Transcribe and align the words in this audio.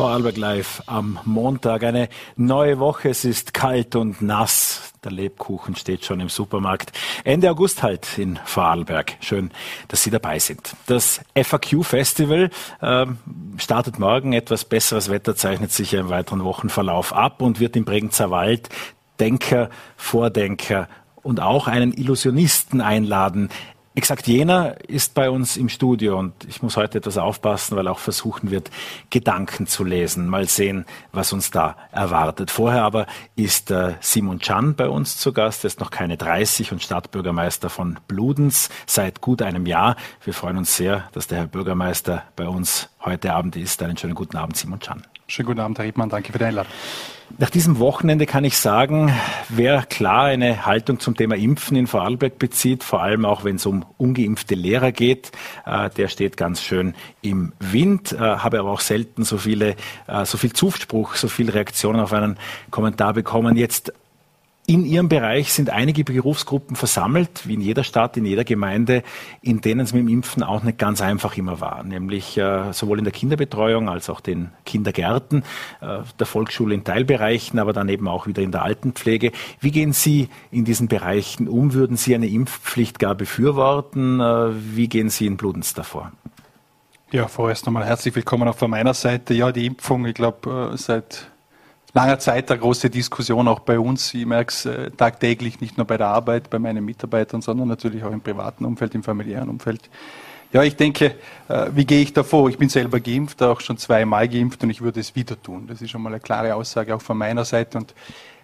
Vorarlberg 0.00 0.38
Live 0.38 0.82
am 0.86 1.18
Montag. 1.26 1.84
Eine 1.84 2.08
neue 2.34 2.78
Woche. 2.78 3.10
Es 3.10 3.26
ist 3.26 3.52
kalt 3.52 3.94
und 3.96 4.22
nass. 4.22 4.94
Der 5.04 5.12
Lebkuchen 5.12 5.76
steht 5.76 6.06
schon 6.06 6.20
im 6.20 6.30
Supermarkt. 6.30 6.98
Ende 7.22 7.50
August 7.50 7.82
halt 7.82 8.16
in 8.16 8.38
Vorarlberg. 8.46 9.18
Schön, 9.20 9.50
dass 9.88 10.02
Sie 10.02 10.08
dabei 10.08 10.38
sind. 10.38 10.74
Das 10.86 11.20
FAQ 11.36 11.84
Festival 11.84 12.48
äh, 12.80 13.06
startet 13.58 13.98
morgen. 13.98 14.32
Etwas 14.32 14.64
besseres 14.64 15.10
Wetter 15.10 15.36
zeichnet 15.36 15.70
sich 15.70 15.92
im 15.92 16.08
weiteren 16.08 16.44
Wochenverlauf 16.44 17.12
ab 17.12 17.42
und 17.42 17.60
wird 17.60 17.76
im 17.76 17.84
Bregenzer 17.84 18.30
Wald 18.30 18.70
Denker, 19.20 19.68
Vordenker 19.98 20.88
und 21.16 21.40
auch 21.40 21.66
einen 21.66 21.92
Illusionisten 21.92 22.80
einladen. 22.80 23.50
Exakt 23.96 24.28
jener 24.28 24.76
ist 24.88 25.14
bei 25.14 25.30
uns 25.30 25.56
im 25.56 25.68
Studio 25.68 26.16
und 26.16 26.44
ich 26.44 26.62
muss 26.62 26.76
heute 26.76 26.98
etwas 26.98 27.18
aufpassen, 27.18 27.76
weil 27.76 27.88
auch 27.88 27.98
versuchen 27.98 28.52
wird, 28.52 28.70
Gedanken 29.10 29.66
zu 29.66 29.82
lesen. 29.82 30.28
Mal 30.28 30.48
sehen, 30.48 30.86
was 31.10 31.32
uns 31.32 31.50
da 31.50 31.76
erwartet. 31.90 32.52
Vorher 32.52 32.84
aber 32.84 33.06
ist 33.34 33.72
äh, 33.72 33.94
Simon 34.00 34.38
Chan 34.38 34.76
bei 34.76 34.88
uns 34.88 35.16
zu 35.16 35.32
Gast. 35.32 35.64
Er 35.64 35.68
ist 35.68 35.80
noch 35.80 35.90
keine 35.90 36.16
30 36.16 36.70
und 36.70 36.82
Stadtbürgermeister 36.82 37.68
von 37.68 37.98
Bludenz 38.06 38.68
seit 38.86 39.20
gut 39.20 39.42
einem 39.42 39.66
Jahr. 39.66 39.96
Wir 40.22 40.34
freuen 40.34 40.58
uns 40.58 40.76
sehr, 40.76 41.08
dass 41.10 41.26
der 41.26 41.38
Herr 41.38 41.46
Bürgermeister 41.48 42.22
bei 42.36 42.46
uns 42.46 42.90
heute 43.04 43.32
Abend 43.32 43.56
ist. 43.56 43.82
Einen 43.82 43.96
schönen 43.96 44.14
guten 44.14 44.36
Abend, 44.36 44.56
Simon 44.56 44.78
Chan. 44.78 45.02
Schönen 45.30 45.46
guten 45.46 45.60
Abend, 45.60 45.78
Herr 45.78 45.84
Riedmann. 45.84 46.08
Danke 46.08 46.32
für 46.32 46.38
die 46.38 46.44
Einladung. 46.44 46.72
Nach 47.38 47.50
diesem 47.50 47.78
Wochenende 47.78 48.26
kann 48.26 48.42
ich 48.42 48.58
sagen, 48.58 49.14
wer 49.48 49.82
klar 49.82 50.24
eine 50.24 50.66
Haltung 50.66 50.98
zum 50.98 51.16
Thema 51.16 51.36
Impfen 51.36 51.76
in 51.76 51.86
Vorarlberg 51.86 52.40
bezieht, 52.40 52.82
vor 52.82 53.00
allem 53.00 53.24
auch 53.24 53.44
wenn 53.44 53.54
es 53.54 53.64
um 53.64 53.84
ungeimpfte 53.96 54.56
Lehrer 54.56 54.90
geht, 54.90 55.30
äh, 55.66 55.88
der 55.90 56.08
steht 56.08 56.36
ganz 56.36 56.60
schön 56.60 56.94
im 57.22 57.52
Wind. 57.60 58.10
Äh, 58.10 58.18
habe 58.18 58.58
aber 58.58 58.70
auch 58.72 58.80
selten 58.80 59.22
so 59.22 59.38
viele, 59.38 59.76
äh, 60.08 60.24
so 60.24 60.36
viel 60.36 60.52
Zuspruch, 60.52 61.14
so 61.14 61.28
viel 61.28 61.48
Reaktionen 61.48 62.00
auf 62.00 62.12
einen 62.12 62.36
Kommentar 62.72 63.12
bekommen. 63.12 63.56
Jetzt 63.56 63.92
in 64.70 64.86
Ihrem 64.86 65.08
Bereich 65.08 65.52
sind 65.52 65.68
einige 65.70 66.04
Berufsgruppen 66.04 66.76
versammelt, 66.76 67.48
wie 67.48 67.54
in 67.54 67.60
jeder 67.60 67.82
Stadt, 67.82 68.16
in 68.16 68.24
jeder 68.24 68.44
Gemeinde, 68.44 69.02
in 69.42 69.60
denen 69.60 69.80
es 69.80 69.92
mit 69.92 70.02
dem 70.02 70.08
Impfen 70.08 70.44
auch 70.44 70.62
nicht 70.62 70.78
ganz 70.78 71.02
einfach 71.02 71.36
immer 71.36 71.60
war. 71.60 71.82
Nämlich 71.82 72.38
äh, 72.38 72.72
sowohl 72.72 72.98
in 72.98 73.04
der 73.04 73.12
Kinderbetreuung 73.12 73.88
als 73.88 74.08
auch 74.08 74.20
den 74.20 74.52
Kindergärten, 74.64 75.42
äh, 75.80 75.98
der 76.20 76.26
Volksschule 76.26 76.72
in 76.72 76.84
Teilbereichen, 76.84 77.58
aber 77.58 77.72
dann 77.72 77.88
eben 77.88 78.06
auch 78.06 78.28
wieder 78.28 78.42
in 78.42 78.52
der 78.52 78.62
Altenpflege. 78.62 79.32
Wie 79.58 79.72
gehen 79.72 79.92
Sie 79.92 80.28
in 80.52 80.64
diesen 80.64 80.86
Bereichen 80.86 81.48
um? 81.48 81.74
Würden 81.74 81.96
Sie 81.96 82.14
eine 82.14 82.28
Impfpflicht 82.28 83.00
gar 83.00 83.16
befürworten? 83.16 84.20
Äh, 84.20 84.50
wie 84.76 84.86
gehen 84.86 85.10
Sie 85.10 85.26
in 85.26 85.36
Bludenz 85.36 85.74
davor? 85.74 86.12
Ja, 87.10 87.26
vorerst 87.26 87.66
nochmal 87.66 87.86
herzlich 87.86 88.14
willkommen 88.14 88.46
auch 88.46 88.56
von 88.56 88.70
meiner 88.70 88.94
Seite. 88.94 89.34
Ja, 89.34 89.50
die 89.50 89.66
Impfung, 89.66 90.06
ich 90.06 90.14
glaube, 90.14 90.70
äh, 90.74 90.76
seit 90.76 91.28
langer 91.92 92.18
Zeit 92.18 92.50
eine 92.50 92.60
große 92.60 92.90
Diskussion 92.90 93.48
auch 93.48 93.60
bei 93.60 93.78
uns. 93.78 94.14
Ich 94.14 94.26
merke 94.26 94.50
es 94.50 94.66
äh, 94.66 94.90
tagtäglich, 94.90 95.60
nicht 95.60 95.76
nur 95.76 95.86
bei 95.86 95.96
der 95.96 96.08
Arbeit, 96.08 96.50
bei 96.50 96.58
meinen 96.58 96.84
Mitarbeitern, 96.84 97.42
sondern 97.42 97.68
natürlich 97.68 98.04
auch 98.04 98.12
im 98.12 98.20
privaten 98.20 98.64
Umfeld, 98.64 98.94
im 98.94 99.02
familiären 99.02 99.48
Umfeld. 99.48 99.88
Ja, 100.52 100.64
ich 100.64 100.74
denke, 100.74 101.14
äh, 101.48 101.66
wie 101.74 101.84
gehe 101.84 102.02
ich 102.02 102.12
da 102.12 102.24
vor? 102.24 102.48
Ich 102.48 102.58
bin 102.58 102.68
selber 102.68 102.98
geimpft, 102.98 103.40
auch 103.42 103.60
schon 103.60 103.78
zweimal 103.78 104.28
geimpft 104.28 104.62
und 104.64 104.70
ich 104.70 104.80
würde 104.80 104.98
es 104.98 105.14
wieder 105.14 105.40
tun. 105.40 105.66
Das 105.68 105.80
ist 105.80 105.90
schon 105.90 106.02
mal 106.02 106.10
eine 106.10 106.20
klare 106.20 106.56
Aussage 106.56 106.94
auch 106.94 107.02
von 107.02 107.16
meiner 107.16 107.44
Seite 107.44 107.78
und 107.78 107.94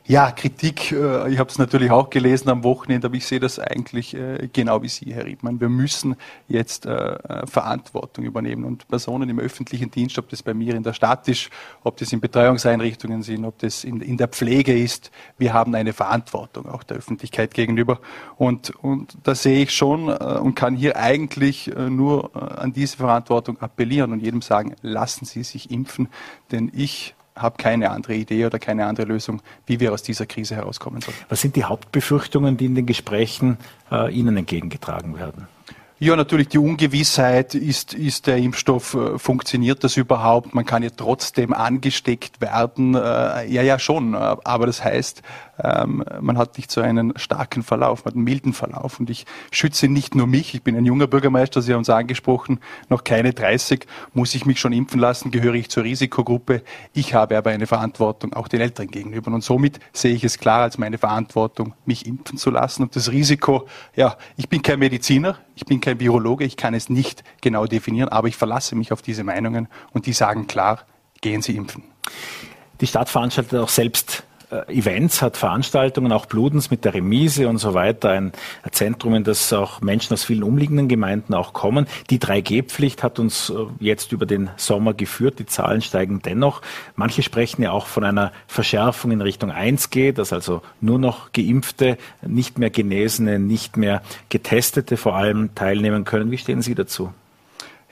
ja, 0.09 0.31
Kritik, 0.31 0.93
äh, 0.93 1.33
ich 1.33 1.39
habe 1.41 1.51
es 1.51 1.59
natürlich 1.59 1.91
auch 1.91 2.11
gelesen 2.11 2.49
am 2.49 2.62
Wochenende, 2.62 3.09
aber 3.09 3.17
ich 3.17 3.27
sehe 3.27 3.41
das 3.41 3.59
eigentlich 3.59 4.15
äh, 4.15 4.49
genau 4.53 4.81
wie 4.83 4.89
Sie, 4.89 5.12
Herr 5.12 5.25
Riedmann. 5.25 5.61
Wir 5.61 5.69
müssen 5.69 6.15
jetzt 6.47 6.87
äh, 6.87 7.47
Verantwortung 7.47 8.25
übernehmen 8.25 8.65
und 8.65 8.87
Personen 8.87 9.28
im 9.28 9.41
öffentlichen 9.41 9.91
Dienst, 9.91 10.16
ob 10.19 10.28
das 10.28 10.45
bei 10.45 10.55
mir 10.55 10.77
in 10.77 10.84
der 10.84 10.93
Stadt 10.93 11.27
ist, 11.27 11.50
ob 11.83 11.97
das 11.97 12.12
in 12.12 12.21
Betreuungseinrichtungen 12.21 13.22
sind, 13.22 13.45
ob 13.45 13.59
das 13.59 13.83
in, 13.83 14.16
der 14.16 14.28
Pflege 14.28 14.78
ist, 14.78 15.11
wir 15.39 15.53
haben 15.53 15.75
eine 15.75 15.93
Verantwortung 15.93 16.69
auch 16.69 16.84
der 16.84 16.99
Öffentlichkeit 16.99 17.53
gegenüber. 17.53 17.99
Und, 18.37 18.71
und 18.77 19.19
da 19.25 19.34
sehe 19.34 19.65
ich 19.65 19.72
schon 19.72 20.09
und 20.09 20.55
kann 20.55 20.77
hier 20.77 20.97
eigentlich 20.97 21.71
nur 21.77 22.31
an 22.61 22.72
diese 22.72 22.97
Verantwortung 22.97 23.61
appellieren 23.61 24.12
und 24.12 24.21
jedem 24.21 24.41
sagen, 24.41 24.75
lassen 24.83 25.25
Sie 25.25 25.43
sich 25.43 25.71
impfen, 25.71 26.09
denn 26.50 26.71
ich 26.75 27.16
habe 27.36 27.56
keine 27.58 27.91
andere 27.91 28.14
Idee 28.14 28.47
oder 28.47 28.58
keine 28.58 28.86
andere 28.86 29.06
Lösung, 29.06 29.42
wie 29.66 29.80
wir 29.80 29.92
aus 29.92 30.02
dieser 30.02 30.26
Krise 30.26 30.56
herauskommen 30.56 31.00
sollen. 31.00 31.16
Was 31.28 31.41
sind 31.41 31.56
die 31.56 31.64
Hauptbefürchtungen, 31.64 32.56
die 32.56 32.66
in 32.66 32.74
den 32.74 32.86
Gesprächen 32.86 33.58
äh, 33.91 34.12
Ihnen 34.12 34.36
entgegengetragen 34.36 35.19
werden? 35.19 35.47
Ja, 35.98 36.14
natürlich 36.14 36.48
die 36.48 36.58
Ungewissheit, 36.58 37.54
ist, 37.54 37.94
ist 37.94 38.26
der 38.26 38.36
Impfstoff, 38.36 38.92
äh, 38.92 39.19
funktioniert 39.19 39.82
das 39.82 39.97
überhaupt? 39.97 40.54
Man 40.54 40.66
kann 40.66 40.82
ja 40.82 40.91
trotzdem 40.94 41.54
angesteckt 41.54 42.42
werden. 42.42 42.94
Äh, 42.94 43.47
ja, 43.47 43.62
ja, 43.62 43.78
schon. 43.78 44.14
Aber 44.14 44.66
das 44.66 44.84
heißt, 44.84 45.22
ähm, 45.62 46.05
man 46.21 46.39
hat 46.39 46.56
nicht 46.56 46.71
so 46.71 46.81
einen 46.81 47.12
starken 47.17 47.62
Verlauf, 47.62 48.05
man 48.05 48.12
hat 48.12 48.17
einen 48.17 48.25
milden 48.25 48.53
Verlauf. 48.53 49.00
Und 49.00 49.11
ich 49.11 49.27
schütze 49.50 49.89
nicht 49.89 50.15
nur 50.15 50.27
mich, 50.27 50.55
ich 50.55 50.62
bin 50.62 50.77
ein 50.77 50.84
junger 50.84 51.06
Bürgermeister, 51.06 51.62
Sie 51.62 51.72
haben 51.72 51.83
es 51.83 51.91
angesprochen, 51.91 52.61
noch 52.89 53.05
keine 53.05 53.33
30, 53.33 53.87
muss 54.12 54.34
ich 54.34 54.47
mich 54.47 54.61
schon 54.61 54.72
impfen 54.72 55.00
lassen, 55.00 55.31
gehöre 55.31 55.55
ich 55.55 55.71
zur 55.71 55.84
Risikogruppe. 55.84 56.62
Ich 56.93 57.15
habe 57.15 57.37
aber 57.37 57.50
eine 57.50 57.66
Verantwortung 57.66 58.33
auch 58.33 58.49
den 58.49 58.61
Älteren 58.61 58.91
gegenüber. 58.91 59.33
Und 59.33 59.43
somit 59.43 59.81
sehe 59.93 60.15
ich 60.15 60.25
es 60.25 60.39
klar 60.39 60.62
als 60.62 60.78
meine 60.78 60.99
Verantwortung, 60.99 61.75
mich 61.84 62.06
impfen 62.06 62.39
zu 62.39 62.50
lassen. 62.50 62.83
Und 62.83 62.97
das 62.97 63.11
Risiko, 63.11 63.66
ja, 63.95 64.16
ich 64.37 64.49
bin 64.49 64.62
kein 64.62 64.78
Mediziner, 64.78 65.39
ich 65.55 65.65
bin 65.65 65.81
kein 65.81 66.00
Virologe, 66.00 66.45
ich 66.45 66.56
kann 66.56 66.75
es 66.75 66.91
nicht 66.91 67.25
genau 67.41 67.66
definieren, 67.66 68.09
aber 68.09 68.28
ich 68.28 68.37
verlasse 68.37 68.75
mich 68.77 68.93
auf 68.93 69.03
diese 69.03 69.25
Meinungen 69.25 69.69
und 69.93 70.06
die 70.06 70.12
sagen 70.12 70.47
klar, 70.47 70.81
gehen 71.21 71.43
Sie 71.43 71.56
impfen. 71.56 71.83
Die 72.81 72.87
Stadt 72.87 73.09
veranstaltet 73.09 73.59
auch 73.59 73.71
selbst 73.71 74.25
Events, 74.69 75.23
hat 75.23 75.37
Veranstaltungen, 75.37 76.12
auch 76.12 76.27
Bludens 76.27 76.71
mit 76.71 76.84
der 76.84 76.95
Remise 76.95 77.49
und 77.49 77.59
so 77.59 77.75
weiter, 77.75 78.11
ein 78.11 78.33
Zentrum, 78.71 79.15
in 79.15 79.25
das 79.25 79.53
auch 79.53 79.81
Menschen 79.81 80.15
aus 80.15 80.25
vielen 80.25 80.45
umliegenden 80.45 80.87
Gemeinden 80.87 81.34
auch 81.34 81.53
kommen. 81.53 81.87
Die 82.11 82.21
3G-Pflicht 82.21 83.03
hat 83.03 83.19
uns 83.19 83.51
äh, 83.51 83.55
jetzt 83.81 84.12
über 84.12 84.25
den 84.25 84.51
Sommer 84.57 84.95
geführt, 84.95 85.41
die 85.41 85.47
Zahlen 85.47 85.83
steigen 85.83 86.23
dennoch. 86.23 86.62
Manche 86.95 87.23
sprechen 87.23 87.62
ja 87.62 87.73
auch 87.73 87.87
von 87.87 88.05
einer 88.05 88.33
Verschärfung 88.47 89.11
in 89.11 89.21
Richtung 89.21 89.51
1G, 89.51 90.12
dass 90.12 90.33
also 90.33 90.63
nur 90.81 91.01
noch 91.01 91.33
Geimpfte, 91.33 91.99
nicht 92.25 92.59
mehr 92.59 92.71
Genesene, 92.71 93.41
nicht 93.41 93.77
mehr 93.77 94.03
Getestete 94.28 94.97
vor 94.97 95.17
allem 95.17 95.57
teilnehmen 95.57 96.05
können. 96.05 96.31
Wie 96.31 96.39
stehen 96.39 96.63
Sie 96.63 96.77
dazu? 96.77 97.13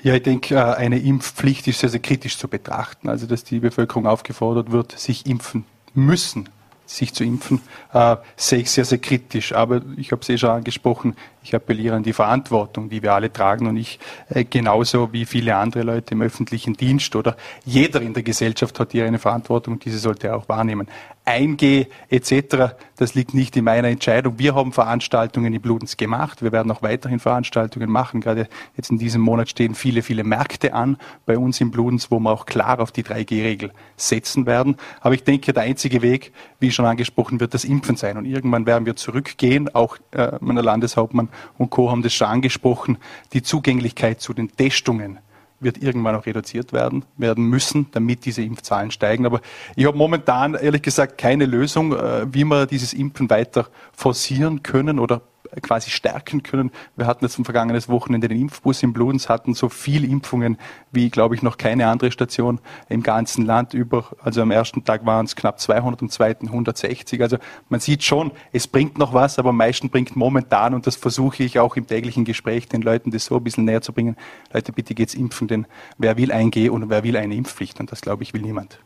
Ja, 0.04 0.14
ich 0.14 0.22
denke, 0.22 0.54
äh, 0.54 0.58
eine 0.58 1.00
Impfpflicht 1.00 1.66
ist 1.66 1.80
sehr, 1.80 1.88
sehr 1.88 2.00
kritisch 2.00 2.38
zu 2.38 2.46
betrachten. 2.46 3.08
Also, 3.08 3.26
dass 3.26 3.42
die 3.42 3.58
Bevölkerung 3.58 4.06
aufgefordert 4.06 4.70
wird, 4.70 4.96
sich 4.96 5.26
impfen 5.26 5.64
müssen, 5.94 6.48
sich 6.86 7.14
zu 7.14 7.24
impfen, 7.24 7.60
äh, 7.92 8.16
sehe 8.36 8.60
ich 8.60 8.70
sehr, 8.70 8.84
sehr 8.84 8.98
kritisch. 8.98 9.52
Aber 9.52 9.82
ich 9.96 10.12
habe 10.12 10.22
es 10.22 10.28
eh 10.28 10.38
schon 10.38 10.50
angesprochen, 10.50 11.16
ich 11.44 11.54
appelliere 11.54 11.94
an 11.94 12.02
die 12.02 12.14
Verantwortung, 12.14 12.88
die 12.88 13.02
wir 13.02 13.12
alle 13.12 13.32
tragen 13.32 13.66
und 13.66 13.76
ich 13.76 13.98
äh, 14.30 14.44
genauso 14.44 15.12
wie 15.12 15.26
viele 15.26 15.56
andere 15.56 15.82
Leute 15.82 16.14
im 16.14 16.22
öffentlichen 16.22 16.74
Dienst 16.74 17.14
oder 17.14 17.36
jeder 17.64 18.00
in 18.00 18.14
der 18.14 18.22
Gesellschaft 18.22 18.80
hat 18.80 18.92
hier 18.92 19.04
eine 19.04 19.18
Verantwortung, 19.18 19.78
diese 19.78 19.98
sollte 19.98 20.28
er 20.28 20.36
auch 20.36 20.48
wahrnehmen. 20.48 20.88
1G 21.26 21.86
etc., 22.10 22.74
das 22.96 23.14
liegt 23.14 23.34
nicht 23.34 23.56
in 23.56 23.64
meiner 23.64 23.88
Entscheidung. 23.88 24.38
Wir 24.38 24.54
haben 24.54 24.72
Veranstaltungen 24.72 25.52
in 25.52 25.60
Bludenz 25.60 25.96
gemacht. 25.96 26.42
Wir 26.42 26.52
werden 26.52 26.70
auch 26.70 26.82
weiterhin 26.82 27.18
Veranstaltungen 27.18 27.90
machen. 27.90 28.20
Gerade 28.20 28.46
jetzt 28.76 28.90
in 28.90 28.98
diesem 28.98 29.22
Monat 29.22 29.48
stehen 29.48 29.74
viele, 29.74 30.02
viele 30.02 30.22
Märkte 30.22 30.74
an 30.74 30.98
bei 31.24 31.38
uns 31.38 31.60
in 31.60 31.70
Bludenz, 31.70 32.10
wo 32.10 32.20
wir 32.20 32.30
auch 32.30 32.46
klar 32.46 32.78
auf 32.78 32.92
die 32.92 33.02
3G-Regel 33.02 33.72
setzen 33.96 34.46
werden. 34.46 34.76
Aber 35.00 35.14
ich 35.14 35.24
denke, 35.24 35.52
der 35.52 35.64
einzige 35.64 36.02
Weg, 36.02 36.32
wie 36.60 36.70
schon 36.70 36.84
angesprochen 36.84 37.40
wird, 37.40 37.54
das 37.54 37.64
Impfen 37.64 37.96
sein. 37.96 38.16
Und 38.16 38.26
irgendwann 38.26 38.66
werden 38.66 38.86
wir 38.86 38.94
zurückgehen. 38.94 39.74
Auch 39.74 39.96
äh, 40.12 40.32
mein 40.40 40.56
Landeshauptmann 40.56 41.30
und 41.58 41.70
Co. 41.70 41.90
haben 41.90 42.02
das 42.02 42.14
schon 42.14 42.28
angesprochen. 42.28 42.98
Die 43.32 43.42
Zugänglichkeit 43.42 44.20
zu 44.20 44.32
den 44.32 44.50
Testungen 44.50 45.18
wird 45.60 45.78
irgendwann 45.82 46.14
auch 46.14 46.26
reduziert 46.26 46.72
werden, 46.72 47.04
werden 47.16 47.44
müssen, 47.44 47.86
damit 47.92 48.24
diese 48.24 48.42
Impfzahlen 48.42 48.90
steigen. 48.90 49.26
Aber 49.26 49.40
ich 49.76 49.86
habe 49.86 49.96
momentan 49.96 50.54
ehrlich 50.54 50.82
gesagt 50.82 51.18
keine 51.18 51.46
Lösung, 51.46 51.92
äh, 51.92 52.32
wie 52.32 52.44
wir 52.44 52.66
dieses 52.66 52.92
Impfen 52.92 53.30
weiter 53.30 53.68
forcieren 53.92 54.62
können 54.62 54.98
oder 54.98 55.22
quasi 55.62 55.90
stärken 55.90 56.42
können. 56.42 56.70
Wir 56.96 57.06
hatten 57.06 57.24
jetzt 57.24 57.38
am 57.38 57.44
vergangenen 57.44 57.82
Wochenende 57.88 58.28
den 58.28 58.40
Impfbus 58.40 58.82
in 58.82 58.92
Bludenz, 58.92 59.28
hatten 59.28 59.54
so 59.54 59.68
viel 59.68 60.04
Impfungen 60.04 60.58
wie, 60.92 61.10
glaube 61.10 61.34
ich, 61.34 61.42
noch 61.42 61.58
keine 61.58 61.88
andere 61.88 62.10
Station 62.10 62.60
im 62.88 63.02
ganzen 63.02 63.44
Land 63.44 63.74
über. 63.74 64.06
Also 64.22 64.42
am 64.42 64.50
ersten 64.50 64.84
Tag 64.84 65.04
waren 65.06 65.26
es 65.26 65.36
knapp 65.36 65.60
200, 65.60 66.02
am 66.02 66.08
zweiten 66.10 66.46
160. 66.48 67.20
Also 67.22 67.38
man 67.68 67.80
sieht 67.80 68.02
schon, 68.02 68.32
es 68.52 68.66
bringt 68.66 68.98
noch 68.98 69.12
was, 69.12 69.38
aber 69.38 69.50
am 69.50 69.56
meisten 69.56 69.90
bringt 69.90 70.16
momentan, 70.16 70.74
und 70.74 70.86
das 70.86 70.96
versuche 70.96 71.42
ich 71.42 71.58
auch 71.58 71.76
im 71.76 71.86
täglichen 71.86 72.24
Gespräch 72.24 72.68
den 72.68 72.82
Leuten 72.82 73.10
das 73.10 73.26
so 73.26 73.36
ein 73.36 73.44
bisschen 73.44 73.64
näher 73.64 73.82
zu 73.82 73.92
bringen, 73.92 74.16
Leute, 74.52 74.72
bitte 74.72 74.94
geht's 74.94 75.14
impfen, 75.14 75.48
denn 75.48 75.66
wer 75.98 76.16
will 76.16 76.32
eingehen 76.32 76.70
und 76.70 76.88
wer 76.88 77.04
will 77.04 77.16
eine 77.16 77.34
Impfpflicht? 77.34 77.80
Und 77.80 77.92
das, 77.92 78.00
glaube 78.00 78.22
ich, 78.22 78.34
will 78.34 78.42
niemand. 78.42 78.78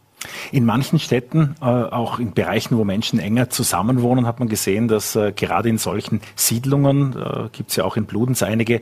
In 0.51 0.65
manchen 0.65 0.99
Städten, 0.99 1.55
äh, 1.61 1.65
auch 1.65 2.19
in 2.19 2.33
Bereichen, 2.33 2.77
wo 2.77 2.85
Menschen 2.85 3.19
enger 3.19 3.51
zusammenwohnen, 3.51 4.27
hat 4.27 4.41
man 4.41 4.49
gesehen, 4.49 4.89
dass 4.89 5.15
äh, 5.15 5.33
gerade 5.33 5.69
in 5.69 5.79
solchen 5.79 6.21
Siedlungen, 6.35 7.15
äh, 7.17 7.49
gibt 7.53 7.71
es 7.71 7.77
ja 7.77 7.85
auch 7.85 7.97
in 7.97 8.07
Bludenz 8.07 8.43
einige, 8.43 8.81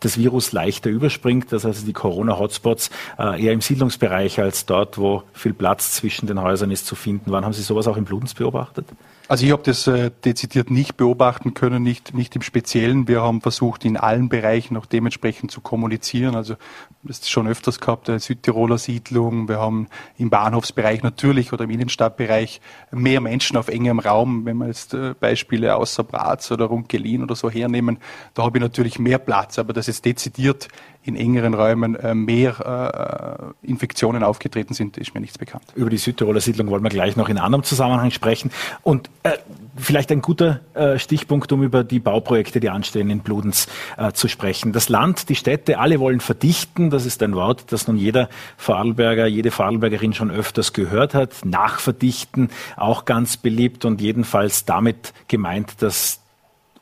das 0.00 0.18
Virus 0.18 0.52
leichter 0.52 0.90
überspringt, 0.90 1.52
dass 1.52 1.64
also 1.64 1.86
die 1.86 1.92
Corona-Hotspots 1.92 2.90
eher 3.18 3.52
im 3.52 3.60
Siedlungsbereich 3.60 4.40
als 4.40 4.66
dort, 4.66 4.98
wo 4.98 5.22
viel 5.32 5.52
Platz 5.52 5.92
zwischen 5.92 6.26
den 6.26 6.40
Häusern 6.40 6.70
ist, 6.70 6.86
zu 6.86 6.96
finden 6.96 7.30
waren. 7.30 7.44
Haben 7.44 7.52
Sie 7.52 7.62
sowas 7.62 7.86
auch 7.86 7.96
im 7.96 8.04
Bludens 8.04 8.34
beobachtet? 8.34 8.86
Also 9.32 9.46
ich 9.46 9.52
habe 9.52 9.62
das 9.62 9.86
äh, 9.86 10.10
dezidiert 10.26 10.70
nicht 10.70 10.98
beobachten 10.98 11.54
können, 11.54 11.82
nicht, 11.82 12.12
nicht 12.12 12.36
im 12.36 12.42
Speziellen. 12.42 13.08
Wir 13.08 13.22
haben 13.22 13.40
versucht, 13.40 13.86
in 13.86 13.96
allen 13.96 14.28
Bereichen 14.28 14.76
auch 14.76 14.84
dementsprechend 14.84 15.50
zu 15.50 15.62
kommunizieren. 15.62 16.34
Also 16.34 16.56
das 17.02 17.20
ist 17.20 17.30
schon 17.30 17.48
öfters 17.48 17.80
gehabt, 17.80 18.10
eine 18.10 18.20
Südtiroler 18.20 18.76
Siedlung. 18.76 19.48
Wir 19.48 19.58
haben 19.58 19.88
im 20.18 20.28
Bahnhofsbereich 20.28 21.02
natürlich 21.02 21.54
oder 21.54 21.64
im 21.64 21.70
Innenstadtbereich 21.70 22.60
mehr 22.90 23.22
Menschen 23.22 23.56
auf 23.56 23.68
engem 23.68 24.00
Raum. 24.00 24.44
Wenn 24.44 24.58
wir 24.58 24.66
jetzt 24.66 24.92
äh, 24.92 25.14
Beispiele 25.18 25.76
außer 25.76 26.04
Bratz 26.04 26.50
oder 26.50 26.66
Runkelin 26.66 27.22
oder 27.22 27.34
so 27.34 27.48
hernehmen, 27.48 28.00
da 28.34 28.42
habe 28.42 28.58
ich 28.58 28.62
natürlich 28.62 28.98
mehr 28.98 29.18
Platz. 29.18 29.58
Aber 29.58 29.72
dass 29.72 29.88
es 29.88 30.02
dezidiert 30.02 30.68
in 31.04 31.16
engeren 31.16 31.54
Räumen 31.54 31.96
äh, 31.96 32.14
mehr 32.14 33.52
äh, 33.62 33.66
Infektionen 33.66 34.22
aufgetreten 34.22 34.72
sind, 34.72 34.98
ist 34.98 35.14
mir 35.14 35.20
nichts 35.20 35.36
bekannt. 35.36 35.64
Über 35.74 35.90
die 35.90 35.98
Südtiroler 35.98 36.40
Siedlung 36.40 36.70
wollen 36.70 36.82
wir 36.82 36.90
gleich 36.90 37.16
noch 37.16 37.28
in 37.28 37.38
anderem 37.38 37.64
Zusammenhang 37.64 38.12
sprechen. 38.12 38.52
Und 38.82 39.10
äh, 39.24 39.32
vielleicht 39.76 40.12
ein 40.12 40.22
guter 40.22 40.60
äh, 40.74 40.98
Stichpunkt, 40.98 41.50
um 41.52 41.62
über 41.62 41.82
die 41.82 41.98
Bauprojekte, 41.98 42.60
die 42.60 42.70
anstehen 42.70 43.10
in 43.10 43.20
Bludenz, 43.20 43.66
äh, 43.96 44.12
zu 44.12 44.28
sprechen. 44.28 44.72
Das 44.72 44.88
Land, 44.88 45.28
die 45.28 45.34
Städte, 45.34 45.78
alle 45.78 45.98
wollen 45.98 46.20
verdichten. 46.20 46.90
Das 46.90 47.04
ist 47.04 47.22
ein 47.22 47.34
Wort, 47.34 47.72
das 47.72 47.88
nun 47.88 47.96
jeder 47.96 48.28
Vorarlberger, 48.56 49.26
jede 49.26 49.50
Vorarlbergerin 49.50 50.12
schon 50.12 50.30
öfters 50.30 50.72
gehört 50.72 51.14
hat. 51.14 51.44
Nachverdichten, 51.44 52.50
auch 52.76 53.06
ganz 53.06 53.36
beliebt 53.36 53.84
und 53.84 54.00
jedenfalls 54.00 54.64
damit 54.64 55.12
gemeint, 55.26 55.82
dass 55.82 56.21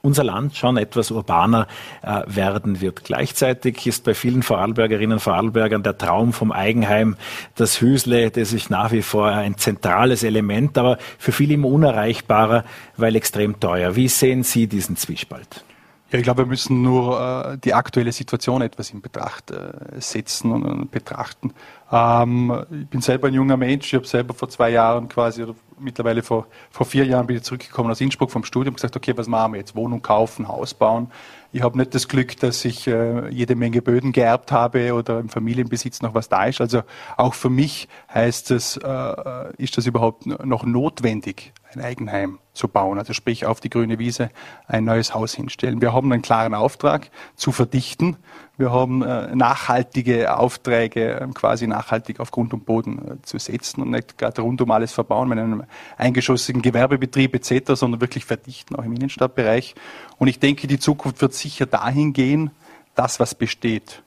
unser 0.02 0.25
Land 0.25 0.56
schon 0.56 0.76
etwas 0.76 1.11
urbaner 1.11 1.67
äh, 2.02 2.23
werden 2.26 2.81
wird. 2.81 3.05
Gleichzeitig 3.05 3.87
ist 3.87 4.05
bei 4.05 4.14
vielen 4.14 4.43
Vorarlbergerinnen 4.43 5.14
und 5.14 5.20
Vorarlbergern 5.20 5.82
der 5.82 5.99
Traum 5.99 6.32
vom 6.32 6.52
Eigenheim, 6.52 7.17
das 7.55 7.81
Hüsle, 7.81 8.31
das 8.31 8.52
ist 8.52 8.70
nach 8.70 8.93
wie 8.93 9.02
vor 9.02 9.29
ein 9.29 9.56
zentrales 9.58 10.23
Element, 10.23 10.79
aber 10.79 10.99
für 11.19 11.32
viele 11.32 11.55
immer 11.55 11.69
unerreichbarer, 11.69 12.64
weil 12.97 13.17
extrem 13.17 13.61
teuer. 13.61 13.97
Wie 13.97 14.08
sehen 14.08 14.43
Sie 14.43 14.67
diesen 14.67 14.97
Zwiespalt? 14.97 15.64
Ja, 16.12 16.18
ich 16.18 16.24
glaube, 16.24 16.42
wir 16.42 16.46
müssen 16.46 16.82
nur 16.82 17.20
äh, 17.20 17.58
die 17.58 17.72
aktuelle 17.72 18.10
Situation 18.10 18.62
etwas 18.62 18.90
in 18.90 19.00
Betracht 19.00 19.52
äh, 19.52 19.70
setzen 20.00 20.50
und, 20.50 20.64
und 20.64 20.90
betrachten. 20.90 21.52
Ähm, 21.92 22.64
ich 22.72 22.88
bin 22.88 23.00
selber 23.00 23.28
ein 23.28 23.34
junger 23.34 23.56
Mensch. 23.56 23.86
Ich 23.86 23.94
habe 23.94 24.06
selber 24.06 24.34
vor 24.34 24.48
zwei 24.48 24.70
Jahren 24.70 25.08
quasi, 25.08 25.44
oder 25.44 25.54
mittlerweile 25.78 26.24
vor, 26.24 26.48
vor 26.72 26.84
vier 26.84 27.04
Jahren 27.04 27.28
bin 27.28 27.36
ich 27.36 27.44
zurückgekommen 27.44 27.92
aus 27.92 28.00
Innsbruck 28.00 28.32
vom 28.32 28.42
Studium 28.42 28.72
und 28.72 28.76
gesagt, 28.76 28.96
okay, 28.96 29.16
was 29.16 29.28
machen 29.28 29.52
wir 29.52 29.58
jetzt? 29.58 29.76
Wohnung 29.76 30.02
kaufen, 30.02 30.48
Haus 30.48 30.74
bauen. 30.74 31.12
Ich 31.52 31.62
habe 31.62 31.78
nicht 31.78 31.94
das 31.94 32.08
Glück, 32.08 32.36
dass 32.38 32.64
ich 32.64 32.88
äh, 32.88 33.28
jede 33.28 33.54
Menge 33.54 33.80
Böden 33.80 34.10
geerbt 34.10 34.50
habe 34.50 34.94
oder 34.94 35.20
im 35.20 35.28
Familienbesitz 35.28 36.02
noch 36.02 36.14
was 36.14 36.28
da 36.28 36.46
ist. 36.46 36.60
Also 36.60 36.82
auch 37.18 37.34
für 37.34 37.50
mich 37.50 37.88
heißt 38.12 38.50
es, 38.50 38.76
äh, 38.78 38.88
äh 38.88 39.52
ist 39.58 39.76
das 39.76 39.86
überhaupt 39.86 40.26
noch 40.26 40.64
notwendig, 40.64 41.52
ein 41.75 41.81
Eigenheim 41.81 42.38
zu 42.52 42.69
bauen? 42.69 42.99
Also 42.99 43.12
sprich 43.12 43.46
auf 43.46 43.61
die 43.61 43.70
grüne 43.70 43.99
Wiese 43.99 44.31
ein 44.67 44.84
neues 44.84 45.14
Haus 45.14 45.34
hinstellen. 45.34 45.81
Wir 45.81 45.93
haben 45.93 46.12
einen 46.12 46.22
klaren 46.22 46.55
Auftrag 46.55 47.11
zu 47.37 47.52
verdichten. 47.52 48.17
Wir 48.56 48.72
haben 48.72 49.02
äh, 49.02 49.34
nachhaltige 49.34 50.37
Aufträge, 50.37 51.20
äh, 51.20 51.26
quasi 51.34 51.67
nachhaltig 51.67 52.20
auf 52.20 52.31
Grund 52.31 52.52
und 52.52 52.67
Boden 52.67 52.99
äh, 52.99 53.22
zu 53.22 53.38
setzen 53.38 53.82
und 53.82 53.90
nicht 53.90 54.19
gerade 54.19 54.43
rund 54.43 54.61
um 54.61 54.70
alles 54.70 54.93
verbauen 54.93 55.28
mit 55.28 55.38
einem 55.38 55.64
eingeschossigen 55.96 56.61
Gewerbebetrieb 56.61 57.34
etc., 57.34 57.73
sondern 57.75 58.00
wirklich 58.00 58.25
verdichten, 58.26 58.76
auch 58.76 58.84
im 58.84 58.93
Innenstadtbereich. 58.93 59.75
Und 60.19 60.28
ich 60.28 60.38
denke, 60.38 60.66
die 60.66 60.78
Zukunft 60.78 61.23
wird 61.23 61.34
sicher 61.34 61.66
dahin 61.66 62.12
gehen, 62.12 62.50
das, 62.94 63.20
was 63.20 63.34
besteht, 63.34 64.02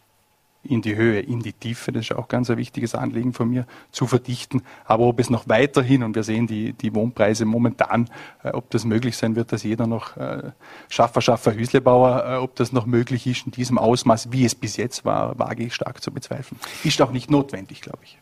in 0.64 0.82
die 0.82 0.96
Höhe, 0.96 1.20
in 1.20 1.42
die 1.42 1.54
Tiefe, 1.54 1.92
das 1.92 2.06
ist 2.10 2.16
auch 2.16 2.28
ganz 2.28 2.50
ein 2.50 2.58
wichtiges 2.58 2.96
Anliegen 2.96 3.34
von 3.34 3.50
mir, 3.50 3.66
zu 3.92 4.08
verdichten. 4.08 4.62
Aber 4.86 5.06
ob 5.06 5.20
es 5.20 5.30
noch 5.30 5.48
weiterhin, 5.48 6.04
und 6.04 6.16
wir 6.16 6.24
sehen 6.24 6.48
die, 6.48 6.74
die 6.74 6.96
Wohnpreise 6.96 7.46
momentan, 7.46 8.10
äh, 8.44 8.50
ob 8.50 8.70
das 8.70 8.86
möglich 8.86 9.18
sein 9.18 9.36
wird, 9.36 9.52
dass 9.52 9.64
jeder 9.64 9.88
noch 9.88 10.16
äh, 10.18 10.52
Schaffer, 10.90 11.22
Schaffer, 11.22 11.54
Hüslebauer, 11.54 12.26
äh, 12.26 12.36
ob 12.38 12.56
das 12.56 12.72
noch 12.72 12.86
möglich 12.86 13.28
ist 13.28 13.46
in 13.46 13.52
diesem 13.52 13.78
Ausmaß, 13.78 14.32
wie 14.32 14.46
es 14.46 14.56
bis 14.56 14.78
jetzt 14.78 15.04
war, 15.06 15.38
wage 15.38 15.66
ich 15.66 15.74
stark 15.74 16.02
zu 16.02 16.12
bezweifeln. 16.12 16.60
Ist 16.84 17.02
auch 17.02 17.12
nicht 17.12 17.30
notwendig, 17.30 17.82
glaube 17.82 18.00
ich. 18.04 18.18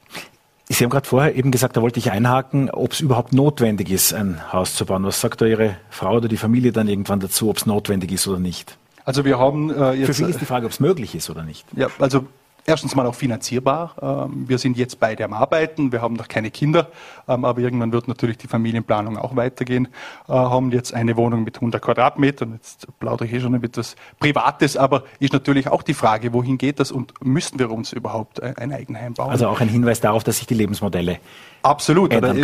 Sie 0.69 0.85
haben 0.85 0.91
gerade 0.91 1.07
vorher 1.07 1.35
eben 1.35 1.51
gesagt, 1.51 1.75
da 1.75 1.81
wollte 1.81 1.99
ich 1.99 2.11
einhaken, 2.11 2.69
ob 2.69 2.93
es 2.93 3.01
überhaupt 3.01 3.33
notwendig 3.33 3.91
ist, 3.91 4.13
ein 4.13 4.53
Haus 4.53 4.73
zu 4.75 4.85
bauen. 4.85 5.03
Was 5.03 5.19
sagt 5.19 5.41
da 5.41 5.45
Ihre 5.45 5.77
Frau 5.89 6.15
oder 6.15 6.29
die 6.29 6.37
Familie 6.37 6.71
dann 6.71 6.87
irgendwann 6.87 7.19
dazu, 7.19 7.49
ob 7.49 7.57
es 7.57 7.65
notwendig 7.65 8.11
ist 8.11 8.25
oder 8.27 8.39
nicht? 8.39 8.77
Also 9.05 9.25
wir 9.25 9.39
haben 9.39 9.69
äh, 9.69 9.93
jetzt. 9.93 10.07
Für 10.07 10.13
viele 10.13 10.29
ist 10.29 10.41
die 10.41 10.45
Frage, 10.45 10.65
ob 10.65 10.71
es 10.71 10.79
möglich 10.79 11.15
ist 11.15 11.29
oder 11.29 11.43
nicht. 11.43 11.65
Ja, 11.75 11.87
also 11.99 12.25
erstens 12.65 12.95
mal 12.95 13.05
auch 13.05 13.15
finanzierbar. 13.15 13.95
Ähm, 14.01 14.47
wir 14.47 14.57
sind 14.57 14.77
jetzt 14.77 14.99
beide 14.99 15.25
am 15.25 15.33
Arbeiten, 15.33 15.91
wir 15.91 16.01
haben 16.01 16.15
noch 16.15 16.27
keine 16.27 16.51
Kinder, 16.51 16.89
ähm, 17.27 17.45
aber 17.45 17.59
irgendwann 17.61 17.91
wird 17.91 18.07
natürlich 18.07 18.37
die 18.37 18.47
Familienplanung 18.47 19.17
auch 19.17 19.35
weitergehen. 19.35 19.87
Äh, 20.27 20.33
haben 20.33 20.71
jetzt 20.71 20.93
eine 20.93 21.17
Wohnung 21.17 21.43
mit 21.43 21.57
100 21.57 21.81
Quadratmetern, 21.81 22.53
jetzt 22.53 22.87
plaudere 22.99 23.27
ich 23.27 23.33
eh 23.33 23.39
schon 23.39 23.53
etwas 23.63 23.95
Privates, 24.19 24.77
aber 24.77 25.03
ist 25.19 25.33
natürlich 25.33 25.67
auch 25.67 25.83
die 25.83 25.93
Frage, 25.93 26.33
wohin 26.33 26.57
geht 26.57 26.79
das 26.79 26.91
und 26.91 27.13
müssen 27.23 27.59
wir 27.59 27.71
uns 27.71 27.93
überhaupt 27.93 28.41
ein 28.41 28.71
Eigenheim 28.71 29.13
bauen? 29.13 29.31
Also 29.31 29.47
auch 29.47 29.59
ein 29.59 29.69
Hinweis 29.69 29.99
darauf, 29.99 30.23
dass 30.23 30.37
sich 30.37 30.47
die 30.47 30.55
Lebensmodelle 30.55 31.19
Absolut. 31.63 32.13
Oder 32.13 32.35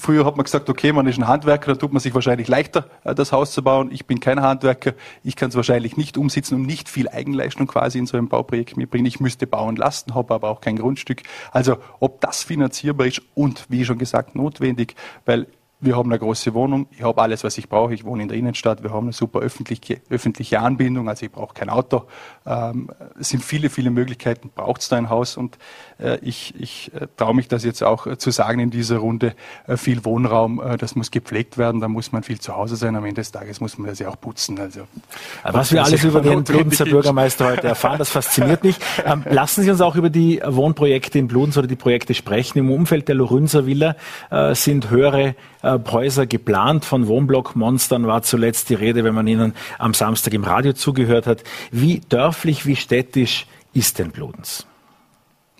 früher 0.00 0.24
hat 0.24 0.36
man 0.36 0.44
gesagt, 0.44 0.70
okay, 0.70 0.92
man 0.92 1.06
ist 1.06 1.18
ein 1.18 1.28
Handwerker, 1.28 1.74
da 1.74 1.78
tut 1.78 1.92
man 1.92 2.00
sich 2.00 2.14
wahrscheinlich 2.14 2.48
leichter, 2.48 2.86
äh, 3.04 3.14
das 3.14 3.32
Haus 3.32 3.52
zu 3.52 3.62
bauen. 3.62 3.90
Ich 3.92 4.06
bin 4.06 4.20
kein 4.20 4.40
Handwerker, 4.40 4.94
ich 5.22 5.36
kann 5.36 5.50
es 5.50 5.56
wahrscheinlich 5.56 5.96
nicht 5.96 6.16
umsetzen 6.16 6.54
und 6.54 6.62
nicht 6.62 6.88
viel 6.88 7.08
Eigenleistung 7.08 7.66
quasi 7.66 7.98
in 7.98 8.06
so 8.06 8.16
einem 8.16 8.28
Bauprojekt 8.28 8.76
mitbringen. 8.76 9.06
Ich 9.06 9.20
müsste 9.20 9.37
bauen 9.46 9.76
lassen, 9.76 10.14
habe 10.14 10.34
aber 10.34 10.50
auch 10.50 10.60
kein 10.60 10.76
Grundstück. 10.76 11.22
Also 11.52 11.76
ob 12.00 12.20
das 12.20 12.42
finanzierbar 12.42 13.06
ist 13.06 13.22
und, 13.34 13.66
wie 13.68 13.84
schon 13.84 13.98
gesagt, 13.98 14.34
notwendig, 14.34 14.94
weil 15.24 15.46
wir 15.80 15.96
haben 15.96 16.10
eine 16.10 16.18
große 16.18 16.54
Wohnung, 16.54 16.88
ich 16.90 17.02
habe 17.02 17.22
alles, 17.22 17.44
was 17.44 17.56
ich 17.56 17.68
brauche. 17.68 17.94
Ich 17.94 18.04
wohne 18.04 18.22
in 18.22 18.28
der 18.28 18.36
Innenstadt, 18.36 18.82
wir 18.82 18.92
haben 18.92 19.06
eine 19.06 19.12
super 19.12 19.38
öffentliche, 19.38 20.00
öffentliche 20.10 20.58
Anbindung, 20.58 21.08
also 21.08 21.24
ich 21.24 21.30
brauche 21.30 21.54
kein 21.54 21.70
Auto. 21.70 22.02
Ähm, 22.46 22.90
es 23.18 23.28
sind 23.28 23.44
viele, 23.44 23.70
viele 23.70 23.90
Möglichkeiten, 23.90 24.50
braucht 24.52 24.80
es 24.80 24.88
da 24.88 24.96
ein 24.96 25.08
Haus 25.08 25.36
und 25.36 25.56
äh, 26.00 26.18
ich, 26.20 26.54
ich 26.58 26.90
äh, 26.94 27.06
traue 27.16 27.34
mich 27.34 27.46
das 27.46 27.62
jetzt 27.62 27.84
auch 27.84 28.08
äh, 28.08 28.18
zu 28.18 28.32
sagen 28.32 28.58
in 28.58 28.70
dieser 28.70 28.96
Runde. 28.96 29.36
Äh, 29.68 29.76
viel 29.76 30.04
Wohnraum, 30.04 30.60
äh, 30.60 30.76
das 30.76 30.96
muss 30.96 31.12
gepflegt 31.12 31.58
werden, 31.58 31.80
da 31.80 31.86
muss 31.86 32.10
man 32.10 32.24
viel 32.24 32.40
zu 32.40 32.56
Hause 32.56 32.74
sein. 32.74 32.96
Am 32.96 33.04
Ende 33.04 33.20
des 33.20 33.30
Tages 33.30 33.60
muss 33.60 33.78
man 33.78 33.88
das 33.88 34.00
ja 34.00 34.08
auch 34.08 34.20
putzen. 34.20 34.58
Also, 34.58 34.80
was 35.44 35.70
wir 35.70 35.84
alles 35.84 36.02
über 36.02 36.20
den 36.20 36.42
Bludenzer 36.44 36.86
Bürgermeister 36.86 37.52
heute 37.52 37.68
erfahren, 37.68 37.98
das 37.98 38.10
fasziniert 38.10 38.64
mich. 38.64 38.78
Ähm, 39.04 39.22
lassen 39.30 39.62
Sie 39.62 39.70
uns 39.70 39.80
auch 39.80 39.94
über 39.94 40.10
die 40.10 40.40
Wohnprojekte 40.44 41.20
in 41.20 41.28
Bludenz 41.28 41.56
oder 41.56 41.68
die 41.68 41.76
Projekte 41.76 42.14
sprechen. 42.14 42.58
Im 42.58 42.70
Umfeld 42.72 43.06
der 43.06 43.14
Lorünzer 43.14 43.64
Villa 43.64 43.94
äh, 44.30 44.56
sind 44.56 44.90
höhere 44.90 45.36
äh, 45.62 45.78
Häuser 45.90 46.26
geplant. 46.26 46.84
Von 46.84 47.06
Wohnblockmonstern 47.06 48.06
war 48.06 48.22
zuletzt 48.22 48.70
die 48.70 48.74
Rede, 48.74 49.04
wenn 49.04 49.14
man 49.14 49.26
ihnen 49.26 49.54
am 49.78 49.94
Samstag 49.94 50.34
im 50.34 50.44
Radio 50.44 50.72
zugehört 50.72 51.26
hat. 51.26 51.44
Wie 51.70 52.00
dörflich, 52.08 52.66
wie 52.66 52.76
städtisch 52.76 53.46
ist 53.72 53.98
denn 53.98 54.10
Bludenz? 54.10 54.66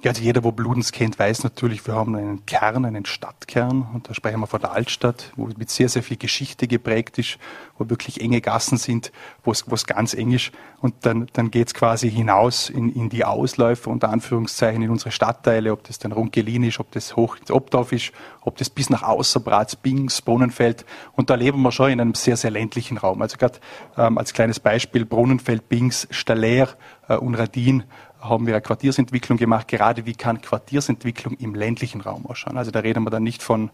Ja, 0.01 0.13
also 0.13 0.23
jeder, 0.23 0.45
wo 0.45 0.53
Bludenz 0.53 0.93
kennt, 0.93 1.19
weiß 1.19 1.43
natürlich, 1.43 1.85
wir 1.89 1.95
haben 1.95 2.15
einen 2.15 2.47
Kern, 2.47 2.85
einen 2.85 3.05
Stadtkern. 3.05 3.85
Und 3.93 4.09
da 4.09 4.15
sprechen 4.15 4.39
wir 4.39 4.47
von 4.47 4.61
der 4.61 4.71
Altstadt, 4.71 5.33
wo 5.35 5.47
mit 5.47 5.71
sehr, 5.71 5.89
sehr 5.89 6.05
viel 6.05 6.17
Geschichte 6.17 6.69
geprägt 6.69 7.19
ist, 7.19 7.39
wo 7.77 7.91
wirklich 7.91 8.21
enge 8.21 8.41
Gassen 8.41 8.79
sind, 8.79 9.11
wo 9.43 9.51
es, 9.51 9.87
ganz 9.87 10.15
eng 10.15 10.31
ist. 10.31 10.53
Und 10.81 10.95
dann, 11.01 11.27
dann 11.33 11.51
geht's 11.51 11.75
quasi 11.75 12.09
hinaus 12.09 12.71
in, 12.71 12.93
in 12.93 13.09
die 13.09 13.25
Ausläufer, 13.25 13.91
unter 13.91 14.11
Anführungszeichen, 14.11 14.83
in 14.83 14.91
unsere 14.91 15.11
Stadtteile, 15.11 15.73
ob 15.73 15.83
das 15.83 15.99
dann 15.99 16.13
Runkelin 16.13 16.63
ist, 16.63 16.79
ob 16.79 16.93
das 16.93 17.17
hoch 17.17 17.35
ins 17.35 17.51
Obdorf 17.51 17.91
ist, 17.91 18.13
ob 18.43 18.57
das 18.57 18.71
bis 18.71 18.91
nach 18.91 19.03
Außerbratz, 19.03 19.75
Bings, 19.75 20.23
Brunnenfeld. 20.23 20.87
Und 21.17 21.29
da 21.29 21.35
leben 21.35 21.61
wir 21.63 21.73
schon 21.73 21.91
in 21.91 22.01
einem 22.01 22.15
sehr, 22.15 22.37
sehr 22.37 22.53
ländlichen 22.53 22.99
Raum. 22.99 23.21
Also 23.21 23.37
gerade 23.37 23.59
ähm, 23.97 24.17
als 24.17 24.33
kleines 24.33 24.61
Beispiel 24.61 25.05
Brunnenfeld, 25.05 25.69
Bings, 25.69 26.07
Staller 26.13 26.69
äh, 27.09 27.17
und 27.17 27.35
Radin 27.35 27.83
haben 28.21 28.47
wir 28.47 28.55
eine 28.55 28.63
Quartiersentwicklung 28.63 29.39
gemacht, 29.39 29.69
gerade 29.69 30.07
wie 30.07 30.15
kann 30.15 30.41
Quartiersentwicklung 30.41 31.35
im 31.35 31.55
ländlichen 31.55 32.01
Raum 32.01 32.27
ausschauen. 32.27 32.57
Also 32.57 32.71
da 32.71 32.81
reden 32.81 33.05
wir 33.05 33.11
dann 33.11 33.23
nicht 33.23 33.43
von, 33.43 33.71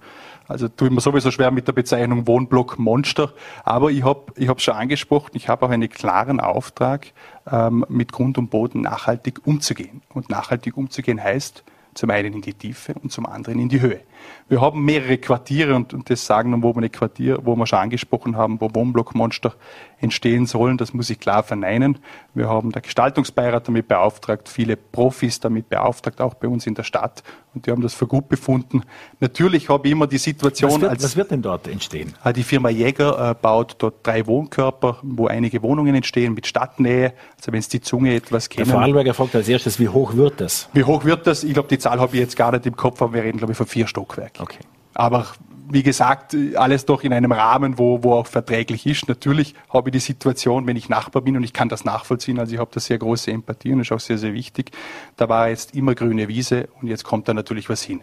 also 0.48 0.68
tue 0.68 0.88
ich 0.88 0.94
mir 0.94 1.00
sowieso 1.00 1.30
schwer 1.30 1.50
mit 1.50 1.66
der 1.66 1.72
Bezeichnung 1.72 2.26
Wohnblock 2.26 2.78
Monster, 2.78 3.32
aber 3.64 3.90
ich 3.90 4.04
habe 4.04 4.32
ich 4.36 4.48
es 4.48 4.62
schon 4.62 4.74
angesprochen, 4.74 5.30
ich 5.34 5.48
habe 5.48 5.64
auch 5.66 5.70
einen 5.70 5.88
klaren 5.88 6.40
Auftrag, 6.40 7.12
ähm, 7.50 7.84
mit 7.88 8.12
Grund 8.12 8.38
und 8.38 8.50
Boden 8.50 8.82
nachhaltig 8.82 9.46
umzugehen. 9.46 10.02
Und 10.12 10.30
nachhaltig 10.30 10.76
umzugehen 10.76 11.22
heißt 11.22 11.64
zum 11.94 12.10
einen 12.10 12.34
in 12.34 12.42
die 12.42 12.54
Tiefe 12.54 12.94
und 12.94 13.12
zum 13.12 13.26
anderen 13.26 13.58
in 13.58 13.68
die 13.68 13.80
Höhe. 13.80 14.00
Wir 14.48 14.60
haben 14.60 14.84
mehrere 14.84 15.18
Quartiere 15.18 15.74
und, 15.74 15.94
und 15.94 16.10
das 16.10 16.26
sagen 16.26 16.50
wir 16.62 16.76
eine 16.76 16.90
Quartier, 16.90 17.38
wo 17.44 17.56
wir 17.56 17.66
schon 17.66 17.78
angesprochen 17.78 18.36
haben, 18.36 18.60
wo 18.60 18.68
Wohnblockmonster 18.72 19.54
entstehen 20.00 20.46
sollen. 20.46 20.76
Das 20.76 20.92
muss 20.92 21.10
ich 21.10 21.18
klar 21.18 21.42
verneinen. 21.42 21.98
Wir 22.34 22.48
haben 22.48 22.70
der 22.72 22.82
Gestaltungsbeirat 22.82 23.68
damit 23.68 23.88
beauftragt, 23.88 24.48
viele 24.48 24.76
Profis 24.76 25.40
damit 25.40 25.68
beauftragt, 25.68 26.20
auch 26.20 26.34
bei 26.34 26.48
uns 26.48 26.66
in 26.66 26.74
der 26.74 26.82
Stadt. 26.82 27.22
Und 27.54 27.66
die 27.66 27.70
haben 27.70 27.82
das 27.82 27.94
für 27.94 28.06
gut 28.06 28.28
befunden. 28.28 28.82
Natürlich 29.20 29.68
habe 29.68 29.86
ich 29.86 29.92
immer 29.92 30.06
die 30.06 30.18
Situation. 30.18 30.72
Was 30.72 30.80
wird, 30.80 30.90
als, 30.90 31.04
was 31.04 31.16
wird 31.16 31.30
denn 31.30 31.42
dort 31.42 31.68
entstehen? 31.68 32.14
Äh, 32.24 32.32
die 32.32 32.42
Firma 32.42 32.68
Jäger 32.68 33.30
äh, 33.30 33.34
baut 33.40 33.76
dort 33.78 34.06
drei 34.06 34.26
Wohnkörper, 34.26 34.98
wo 35.02 35.28
einige 35.28 35.62
Wohnungen 35.62 35.94
entstehen 35.94 36.34
mit 36.34 36.46
Stadtnähe. 36.46 37.14
Also 37.36 37.52
wenn 37.52 37.60
es 37.60 37.68
die 37.68 37.80
Zunge 37.80 38.14
etwas 38.14 38.48
kennen. 38.48 38.66
Der 38.66 38.74
Vorarlberger 38.74 39.14
fragt 39.14 39.36
als 39.36 39.48
erstes, 39.48 39.78
wie 39.78 39.88
hoch 39.88 40.14
wird 40.14 40.40
das? 40.40 40.68
Wie 40.72 40.84
hoch 40.84 41.04
wird 41.04 41.26
das? 41.26 41.44
Ich 41.44 41.54
glaube, 41.54 41.68
die 41.68 41.78
Zahl 41.78 42.00
habe 42.00 42.14
ich 42.14 42.20
jetzt 42.20 42.36
gar 42.36 42.50
nicht 42.52 42.66
im 42.66 42.76
Kopf, 42.76 43.00
aber 43.00 43.14
wir 43.14 43.22
reden, 43.22 43.38
glaube 43.38 43.52
ich, 43.52 43.56
von 43.56 43.66
vier 43.66 43.86
Stockwerken. 44.14 44.42
Okay. 44.42 44.60
Aber 44.94 45.26
wie 45.68 45.82
gesagt, 45.82 46.36
alles 46.56 46.84
doch 46.84 47.04
in 47.04 47.12
einem 47.14 47.32
Rahmen, 47.32 47.78
wo, 47.78 48.02
wo 48.02 48.12
auch 48.12 48.26
verträglich 48.26 48.86
ist. 48.86 49.08
Natürlich 49.08 49.54
habe 49.70 49.88
ich 49.88 49.92
die 49.94 49.98
Situation, 49.98 50.66
wenn 50.66 50.76
ich 50.76 50.90
Nachbar 50.90 51.22
bin 51.22 51.36
und 51.36 51.42
ich 51.42 51.54
kann 51.54 51.70
das 51.70 51.86
nachvollziehen, 51.86 52.38
also 52.38 52.52
ich 52.52 52.60
habe 52.60 52.70
da 52.72 52.80
sehr 52.80 52.98
große 52.98 53.30
Empathie 53.30 53.72
und 53.72 53.78
das 53.78 53.88
ist 53.88 53.92
auch 53.92 54.00
sehr, 54.00 54.18
sehr 54.18 54.34
wichtig. 54.34 54.72
Da 55.16 55.28
war 55.28 55.48
jetzt 55.48 55.74
immer 55.74 55.94
grüne 55.94 56.28
Wiese 56.28 56.68
und 56.80 56.88
jetzt 56.88 57.04
kommt 57.04 57.28
da 57.28 57.34
natürlich 57.34 57.70
was 57.70 57.82
hin. 57.82 58.02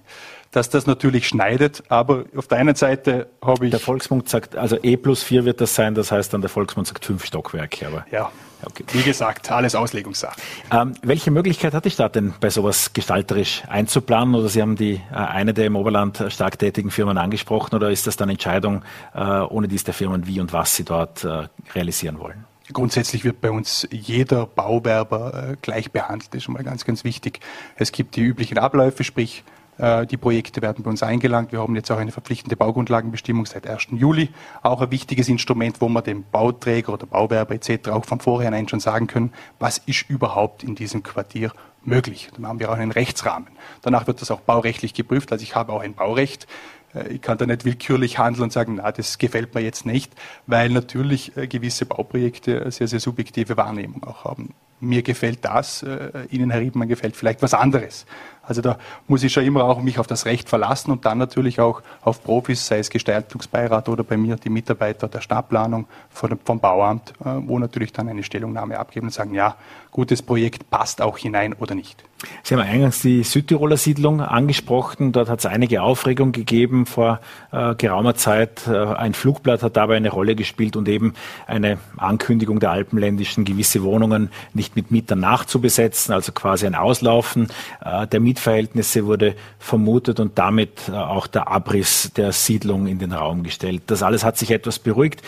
Dass 0.49 0.69
das 0.69 0.87
natürlich 0.87 1.27
schneidet, 1.27 1.83
aber 1.87 2.25
auf 2.35 2.47
der 2.47 2.57
einen 2.57 2.75
Seite 2.75 3.29
habe 3.45 3.67
ich... 3.67 3.71
Der 3.71 3.79
Volksmund 3.79 4.27
sagt, 4.27 4.55
also 4.55 4.77
E 4.81 4.97
plus 4.97 5.21
4 5.21 5.45
wird 5.45 5.61
das 5.61 5.75
sein, 5.75 5.93
das 5.93 6.11
heißt 6.11 6.33
dann 6.33 6.41
der 6.41 6.49
Volksmund 6.49 6.87
sagt 6.87 7.05
fünf 7.05 7.23
Stockwerke, 7.25 7.87
aber... 7.87 8.05
Ja, 8.11 8.31
Okay. 8.65 8.83
Wie 8.91 9.03
gesagt, 9.03 9.51
alles 9.51 9.75
Auslegungssache. 9.75 10.39
Ähm, 10.71 10.93
welche 11.01 11.31
Möglichkeit 11.31 11.73
hat 11.73 11.85
die 11.85 11.91
Stadt 11.91 12.15
denn, 12.15 12.33
bei 12.39 12.49
sowas 12.49 12.93
gestalterisch 12.93 13.63
einzuplanen? 13.67 14.35
Oder 14.35 14.49
Sie 14.49 14.61
haben 14.61 14.75
die 14.75 15.01
äh, 15.11 15.15
eine 15.15 15.53
der 15.53 15.65
im 15.65 15.75
Oberland 15.75 16.23
stark 16.29 16.59
tätigen 16.59 16.91
Firmen 16.91 17.17
angesprochen, 17.17 17.75
oder 17.75 17.89
ist 17.89 18.07
das 18.07 18.17
dann 18.17 18.29
Entscheidung 18.29 18.83
äh, 19.13 19.19
ohne 19.19 19.67
dies 19.67 19.83
der 19.83 19.93
Firmen, 19.93 20.27
wie 20.27 20.39
und 20.39 20.53
was 20.53 20.75
sie 20.75 20.83
dort 20.83 21.23
äh, 21.23 21.47
realisieren 21.73 22.19
wollen? 22.19 22.45
Grundsätzlich 22.73 23.23
wird 23.23 23.41
bei 23.41 23.51
uns 23.51 23.87
jeder 23.91 24.45
Bauwerber 24.45 25.51
äh, 25.51 25.55
gleich 25.61 25.91
behandelt. 25.91 26.29
Das 26.29 26.37
ist 26.37 26.43
schon 26.43 26.53
mal 26.53 26.63
ganz, 26.63 26.85
ganz 26.85 27.03
wichtig. 27.03 27.39
Es 27.75 27.91
gibt 27.91 28.15
die 28.15 28.21
üblichen 28.21 28.57
Abläufe, 28.57 29.03
sprich 29.03 29.43
die 29.81 30.17
Projekte 30.17 30.61
werden 30.61 30.83
bei 30.83 30.91
uns 30.91 31.01
eingelangt. 31.01 31.51
Wir 31.51 31.59
haben 31.59 31.75
jetzt 31.75 31.89
auch 31.89 31.97
eine 31.97 32.11
verpflichtende 32.11 32.55
Baugrundlagenbestimmung 32.55 33.47
seit 33.47 33.65
1. 33.65 33.87
Juli. 33.91 34.29
Auch 34.61 34.81
ein 34.81 34.91
wichtiges 34.91 35.27
Instrument, 35.27 35.81
wo 35.81 35.89
wir 35.89 36.03
dem 36.03 36.23
Bauträger 36.31 36.93
oder 36.93 37.07
Bauwerber 37.07 37.55
etc. 37.55 37.89
auch 37.89 38.05
von 38.05 38.19
vornherein 38.19 38.67
schon 38.67 38.79
sagen 38.79 39.07
können, 39.07 39.33
was 39.57 39.79
ist 39.79 40.07
überhaupt 40.07 40.63
in 40.63 40.75
diesem 40.75 41.01
Quartier 41.01 41.51
möglich. 41.83 42.29
Dann 42.35 42.47
haben 42.47 42.59
wir 42.59 42.71
auch 42.71 42.77
einen 42.77 42.91
Rechtsrahmen. 42.91 43.49
Danach 43.81 44.07
wird 44.07 44.21
das 44.21 44.31
auch 44.31 44.41
baurechtlich 44.41 44.93
geprüft. 44.93 45.31
Also 45.31 45.43
ich 45.43 45.55
habe 45.55 45.73
auch 45.73 45.81
ein 45.81 45.93
Baurecht. 45.93 46.47
Äh, 46.93 47.13
ich 47.13 47.21
kann 47.21 47.37
da 47.37 47.45
nicht 47.45 47.65
willkürlich 47.65 48.17
handeln 48.17 48.43
und 48.43 48.53
sagen, 48.53 48.75
na, 48.75 48.91
das 48.91 49.17
gefällt 49.17 49.53
mir 49.55 49.61
jetzt 49.61 49.85
nicht, 49.85 50.13
weil 50.47 50.69
natürlich 50.69 51.35
äh, 51.37 51.47
gewisse 51.47 51.85
Bauprojekte 51.85 52.71
sehr, 52.71 52.87
sehr 52.87 52.99
subjektive 52.99 53.57
Wahrnehmung 53.57 54.03
auch 54.03 54.25
haben. 54.25 54.53
Mir 54.81 55.03
gefällt 55.03 55.45
das, 55.45 55.85
Ihnen, 56.29 56.49
Herr 56.49 56.59
Riedmann, 56.59 56.87
gefällt 56.87 57.15
vielleicht 57.15 57.41
was 57.41 57.53
anderes. 57.53 58.05
Also 58.43 58.61
da 58.61 58.77
muss 59.07 59.23
ich 59.23 59.31
schon 59.31 59.45
immer 59.45 59.63
auch 59.63 59.81
mich 59.81 59.99
auf 59.99 60.07
das 60.07 60.25
Recht 60.25 60.49
verlassen 60.49 60.91
und 60.91 61.05
dann 61.05 61.17
natürlich 61.17 61.59
auch 61.59 61.81
auf 62.01 62.23
Profis, 62.23 62.65
sei 62.65 62.79
es 62.79 62.89
Gestaltungsbeirat 62.89 63.87
oder 63.87 64.03
bei 64.03 64.17
mir 64.17 64.35
die 64.35 64.49
Mitarbeiter 64.49 65.07
der 65.07 65.21
Stadtplanung 65.21 65.85
vom 66.09 66.59
Bauamt, 66.59 67.13
äh, 67.21 67.29
wo 67.45 67.59
natürlich 67.59 67.93
dann 67.93 68.09
eine 68.09 68.23
Stellungnahme 68.23 68.79
abgeben 68.79 69.07
und 69.07 69.13
sagen, 69.13 69.33
ja, 69.35 69.55
gutes 69.91 70.21
Projekt 70.21 70.69
passt 70.69 71.01
auch 71.01 71.17
hinein 71.17 71.53
oder 71.53 71.75
nicht. 71.75 72.03
Sie 72.43 72.55
haben 72.55 72.61
eingangs 72.61 73.01
die 73.01 73.23
Südtiroler 73.23 73.77
Siedlung 73.77 74.21
angesprochen. 74.21 75.11
Dort 75.11 75.29
hat 75.29 75.39
es 75.39 75.45
einige 75.45 75.81
Aufregung 75.81 76.31
gegeben 76.31 76.85
vor 76.85 77.19
äh, 77.51 77.75
geraumer 77.75 78.15
Zeit. 78.15 78.67
Äh, 78.67 78.77
ein 78.77 79.13
Flugblatt 79.13 79.63
hat 79.63 79.77
dabei 79.77 79.97
eine 79.97 80.09
Rolle 80.09 80.35
gespielt 80.35 80.75
und 80.75 80.87
eben 80.87 81.13
eine 81.47 81.77
Ankündigung 81.97 82.59
der 82.59 82.71
Alpenländischen, 82.71 83.45
gewisse 83.45 83.83
Wohnungen 83.83 84.29
nicht 84.53 84.75
mit 84.75 84.91
Mietern 84.91 85.19
nachzubesetzen, 85.19 86.13
also 86.13 86.31
quasi 86.31 86.65
ein 86.65 86.75
Auslaufen 86.75 87.47
äh, 87.83 88.07
der 88.07 88.19
Mietverhältnisse 88.19 89.05
wurde 89.05 89.35
vermutet 89.59 90.19
und 90.19 90.37
damit 90.37 90.89
äh, 90.89 90.91
auch 90.93 91.27
der 91.27 91.47
Abriss 91.47 92.11
der 92.15 92.31
Siedlung 92.31 92.87
in 92.87 92.99
den 92.99 93.13
Raum 93.13 93.43
gestellt. 93.43 93.83
Das 93.87 94.03
alles 94.03 94.23
hat 94.23 94.37
sich 94.37 94.51
etwas 94.51 94.79
beruhigt. 94.79 95.21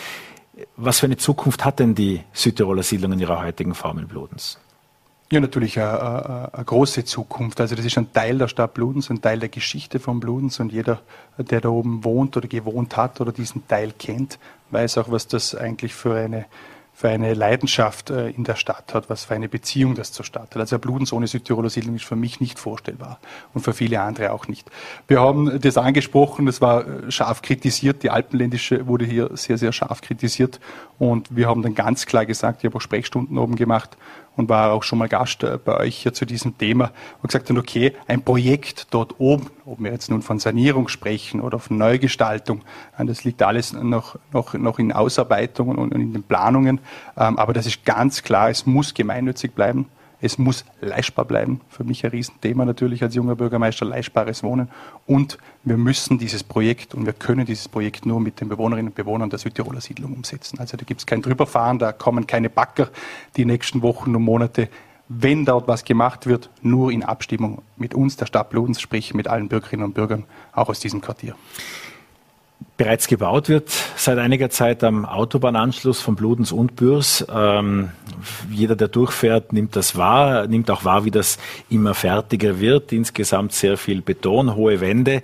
Was 0.76 1.00
für 1.00 1.06
eine 1.06 1.16
Zukunft 1.16 1.64
hat 1.64 1.80
denn 1.80 1.94
die 1.94 2.20
Südtiroler 2.32 2.84
Siedlung 2.84 3.12
in 3.12 3.20
ihrer 3.20 3.42
heutigen 3.42 3.74
Form 3.74 3.98
in 3.98 4.06
Bludens? 4.06 4.58
Ja, 5.32 5.40
natürlich 5.40 5.78
eine, 5.80 6.00
eine, 6.00 6.54
eine, 6.54 6.64
große 6.64 7.04
Zukunft. 7.04 7.60
Also 7.60 7.74
das 7.74 7.84
ist 7.84 7.96
ein 7.96 8.12
Teil 8.12 8.38
der 8.38 8.48
Stadt 8.48 8.74
Bludens, 8.74 9.10
ein 9.10 9.22
Teil 9.22 9.38
der 9.38 9.48
Geschichte 9.48 9.98
von 9.98 10.20
Bludens 10.20 10.60
und 10.60 10.72
jeder, 10.72 11.00
der 11.38 11.60
da 11.60 11.70
oben 11.70 12.04
wohnt 12.04 12.36
oder 12.36 12.46
gewohnt 12.46 12.96
hat 12.96 13.20
oder 13.20 13.32
diesen 13.32 13.66
Teil 13.66 13.92
kennt, 13.98 14.38
weiß 14.70 14.98
auch, 14.98 15.10
was 15.10 15.26
das 15.26 15.54
eigentlich 15.54 15.94
für 15.94 16.14
eine 16.14 16.44
für 16.96 17.08
eine 17.08 17.34
Leidenschaft 17.34 18.10
äh, 18.10 18.28
in 18.30 18.44
der 18.44 18.54
Stadt 18.54 18.94
hat, 18.94 19.10
was 19.10 19.24
für 19.24 19.34
eine 19.34 19.48
Beziehung 19.48 19.96
das 19.96 20.12
zur 20.12 20.24
Stadt 20.24 20.54
hat. 20.54 20.56
Also 20.56 20.78
Bludens 20.78 21.12
ohne 21.12 21.26
Südtiroler 21.26 21.68
Siedlung 21.68 21.96
ist 21.96 22.04
für 22.04 22.14
mich 22.14 22.40
nicht 22.40 22.60
vorstellbar 22.60 23.18
und 23.52 23.62
für 23.62 23.72
viele 23.72 24.00
andere 24.00 24.30
auch 24.30 24.46
nicht. 24.46 24.70
Wir 25.08 25.20
haben 25.20 25.60
das 25.60 25.76
angesprochen, 25.76 26.46
das 26.46 26.60
war 26.60 26.86
äh, 26.86 27.10
scharf 27.10 27.42
kritisiert, 27.42 28.04
die 28.04 28.10
Alpenländische 28.10 28.86
wurde 28.86 29.04
hier 29.04 29.30
sehr, 29.34 29.58
sehr 29.58 29.72
scharf 29.72 30.02
kritisiert 30.02 30.60
und 31.00 31.34
wir 31.34 31.48
haben 31.48 31.62
dann 31.62 31.74
ganz 31.74 32.06
klar 32.06 32.26
gesagt, 32.26 32.62
ich 32.62 32.66
habe 32.66 32.76
auch 32.76 32.80
Sprechstunden 32.80 33.38
oben 33.38 33.56
gemacht, 33.56 33.96
und 34.36 34.48
war 34.48 34.72
auch 34.72 34.82
schon 34.82 34.98
mal 34.98 35.08
Gast 35.08 35.42
äh, 35.42 35.58
bei 35.62 35.78
euch 35.78 35.96
hier 35.96 36.12
zu 36.12 36.24
diesem 36.24 36.56
Thema 36.58 36.90
und 37.22 37.28
gesagt 37.28 37.50
hat, 37.50 37.56
okay, 37.56 37.92
ein 38.06 38.22
Projekt 38.22 38.88
dort 38.90 39.18
oben, 39.18 39.50
ob 39.64 39.80
wir 39.80 39.92
jetzt 39.92 40.10
nun 40.10 40.22
von 40.22 40.38
Sanierung 40.38 40.88
sprechen 40.88 41.40
oder 41.40 41.58
von 41.58 41.78
Neugestaltung, 41.78 42.62
äh, 42.98 43.04
das 43.04 43.24
liegt 43.24 43.42
alles 43.42 43.72
noch, 43.72 44.16
noch, 44.32 44.54
noch 44.54 44.78
in 44.78 44.92
Ausarbeitung 44.92 45.76
und 45.76 45.92
in 45.92 46.12
den 46.12 46.22
Planungen, 46.22 46.80
ähm, 47.16 47.38
aber 47.38 47.52
das 47.52 47.66
ist 47.66 47.84
ganz 47.84 48.22
klar, 48.22 48.50
es 48.50 48.66
muss 48.66 48.94
gemeinnützig 48.94 49.52
bleiben. 49.52 49.86
Es 50.24 50.38
muss 50.38 50.64
leistbar 50.80 51.26
bleiben. 51.26 51.60
Für 51.68 51.84
mich 51.84 52.02
ein 52.02 52.10
Riesenthema 52.10 52.64
natürlich 52.64 53.02
als 53.02 53.14
junger 53.14 53.36
Bürgermeister, 53.36 53.84
leistbares 53.84 54.42
Wohnen. 54.42 54.70
Und 55.04 55.36
wir 55.64 55.76
müssen 55.76 56.16
dieses 56.16 56.42
Projekt 56.42 56.94
und 56.94 57.04
wir 57.04 57.12
können 57.12 57.44
dieses 57.44 57.68
Projekt 57.68 58.06
nur 58.06 58.20
mit 58.20 58.40
den 58.40 58.48
Bewohnerinnen 58.48 58.88
und 58.88 58.94
Bewohnern 58.94 59.28
der 59.28 59.38
Südtiroler 59.38 59.82
Siedlung 59.82 60.14
umsetzen. 60.14 60.58
Also 60.60 60.78
da 60.78 60.84
gibt 60.84 61.00
es 61.00 61.06
kein 61.06 61.20
Drüberfahren, 61.20 61.78
da 61.78 61.92
kommen 61.92 62.26
keine 62.26 62.48
Backer 62.48 62.88
die 63.36 63.44
nächsten 63.44 63.82
Wochen 63.82 64.16
und 64.16 64.22
Monate. 64.22 64.70
Wenn 65.08 65.44
dort 65.44 65.68
was 65.68 65.84
gemacht 65.84 66.26
wird, 66.26 66.48
nur 66.62 66.90
in 66.90 67.02
Abstimmung 67.02 67.60
mit 67.76 67.92
uns, 67.92 68.16
der 68.16 68.24
Stadt 68.24 68.48
Bludens, 68.48 68.80
sprich 68.80 69.12
mit 69.12 69.28
allen 69.28 69.48
Bürgerinnen 69.48 69.84
und 69.84 69.92
Bürgern, 69.92 70.24
auch 70.54 70.70
aus 70.70 70.80
diesem 70.80 71.02
Quartier 71.02 71.34
bereits 72.76 73.06
gebaut 73.06 73.48
wird 73.48 73.70
seit 73.96 74.18
einiger 74.18 74.50
Zeit 74.50 74.82
am 74.82 75.04
Autobahnanschluss 75.04 76.00
von 76.00 76.16
Bludens 76.16 76.50
und 76.50 76.76
Bürs. 76.76 77.24
Ähm, 77.32 77.90
jeder, 78.50 78.74
der 78.74 78.88
durchfährt, 78.88 79.52
nimmt 79.52 79.76
das 79.76 79.96
wahr, 79.96 80.46
nimmt 80.46 80.70
auch 80.70 80.84
wahr, 80.84 81.04
wie 81.04 81.10
das 81.10 81.38
immer 81.70 81.94
fertiger 81.94 82.58
wird. 82.58 82.92
Insgesamt 82.92 83.52
sehr 83.52 83.76
viel 83.76 84.02
Beton, 84.02 84.54
hohe 84.56 84.80
Wände. 84.80 85.22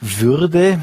Würde 0.00 0.80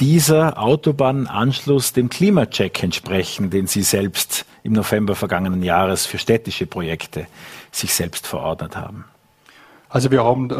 dieser 0.00 0.58
Autobahnanschluss 0.58 1.92
dem 1.92 2.08
Klimacheck 2.08 2.82
entsprechen, 2.82 3.50
den 3.50 3.66
Sie 3.66 3.82
selbst 3.82 4.44
im 4.64 4.72
November 4.72 5.14
vergangenen 5.14 5.62
Jahres 5.62 6.06
für 6.06 6.18
städtische 6.18 6.66
Projekte 6.66 7.26
sich 7.70 7.94
selbst 7.94 8.26
verordnet 8.26 8.76
haben? 8.76 9.04
Also 9.92 10.10
wir 10.10 10.24
haben 10.24 10.48
äh, 10.48 10.54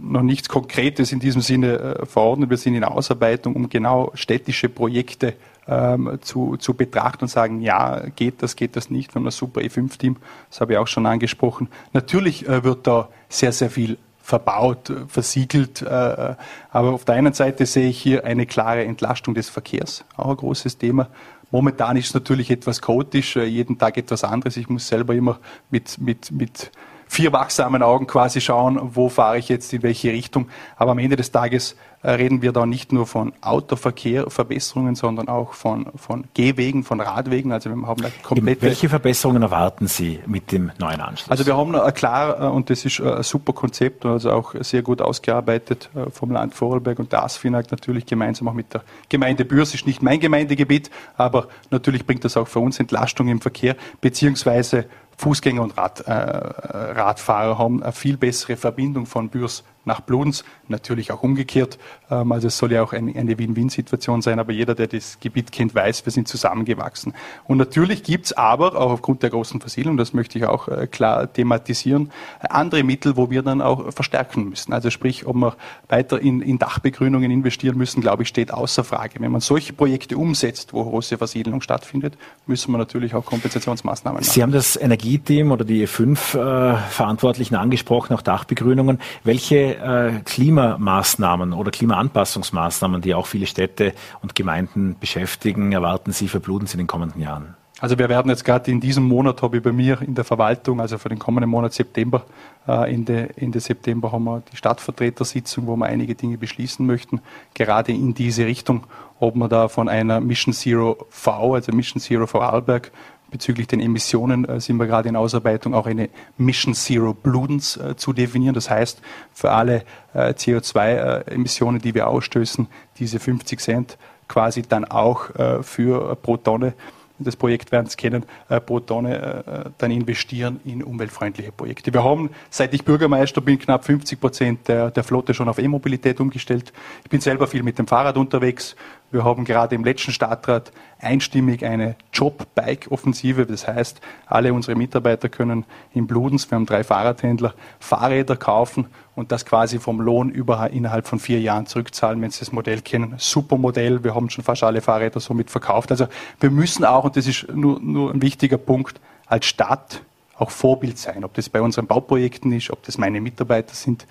noch 0.00 0.22
nichts 0.22 0.48
Konkretes 0.48 1.12
in 1.12 1.20
diesem 1.20 1.42
Sinne 1.42 1.78
äh, 1.78 2.06
verordnet. 2.06 2.50
Wir 2.50 2.56
sind 2.56 2.74
in 2.74 2.82
Ausarbeitung, 2.82 3.54
um 3.54 3.68
genau 3.68 4.10
städtische 4.14 4.68
Projekte 4.68 5.34
ähm, 5.68 6.18
zu, 6.22 6.56
zu 6.56 6.74
betrachten 6.74 7.24
und 7.24 7.28
sagen, 7.28 7.60
ja, 7.60 8.02
geht 8.16 8.42
das, 8.42 8.56
geht 8.56 8.74
das 8.74 8.90
nicht. 8.90 9.14
Wir 9.14 9.20
haben 9.20 9.28
ein 9.28 9.30
super 9.30 9.60
E5-Team, 9.60 10.16
das 10.50 10.60
habe 10.60 10.72
ich 10.72 10.78
auch 10.78 10.88
schon 10.88 11.06
angesprochen. 11.06 11.68
Natürlich 11.92 12.48
äh, 12.48 12.64
wird 12.64 12.88
da 12.88 13.10
sehr, 13.28 13.52
sehr 13.52 13.70
viel 13.70 13.96
verbaut, 14.20 14.90
äh, 14.90 15.06
versiegelt. 15.06 15.82
Äh, 15.82 16.34
aber 16.72 16.94
auf 16.94 17.04
der 17.04 17.14
einen 17.14 17.32
Seite 17.32 17.64
sehe 17.64 17.90
ich 17.90 18.02
hier 18.02 18.24
eine 18.24 18.44
klare 18.44 18.84
Entlastung 18.84 19.36
des 19.36 19.50
Verkehrs, 19.50 20.04
auch 20.16 20.30
ein 20.30 20.36
großes 20.36 20.78
Thema. 20.78 21.10
Momentan 21.52 21.96
ist 21.96 22.08
es 22.08 22.14
natürlich 22.14 22.50
etwas 22.50 22.82
chaotisch, 22.82 23.36
äh, 23.36 23.44
jeden 23.44 23.78
Tag 23.78 23.96
etwas 23.96 24.24
anderes. 24.24 24.56
Ich 24.56 24.68
muss 24.68 24.88
selber 24.88 25.14
immer 25.14 25.38
mit, 25.70 25.98
mit, 26.00 26.32
mit 26.32 26.72
vier 27.06 27.32
wachsamen 27.32 27.82
Augen 27.82 28.06
quasi 28.06 28.40
schauen, 28.40 28.78
wo 28.94 29.08
fahre 29.08 29.38
ich 29.38 29.48
jetzt 29.48 29.72
in 29.72 29.82
welche 29.82 30.10
Richtung. 30.10 30.48
Aber 30.76 30.92
am 30.92 30.98
Ende 30.98 31.16
des 31.16 31.30
Tages 31.30 31.76
äh, 32.02 32.10
reden 32.10 32.42
wir 32.42 32.52
da 32.52 32.66
nicht 32.66 32.92
nur 32.92 33.06
von 33.06 33.32
Autoverkehr, 33.40 34.30
Verbesserungen, 34.30 34.94
sondern 34.94 35.28
auch 35.28 35.54
von, 35.54 35.86
von 35.96 36.24
Gehwegen, 36.34 36.84
von 36.84 37.00
Radwegen. 37.00 37.52
Also 37.52 37.70
wir 37.70 37.86
haben 37.86 38.02
eine 38.02 38.12
komplette 38.22 38.62
Welche 38.62 38.88
Verbesserungen 38.88 39.42
erwarten 39.42 39.86
Sie 39.86 40.20
mit 40.26 40.52
dem 40.52 40.70
neuen 40.78 41.00
Anschluss? 41.00 41.30
Also 41.30 41.46
wir 41.46 41.56
haben 41.56 41.72
klar, 41.94 42.40
äh, 42.40 42.46
und 42.46 42.70
das 42.70 42.84
ist 42.84 43.00
ein 43.00 43.22
super 43.22 43.52
Konzept, 43.52 44.04
also 44.04 44.30
auch 44.30 44.54
sehr 44.60 44.82
gut 44.82 45.00
ausgearbeitet 45.00 45.90
äh, 45.94 46.10
vom 46.10 46.30
Land 46.30 46.54
Vorarlberg 46.54 46.98
und 46.98 47.12
der 47.12 47.24
ASFINAG 47.24 47.70
natürlich 47.70 48.06
gemeinsam 48.06 48.48
auch 48.48 48.54
mit 48.54 48.72
der 48.74 48.82
Gemeinde 49.08 49.44
Bürs, 49.44 49.74
ist 49.74 49.86
nicht 49.86 50.02
mein 50.02 50.20
Gemeindegebiet, 50.20 50.90
aber 51.16 51.48
natürlich 51.70 52.06
bringt 52.06 52.24
das 52.24 52.36
auch 52.36 52.48
für 52.48 52.60
uns 52.60 52.78
Entlastung 52.78 53.28
im 53.28 53.40
Verkehr, 53.40 53.74
beziehungsweise 54.00 54.86
Fußgänger 55.16 55.62
und 55.62 55.76
Rad, 55.76 56.00
äh, 56.00 56.12
Radfahrer 56.12 57.58
haben 57.58 57.82
eine 57.82 57.92
viel 57.92 58.16
bessere 58.16 58.56
Verbindung 58.56 59.06
von 59.06 59.28
Bürs 59.28 59.64
nach 59.86 60.00
Bludenz, 60.00 60.44
natürlich 60.68 61.12
auch 61.12 61.22
umgekehrt. 61.22 61.78
Ähm, 62.10 62.32
also 62.32 62.48
es 62.48 62.58
soll 62.58 62.72
ja 62.72 62.82
auch 62.82 62.92
eine, 62.92 63.38
Win-Win-Situation 63.38 64.20
sein, 64.20 64.38
aber 64.38 64.52
jeder, 64.52 64.74
der 64.74 64.88
das 64.88 65.18
Gebiet 65.20 65.52
kennt, 65.52 65.74
weiß, 65.74 66.04
wir 66.04 66.12
sind 66.12 66.28
zusammengewachsen. 66.28 67.14
Und 67.44 67.58
natürlich 67.58 68.02
gibt 68.02 68.26
es 68.26 68.32
aber, 68.32 68.76
auch 68.76 68.90
aufgrund 68.90 69.22
der 69.22 69.30
großen 69.30 69.60
Versiedlung, 69.60 69.96
das 69.96 70.12
möchte 70.12 70.38
ich 70.38 70.44
auch 70.44 70.68
äh, 70.68 70.86
klar 70.86 71.32
thematisieren, 71.32 72.10
andere 72.40 72.82
Mittel, 72.82 73.16
wo 73.16 73.30
wir 73.30 73.42
dann 73.42 73.62
auch 73.62 73.92
verstärken 73.92 74.48
müssen. 74.48 74.72
Also 74.72 74.90
sprich, 74.90 75.26
ob 75.26 75.36
wir 75.36 75.56
weiter 75.88 76.20
in, 76.20 76.42
in 76.42 76.58
Dachbegrünungen 76.58 77.30
investieren 77.30 77.76
müssen, 77.76 78.00
glaube 78.00 78.24
ich, 78.24 78.28
steht 78.28 78.52
außer 78.52 78.84
Frage. 78.84 79.20
Wenn 79.20 79.30
man 79.30 79.40
solche 79.40 79.72
Projekte 79.72 80.16
umsetzt, 80.18 80.72
wo 80.72 80.84
große 80.84 81.18
Versiedlung 81.18 81.60
stattfindet, 81.60 82.18
müssen 82.46 82.72
wir 82.72 82.78
natürlich 82.78 83.14
auch 83.14 83.24
Kompensationsmaßnahmen 83.24 84.20
machen. 84.20 84.30
Sie 84.30 84.42
haben 84.42 84.52
das 84.52 84.76
Energieteam 84.76 85.52
oder 85.52 85.64
die 85.64 85.86
E5 85.86 86.12
äh, 86.34 86.76
Verantwortlichen 86.90 87.54
angesprochen, 87.54 88.14
auch 88.14 88.22
Dachbegrünungen. 88.22 88.98
Welche 89.24 89.75
äh, 89.76 90.20
Klimamaßnahmen 90.24 91.52
oder 91.52 91.70
Klimaanpassungsmaßnahmen, 91.70 93.00
die 93.00 93.14
auch 93.14 93.26
viele 93.26 93.46
Städte 93.46 93.92
und 94.22 94.34
Gemeinden 94.34 94.96
beschäftigen, 94.98 95.72
erwarten 95.72 96.12
Sie 96.12 96.28
für 96.28 96.40
Bludenz 96.40 96.74
in 96.74 96.78
den 96.78 96.86
kommenden 96.86 97.20
Jahren? 97.20 97.54
Also 97.78 97.98
wir 97.98 98.08
werden 98.08 98.30
jetzt 98.30 98.44
gerade 98.44 98.70
in 98.70 98.80
diesem 98.80 99.04
Monat, 99.04 99.42
habe 99.42 99.58
ich 99.58 99.62
bei 99.62 99.72
mir 99.72 100.00
in 100.00 100.14
der 100.14 100.24
Verwaltung, 100.24 100.80
also 100.80 100.96
für 100.96 101.10
den 101.10 101.18
kommenden 101.18 101.50
Monat 101.50 101.74
September, 101.74 102.24
äh, 102.66 102.94
Ende, 102.94 103.36
Ende 103.36 103.60
September 103.60 104.12
haben 104.12 104.24
wir 104.24 104.42
die 104.50 104.56
Stadtvertretersitzung, 104.56 105.66
wo 105.66 105.76
wir 105.76 105.84
einige 105.84 106.14
Dinge 106.14 106.38
beschließen 106.38 106.86
möchten, 106.86 107.20
gerade 107.52 107.92
in 107.92 108.14
diese 108.14 108.46
Richtung, 108.46 108.84
ob 109.20 109.36
man 109.36 109.50
da 109.50 109.68
von 109.68 109.90
einer 109.90 110.20
Mission 110.20 110.54
Zero 110.54 111.06
V, 111.10 111.54
also 111.54 111.70
Mission 111.72 112.00
Zero 112.00 112.26
Vorarlberg, 112.26 112.92
bezüglich 113.36 113.66
den 113.66 113.80
Emissionen 113.80 114.46
äh, 114.46 114.60
sind 114.60 114.78
wir 114.78 114.86
gerade 114.86 115.10
in 115.10 115.16
Ausarbeitung, 115.16 115.74
auch 115.74 115.86
eine 115.86 116.08
Mission 116.38 116.72
Zero 116.72 117.12
Bludenz 117.12 117.76
äh, 117.76 117.94
zu 117.94 118.14
definieren. 118.14 118.54
Das 118.54 118.70
heißt, 118.70 119.02
für 119.34 119.50
alle 119.50 119.82
äh, 120.14 120.30
CO2-Emissionen, 120.30 121.78
die 121.78 121.94
wir 121.94 122.08
ausstößen, 122.08 122.66
diese 122.98 123.20
50 123.20 123.60
Cent 123.60 123.98
quasi 124.26 124.62
dann 124.62 124.84
auch 124.84 125.28
für 125.62 126.16
pro 126.16 126.36
Tonne 126.36 126.74
das 127.18 127.36
Projekt 127.36 127.70
werden 127.72 127.86
Sie 127.86 127.96
kennen, 127.96 128.26
pro 128.66 128.80
Tonne 128.80 129.72
dann 129.78 129.90
investieren 129.90 130.60
in 130.64 130.82
umweltfreundliche 130.82 131.52
Projekte. 131.52 131.94
Wir 131.94 132.02
haben, 132.02 132.30
seit 132.50 132.74
ich 132.74 132.84
Bürgermeister 132.84 133.40
bin, 133.40 133.58
knapp 133.58 133.84
50 133.84 134.20
Prozent 134.20 134.68
der, 134.68 134.90
der 134.90 135.04
Flotte 135.04 135.32
schon 135.32 135.48
auf 135.48 135.58
E-Mobilität 135.58 136.20
umgestellt. 136.20 136.72
Ich 137.04 137.10
bin 137.10 137.20
selber 137.20 137.46
viel 137.46 137.62
mit 137.62 137.78
dem 137.78 137.86
Fahrrad 137.86 138.16
unterwegs. 138.16 138.74
Wir 139.12 139.24
haben 139.24 139.44
gerade 139.44 139.74
im 139.76 139.84
letzten 139.84 140.10
Stadtrat 140.10 140.72
einstimmig 140.98 141.64
eine 141.64 141.94
Job-Bike-Offensive. 142.12 143.46
Das 143.46 143.68
heißt, 143.68 144.00
alle 144.26 144.52
unsere 144.52 144.76
Mitarbeiter 144.76 145.28
können 145.28 145.64
in 145.94 146.06
Bludens, 146.06 146.50
wir 146.50 146.56
haben 146.56 146.66
drei 146.66 146.82
Fahrradhändler, 146.82 147.54
Fahrräder 147.78 148.36
kaufen 148.36 148.86
und 149.14 149.30
das 149.30 149.46
quasi 149.46 149.78
vom 149.78 150.00
Lohn 150.00 150.30
über, 150.30 150.70
innerhalb 150.70 151.06
von 151.06 151.20
vier 151.20 151.40
Jahren 151.40 151.66
zurückzahlen, 151.66 152.20
wenn 152.20 152.30
Sie 152.30 152.40
das 152.40 152.50
Modell 152.50 152.80
kennen. 152.80 153.14
Super 153.18 153.56
Modell. 153.56 154.02
Wir 154.02 154.14
haben 154.14 154.28
schon 154.28 154.42
fast 154.42 154.64
alle 154.64 154.80
Fahrräder 154.80 155.20
somit 155.20 155.50
verkauft. 155.50 155.92
Also 155.92 156.08
wir 156.40 156.50
müssen 156.50 156.84
auch, 156.84 157.04
und 157.04 157.16
das 157.16 157.26
ist 157.28 157.46
nur, 157.54 157.78
nur 157.80 158.12
ein 158.12 158.20
wichtiger 158.20 158.58
Punkt, 158.58 159.00
als 159.26 159.46
Stadt 159.46 160.02
auch 160.36 160.50
Vorbild 160.50 160.98
sein. 160.98 161.24
Ob 161.24 161.32
das 161.34 161.48
bei 161.48 161.62
unseren 161.62 161.86
Bauprojekten 161.86 162.52
ist, 162.52 162.70
ob 162.70 162.82
das 162.82 162.98
meine 162.98 163.20
Mitarbeiter 163.20 163.74
sind 163.74 164.06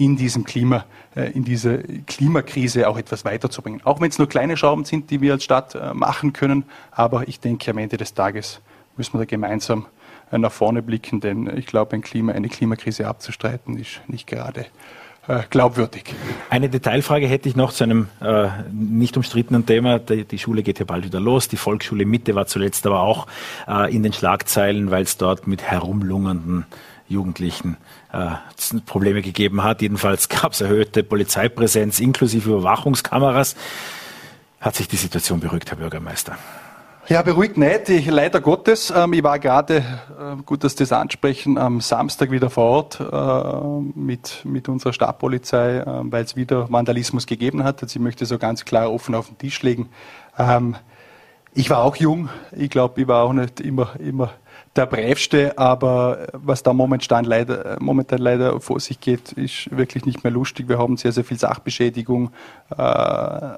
in 0.00 0.16
diesem 0.16 0.44
Klima, 0.44 0.86
äh, 1.14 1.30
in 1.32 1.44
dieser 1.44 1.78
Klimakrise 2.06 2.88
auch 2.88 2.96
etwas 2.96 3.26
weiterzubringen. 3.26 3.82
Auch 3.84 4.00
wenn 4.00 4.08
es 4.08 4.18
nur 4.18 4.28
kleine 4.28 4.56
Schrauben 4.56 4.86
sind, 4.86 5.10
die 5.10 5.20
wir 5.20 5.34
als 5.34 5.44
Stadt 5.44 5.74
äh, 5.74 5.92
machen 5.92 6.32
können. 6.32 6.64
Aber 6.90 7.28
ich 7.28 7.38
denke, 7.38 7.70
am 7.70 7.76
Ende 7.76 7.98
des 7.98 8.14
Tages 8.14 8.62
müssen 8.96 9.12
wir 9.14 9.18
da 9.18 9.24
gemeinsam 9.26 9.86
äh, 10.32 10.38
nach 10.38 10.52
vorne 10.52 10.80
blicken, 10.80 11.20
denn 11.20 11.54
ich 11.54 11.66
glaube, 11.66 11.92
ein 11.92 12.00
Klima, 12.00 12.32
eine 12.32 12.48
Klimakrise 12.48 13.06
abzustreiten, 13.06 13.76
ist 13.76 14.00
nicht 14.08 14.26
gerade 14.26 14.66
glaubwürdig. 15.50 16.14
Eine 16.48 16.68
Detailfrage 16.68 17.28
hätte 17.28 17.48
ich 17.48 17.54
noch 17.54 17.72
zu 17.72 17.84
einem 17.84 18.08
äh, 18.20 18.48
nicht 18.72 19.16
umstrittenen 19.16 19.64
Thema. 19.64 20.00
Die, 20.00 20.24
die, 20.24 20.38
Schule 20.38 20.64
geht 20.64 20.80
ja 20.80 20.84
bald 20.84 21.04
wieder 21.04 21.20
los. 21.20 21.46
Die 21.46 21.58
Volksschule 21.58 22.04
Mitte 22.04 22.34
war 22.34 22.46
zuletzt 22.46 22.84
aber 22.86 23.02
auch 23.02 23.28
äh, 23.68 23.94
in 23.94 24.02
den 24.02 24.12
Schlagzeilen, 24.12 24.90
weil 24.90 25.04
es 25.04 25.18
dort 25.18 25.46
mit 25.46 25.62
herumlungernden 25.62 26.64
Jugendlichen 27.10 27.76
äh, 28.12 28.30
Probleme 28.86 29.20
gegeben 29.20 29.62
hat. 29.62 29.82
Jedenfalls 29.82 30.28
gab 30.28 30.52
es 30.52 30.60
erhöhte 30.60 31.02
Polizeipräsenz 31.02 32.00
inklusive 32.00 32.50
Überwachungskameras. 32.50 33.56
Hat 34.60 34.76
sich 34.76 34.88
die 34.88 34.96
Situation 34.96 35.40
beruhigt, 35.40 35.70
Herr 35.70 35.78
Bürgermeister? 35.78 36.36
Ja, 37.08 37.22
beruhigt 37.22 37.56
nicht. 37.56 37.88
Ich, 37.88 38.06
leider 38.06 38.40
Gottes. 38.40 38.92
Ähm, 38.94 39.14
ich 39.14 39.24
war 39.24 39.40
gerade, 39.40 39.78
äh, 39.78 40.42
gut, 40.46 40.62
dass 40.62 40.72
Sie 40.72 40.78
das 40.78 40.92
ansprechen, 40.92 41.58
am 41.58 41.80
Samstag 41.80 42.30
wieder 42.30 42.50
vor 42.50 42.64
Ort 42.64 43.00
äh, 43.00 43.98
mit, 43.98 44.42
mit 44.44 44.68
unserer 44.68 44.92
Stadtpolizei, 44.92 45.78
äh, 45.78 45.84
weil 45.86 46.22
es 46.22 46.36
wieder 46.36 46.70
Vandalismus 46.70 47.26
gegeben 47.26 47.64
hat. 47.64 47.82
Also 47.82 47.98
ich 47.98 48.02
möchte 48.02 48.26
so 48.26 48.38
ganz 48.38 48.64
klar 48.64 48.92
offen 48.92 49.16
auf 49.16 49.26
den 49.26 49.38
Tisch 49.38 49.60
legen. 49.62 49.88
Ähm, 50.38 50.76
ich 51.52 51.68
war 51.68 51.82
auch 51.82 51.96
jung. 51.96 52.28
Ich 52.52 52.70
glaube, 52.70 53.00
ich 53.00 53.08
war 53.08 53.24
auch 53.24 53.32
nicht 53.32 53.60
immer, 53.60 53.98
immer 53.98 54.30
der 54.76 54.86
Breivste, 54.86 55.58
aber 55.58 56.28
was 56.32 56.62
da 56.62 56.72
momentan 56.72 57.24
leider, 57.24 57.76
momentan 57.80 58.18
leider 58.18 58.60
vor 58.60 58.78
sich 58.78 59.00
geht, 59.00 59.32
ist 59.32 59.76
wirklich 59.76 60.04
nicht 60.04 60.22
mehr 60.22 60.32
lustig. 60.32 60.68
Wir 60.68 60.78
haben 60.78 60.96
sehr, 60.96 61.12
sehr 61.12 61.24
viel 61.24 61.38
Sachbeschädigung. 61.38 62.30
Äh, 62.76 63.54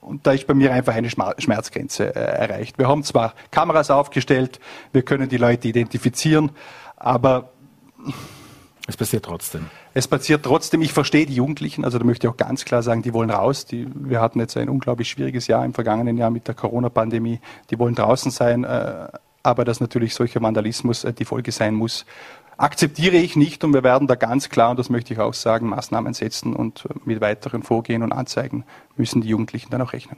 und 0.00 0.26
da 0.26 0.32
ist 0.32 0.46
bei 0.46 0.54
mir 0.54 0.72
einfach 0.72 0.94
eine 0.94 1.10
Schmerzgrenze 1.10 2.14
äh, 2.16 2.18
erreicht. 2.18 2.78
Wir 2.78 2.88
haben 2.88 3.02
zwar 3.02 3.34
Kameras 3.50 3.90
aufgestellt, 3.90 4.58
wir 4.92 5.02
können 5.02 5.28
die 5.28 5.36
Leute 5.36 5.68
identifizieren, 5.68 6.50
aber 6.96 7.50
es 8.86 8.96
passiert 8.96 9.26
trotzdem. 9.26 9.66
Es 9.92 10.08
passiert 10.08 10.44
trotzdem. 10.44 10.80
Ich 10.80 10.94
verstehe 10.94 11.26
die 11.26 11.34
Jugendlichen, 11.34 11.84
also 11.84 11.98
da 11.98 12.06
möchte 12.06 12.26
ich 12.26 12.32
auch 12.32 12.38
ganz 12.38 12.64
klar 12.64 12.82
sagen, 12.82 13.02
die 13.02 13.12
wollen 13.12 13.28
raus. 13.28 13.66
Die, 13.66 13.86
wir 13.94 14.22
hatten 14.22 14.40
jetzt 14.40 14.56
ein 14.56 14.70
unglaublich 14.70 15.10
schwieriges 15.10 15.46
Jahr 15.46 15.62
im 15.66 15.74
vergangenen 15.74 16.16
Jahr 16.16 16.30
mit 16.30 16.48
der 16.48 16.54
Corona-Pandemie. 16.54 17.40
Die 17.70 17.78
wollen 17.78 17.94
draußen 17.94 18.30
sein. 18.30 18.64
Äh, 18.64 19.08
aber 19.48 19.64
dass 19.64 19.80
natürlich 19.80 20.14
solcher 20.14 20.42
Vandalismus 20.42 21.04
äh, 21.04 21.12
die 21.12 21.24
Folge 21.24 21.52
sein 21.52 21.74
muss, 21.74 22.04
akzeptiere 22.58 23.16
ich 23.16 23.36
nicht 23.36 23.62
und 23.62 23.72
wir 23.72 23.84
werden 23.84 24.08
da 24.08 24.16
ganz 24.16 24.48
klar, 24.48 24.70
und 24.70 24.78
das 24.80 24.90
möchte 24.90 25.14
ich 25.14 25.20
auch 25.20 25.32
sagen, 25.32 25.68
Maßnahmen 25.68 26.12
setzen 26.12 26.54
und 26.54 26.84
äh, 26.84 26.94
mit 27.04 27.20
weiteren 27.20 27.62
Vorgehen 27.62 28.02
und 28.02 28.12
Anzeigen 28.12 28.64
müssen 28.96 29.22
die 29.22 29.28
Jugendlichen 29.28 29.70
dann 29.70 29.80
auch 29.80 29.92
rechnen. 29.92 30.16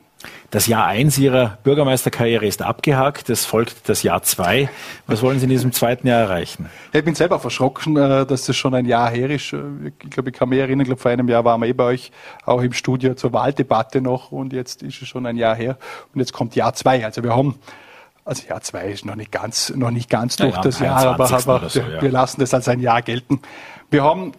Das 0.50 0.66
Jahr 0.66 0.86
eins 0.86 1.18
Ihrer 1.18 1.58
Bürgermeisterkarriere 1.64 2.46
ist 2.46 2.62
abgehakt, 2.62 3.28
es 3.28 3.44
folgt 3.44 3.88
das 3.90 4.02
Jahr 4.02 4.22
zwei. 4.22 4.70
Was 5.06 5.20
wollen 5.22 5.38
Sie 5.38 5.44
in 5.44 5.50
diesem 5.50 5.72
zweiten 5.72 6.06
Jahr 6.06 6.20
erreichen? 6.20 6.70
Ich 6.92 7.04
bin 7.04 7.14
selber 7.14 7.38
verschrocken, 7.38 7.96
äh, 7.98 8.24
dass 8.24 8.46
das 8.46 8.56
schon 8.56 8.74
ein 8.74 8.86
Jahr 8.86 9.10
her 9.10 9.28
ist. 9.28 9.52
Ich 9.84 10.10
glaube, 10.10 10.30
ich 10.30 10.36
kann 10.36 10.48
mich 10.48 10.58
erinnern, 10.58 10.80
ich 10.80 10.86
glaube, 10.86 11.02
vor 11.02 11.10
einem 11.10 11.28
Jahr 11.28 11.44
waren 11.44 11.60
wir 11.60 11.68
eh 11.68 11.74
bei 11.74 11.84
euch 11.84 12.10
auch 12.46 12.62
im 12.62 12.72
Studio 12.72 13.14
zur 13.14 13.34
Wahldebatte 13.34 14.00
noch 14.00 14.32
und 14.32 14.54
jetzt 14.54 14.82
ist 14.82 15.02
es 15.02 15.06
schon 15.08 15.26
ein 15.26 15.36
Jahr 15.36 15.54
her 15.54 15.76
und 16.14 16.20
jetzt 16.20 16.32
kommt 16.32 16.56
Jahr 16.56 16.72
zwei. 16.72 17.04
Also 17.04 17.22
wir 17.22 17.36
haben 17.36 17.56
also 18.30 18.46
Jahr 18.46 18.60
zwei 18.60 18.92
ist 18.92 19.04
noch 19.04 19.16
nicht 19.16 19.32
ganz, 19.32 19.70
noch 19.74 19.90
nicht 19.90 20.08
ganz 20.08 20.36
durch 20.36 20.54
ja, 20.54 20.60
das 20.60 20.78
Jahr, 20.78 21.04
aber, 21.04 21.30
aber 21.32 21.68
so, 21.68 21.80
ja. 21.80 22.00
wir 22.00 22.10
lassen 22.10 22.40
das 22.40 22.54
als 22.54 22.68
ein 22.68 22.78
Jahr 22.78 23.02
gelten. 23.02 23.40
Wir 23.90 24.04
haben 24.04 24.32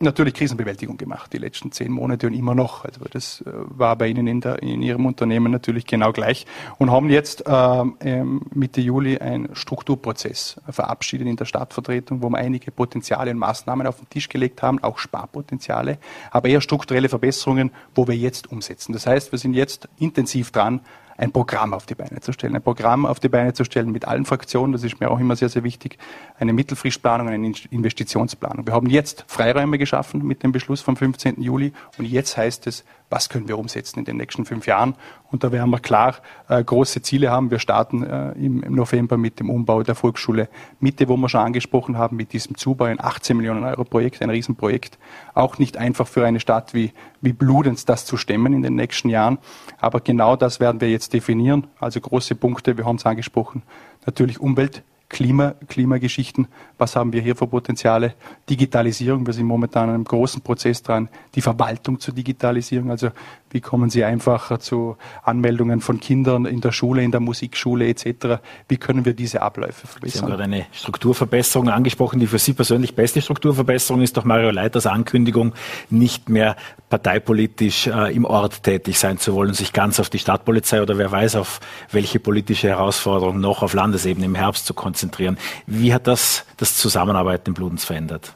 natürlich 0.00 0.34
Krisenbewältigung 0.34 0.96
gemacht, 0.96 1.32
die 1.32 1.38
letzten 1.38 1.70
zehn 1.70 1.92
Monate 1.92 2.26
und 2.26 2.34
immer 2.34 2.56
noch. 2.56 2.84
Also 2.84 3.04
das 3.08 3.42
äh, 3.42 3.52
war 3.52 3.94
bei 3.94 4.08
Ihnen 4.08 4.26
in, 4.26 4.40
der, 4.40 4.60
in 4.64 4.82
Ihrem 4.82 5.06
Unternehmen 5.06 5.52
natürlich 5.52 5.86
genau 5.86 6.12
gleich 6.12 6.44
und 6.78 6.90
haben 6.90 7.08
jetzt 7.08 7.44
äh, 7.46 8.24
Mitte 8.52 8.80
Juli 8.80 9.18
einen 9.18 9.54
Strukturprozess 9.54 10.60
verabschiedet 10.68 11.28
in 11.28 11.36
der 11.36 11.44
Stadtvertretung, 11.44 12.20
wo 12.20 12.30
wir 12.30 12.38
einige 12.38 12.72
Potenziale 12.72 13.30
und 13.30 13.38
Maßnahmen 13.38 13.86
auf 13.86 13.98
den 13.98 14.10
Tisch 14.10 14.28
gelegt 14.28 14.60
haben, 14.60 14.82
auch 14.82 14.98
Sparpotenziale, 14.98 15.98
aber 16.32 16.48
eher 16.48 16.60
strukturelle 16.60 17.08
Verbesserungen, 17.08 17.70
wo 17.94 18.08
wir 18.08 18.16
jetzt 18.16 18.50
umsetzen. 18.50 18.92
Das 18.92 19.06
heißt, 19.06 19.30
wir 19.30 19.38
sind 19.38 19.54
jetzt 19.54 19.88
intensiv 20.00 20.50
dran, 20.50 20.80
ein 21.18 21.32
Programm 21.32 21.74
auf 21.74 21.84
die 21.84 21.96
Beine 21.96 22.20
zu 22.20 22.32
stellen. 22.32 22.54
Ein 22.54 22.62
Programm 22.62 23.04
auf 23.04 23.18
die 23.18 23.28
Beine 23.28 23.52
zu 23.52 23.64
stellen 23.64 23.90
mit 23.90 24.06
allen 24.06 24.24
Fraktionen, 24.24 24.72
das 24.72 24.84
ist 24.84 25.00
mir 25.00 25.10
auch 25.10 25.18
immer 25.18 25.34
sehr, 25.34 25.48
sehr 25.48 25.64
wichtig. 25.64 25.98
Eine 26.38 26.52
Mittelfristplanung, 26.52 27.28
eine 27.28 27.52
Investitionsplanung. 27.70 28.66
Wir 28.66 28.72
haben 28.72 28.88
jetzt 28.88 29.24
Freiräume 29.26 29.78
geschaffen 29.78 30.24
mit 30.24 30.44
dem 30.44 30.52
Beschluss 30.52 30.80
vom 30.80 30.96
15. 30.96 31.42
Juli 31.42 31.72
und 31.98 32.04
jetzt 32.06 32.36
heißt 32.36 32.68
es, 32.68 32.84
was 33.10 33.28
können 33.28 33.48
wir 33.48 33.58
umsetzen 33.58 33.98
in 33.98 34.04
den 34.04 34.16
nächsten 34.16 34.44
fünf 34.44 34.66
Jahren. 34.66 34.94
Und 35.30 35.44
da 35.44 35.52
werden 35.52 35.70
wir 35.70 35.80
klar 35.80 36.16
äh, 36.48 36.62
große 36.62 37.02
Ziele 37.02 37.30
haben. 37.30 37.50
Wir 37.50 37.58
starten 37.58 38.02
äh, 38.02 38.32
im, 38.32 38.62
im, 38.62 38.74
November 38.74 39.16
mit 39.16 39.40
dem 39.40 39.50
Umbau 39.50 39.82
der 39.82 39.94
Volksschule 39.94 40.48
Mitte, 40.80 41.08
wo 41.08 41.16
wir 41.16 41.28
schon 41.28 41.40
angesprochen 41.40 41.98
haben, 41.98 42.16
mit 42.16 42.32
diesem 42.32 42.56
Zubau, 42.56 42.84
ein 42.84 43.00
18 43.00 43.36
Millionen 43.36 43.64
Euro 43.64 43.84
Projekt, 43.84 44.22
ein 44.22 44.30
Riesenprojekt. 44.30 44.98
Auch 45.34 45.58
nicht 45.58 45.76
einfach 45.76 46.06
für 46.06 46.24
eine 46.26 46.40
Stadt 46.40 46.74
wie, 46.74 46.92
wie 47.20 47.32
Bludenz 47.32 47.84
das 47.84 48.04
zu 48.04 48.16
stemmen 48.16 48.52
in 48.52 48.62
den 48.62 48.74
nächsten 48.74 49.08
Jahren. 49.08 49.38
Aber 49.80 50.00
genau 50.00 50.36
das 50.36 50.60
werden 50.60 50.80
wir 50.80 50.90
jetzt 50.90 51.12
definieren. 51.12 51.66
Also 51.80 52.00
große 52.00 52.34
Punkte, 52.34 52.76
wir 52.76 52.84
haben 52.84 52.96
es 52.96 53.06
angesprochen, 53.06 53.62
natürlich 54.06 54.40
Umwelt 54.40 54.82
Klima, 55.08 55.54
Klimageschichten. 55.68 56.48
Was 56.76 56.94
haben 56.94 57.12
wir 57.14 57.22
hier 57.22 57.34
für 57.34 57.46
Potenziale? 57.46 58.14
Digitalisierung. 58.50 59.26
Wir 59.26 59.32
sind 59.32 59.46
momentan 59.46 59.88
in 59.88 59.94
einem 59.94 60.04
großen 60.04 60.42
Prozess 60.42 60.82
dran, 60.82 61.08
die 61.34 61.40
Verwaltung 61.40 61.98
zu 61.98 62.12
digitalisieren. 62.12 62.90
Also 62.90 63.10
wie 63.50 63.60
kommen 63.60 63.90
Sie 63.90 64.04
einfacher 64.04 64.60
zu 64.60 64.96
Anmeldungen 65.22 65.80
von 65.80 66.00
Kindern 66.00 66.44
in 66.44 66.60
der 66.60 66.72
Schule, 66.72 67.02
in 67.02 67.10
der 67.10 67.20
Musikschule 67.20 67.88
etc.? 67.88 68.40
Wie 68.68 68.76
können 68.76 69.04
wir 69.04 69.14
diese 69.14 69.42
Abläufe 69.42 69.86
verbessern? 69.86 70.10
Sie 70.10 70.18
haben 70.20 70.30
gerade 70.30 70.42
eine 70.44 70.66
Strukturverbesserung 70.72 71.68
angesprochen. 71.68 72.20
Die 72.20 72.26
für 72.26 72.38
Sie 72.38 72.52
persönlich 72.52 72.94
beste 72.94 73.20
Strukturverbesserung 73.22 74.02
ist 74.02 74.16
doch 74.16 74.24
Mario 74.24 74.50
Leiters 74.50 74.86
Ankündigung, 74.86 75.54
nicht 75.90 76.28
mehr 76.28 76.56
parteipolitisch 76.88 77.86
äh, 77.86 78.14
im 78.14 78.24
Ort 78.24 78.62
tätig 78.62 78.98
sein 78.98 79.18
zu 79.18 79.34
wollen, 79.34 79.54
sich 79.54 79.72
ganz 79.72 80.00
auf 80.00 80.10
die 80.10 80.18
Stadtpolizei 80.18 80.82
oder 80.82 80.98
wer 80.98 81.10
weiß 81.10 81.36
auf 81.36 81.60
welche 81.90 82.20
politische 82.20 82.68
Herausforderung 82.68 83.40
noch 83.40 83.62
auf 83.62 83.74
Landesebene 83.74 84.26
im 84.26 84.34
Herbst 84.34 84.66
zu 84.66 84.74
konzentrieren. 84.74 85.38
Wie 85.66 85.92
hat 85.92 86.06
das 86.06 86.44
das 86.56 86.76
Zusammenarbeiten 86.76 87.50
in 87.50 87.54
Bludenz 87.54 87.84
verändert? 87.84 88.34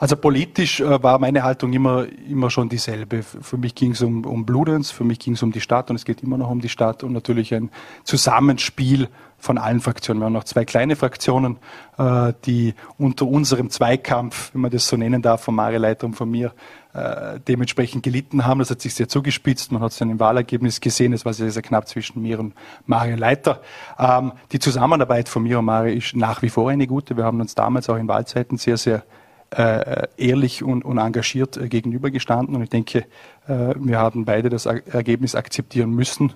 Also 0.00 0.16
politisch 0.16 0.80
äh, 0.80 1.02
war 1.02 1.18
meine 1.18 1.42
Haltung 1.42 1.74
immer, 1.74 2.06
immer 2.26 2.48
schon 2.48 2.70
dieselbe. 2.70 3.22
Für 3.22 3.58
mich 3.58 3.74
ging 3.74 3.92
es 3.92 4.00
um, 4.00 4.24
um 4.24 4.46
Bludenz, 4.46 4.90
für 4.90 5.04
mich 5.04 5.18
ging 5.18 5.34
es 5.34 5.42
um 5.42 5.52
die 5.52 5.60
Stadt 5.60 5.90
und 5.90 5.96
es 5.96 6.06
geht 6.06 6.22
immer 6.22 6.38
noch 6.38 6.48
um 6.48 6.62
die 6.62 6.70
Stadt 6.70 7.04
und 7.04 7.12
natürlich 7.12 7.52
ein 7.52 7.70
Zusammenspiel 8.04 9.08
von 9.36 9.58
allen 9.58 9.80
Fraktionen. 9.80 10.22
Wir 10.22 10.24
haben 10.24 10.32
noch 10.32 10.44
zwei 10.44 10.64
kleine 10.64 10.96
Fraktionen, 10.96 11.58
äh, 11.98 12.32
die 12.46 12.74
unter 12.96 13.26
unserem 13.26 13.68
Zweikampf, 13.68 14.54
wenn 14.54 14.62
man 14.62 14.70
das 14.70 14.88
so 14.88 14.96
nennen 14.96 15.20
darf, 15.20 15.42
von 15.42 15.54
Marileiter 15.54 16.06
und 16.06 16.14
von 16.14 16.30
mir, 16.30 16.54
äh, 16.94 17.38
dementsprechend 17.46 18.02
gelitten 18.02 18.46
haben. 18.46 18.60
Das 18.60 18.70
hat 18.70 18.80
sich 18.80 18.94
sehr 18.94 19.06
zugespitzt. 19.06 19.70
Man 19.70 19.82
hat 19.82 19.92
es 19.92 20.00
in 20.00 20.08
dem 20.08 20.18
Wahlergebnis 20.18 20.80
gesehen. 20.80 21.12
Es 21.12 21.26
war 21.26 21.34
sehr, 21.34 21.50
sehr 21.50 21.62
knapp 21.62 21.86
zwischen 21.88 22.22
mir 22.22 22.40
und 22.40 22.54
Mario 22.86 23.16
Leiter. 23.16 23.60
Ähm, 23.98 24.32
die 24.52 24.60
Zusammenarbeit 24.60 25.28
von 25.28 25.42
mir 25.42 25.58
und 25.58 25.66
Mario 25.66 25.94
ist 25.94 26.16
nach 26.16 26.40
wie 26.40 26.48
vor 26.48 26.70
eine 26.70 26.86
gute. 26.86 27.18
Wir 27.18 27.24
haben 27.24 27.38
uns 27.42 27.54
damals 27.54 27.90
auch 27.90 27.96
in 27.96 28.08
Wahlzeiten 28.08 28.56
sehr, 28.56 28.78
sehr 28.78 29.02
äh, 29.50 30.06
ehrlich 30.16 30.62
und, 30.62 30.84
und 30.84 30.98
engagiert 30.98 31.56
äh, 31.56 31.68
gegenübergestanden. 31.68 32.54
Und 32.54 32.62
ich 32.62 32.70
denke, 32.70 33.00
äh, 33.48 33.74
wir 33.76 33.98
haben 33.98 34.24
beide 34.24 34.48
das 34.48 34.66
Ergebnis 34.66 35.34
akzeptieren 35.34 35.90
müssen. 35.90 36.32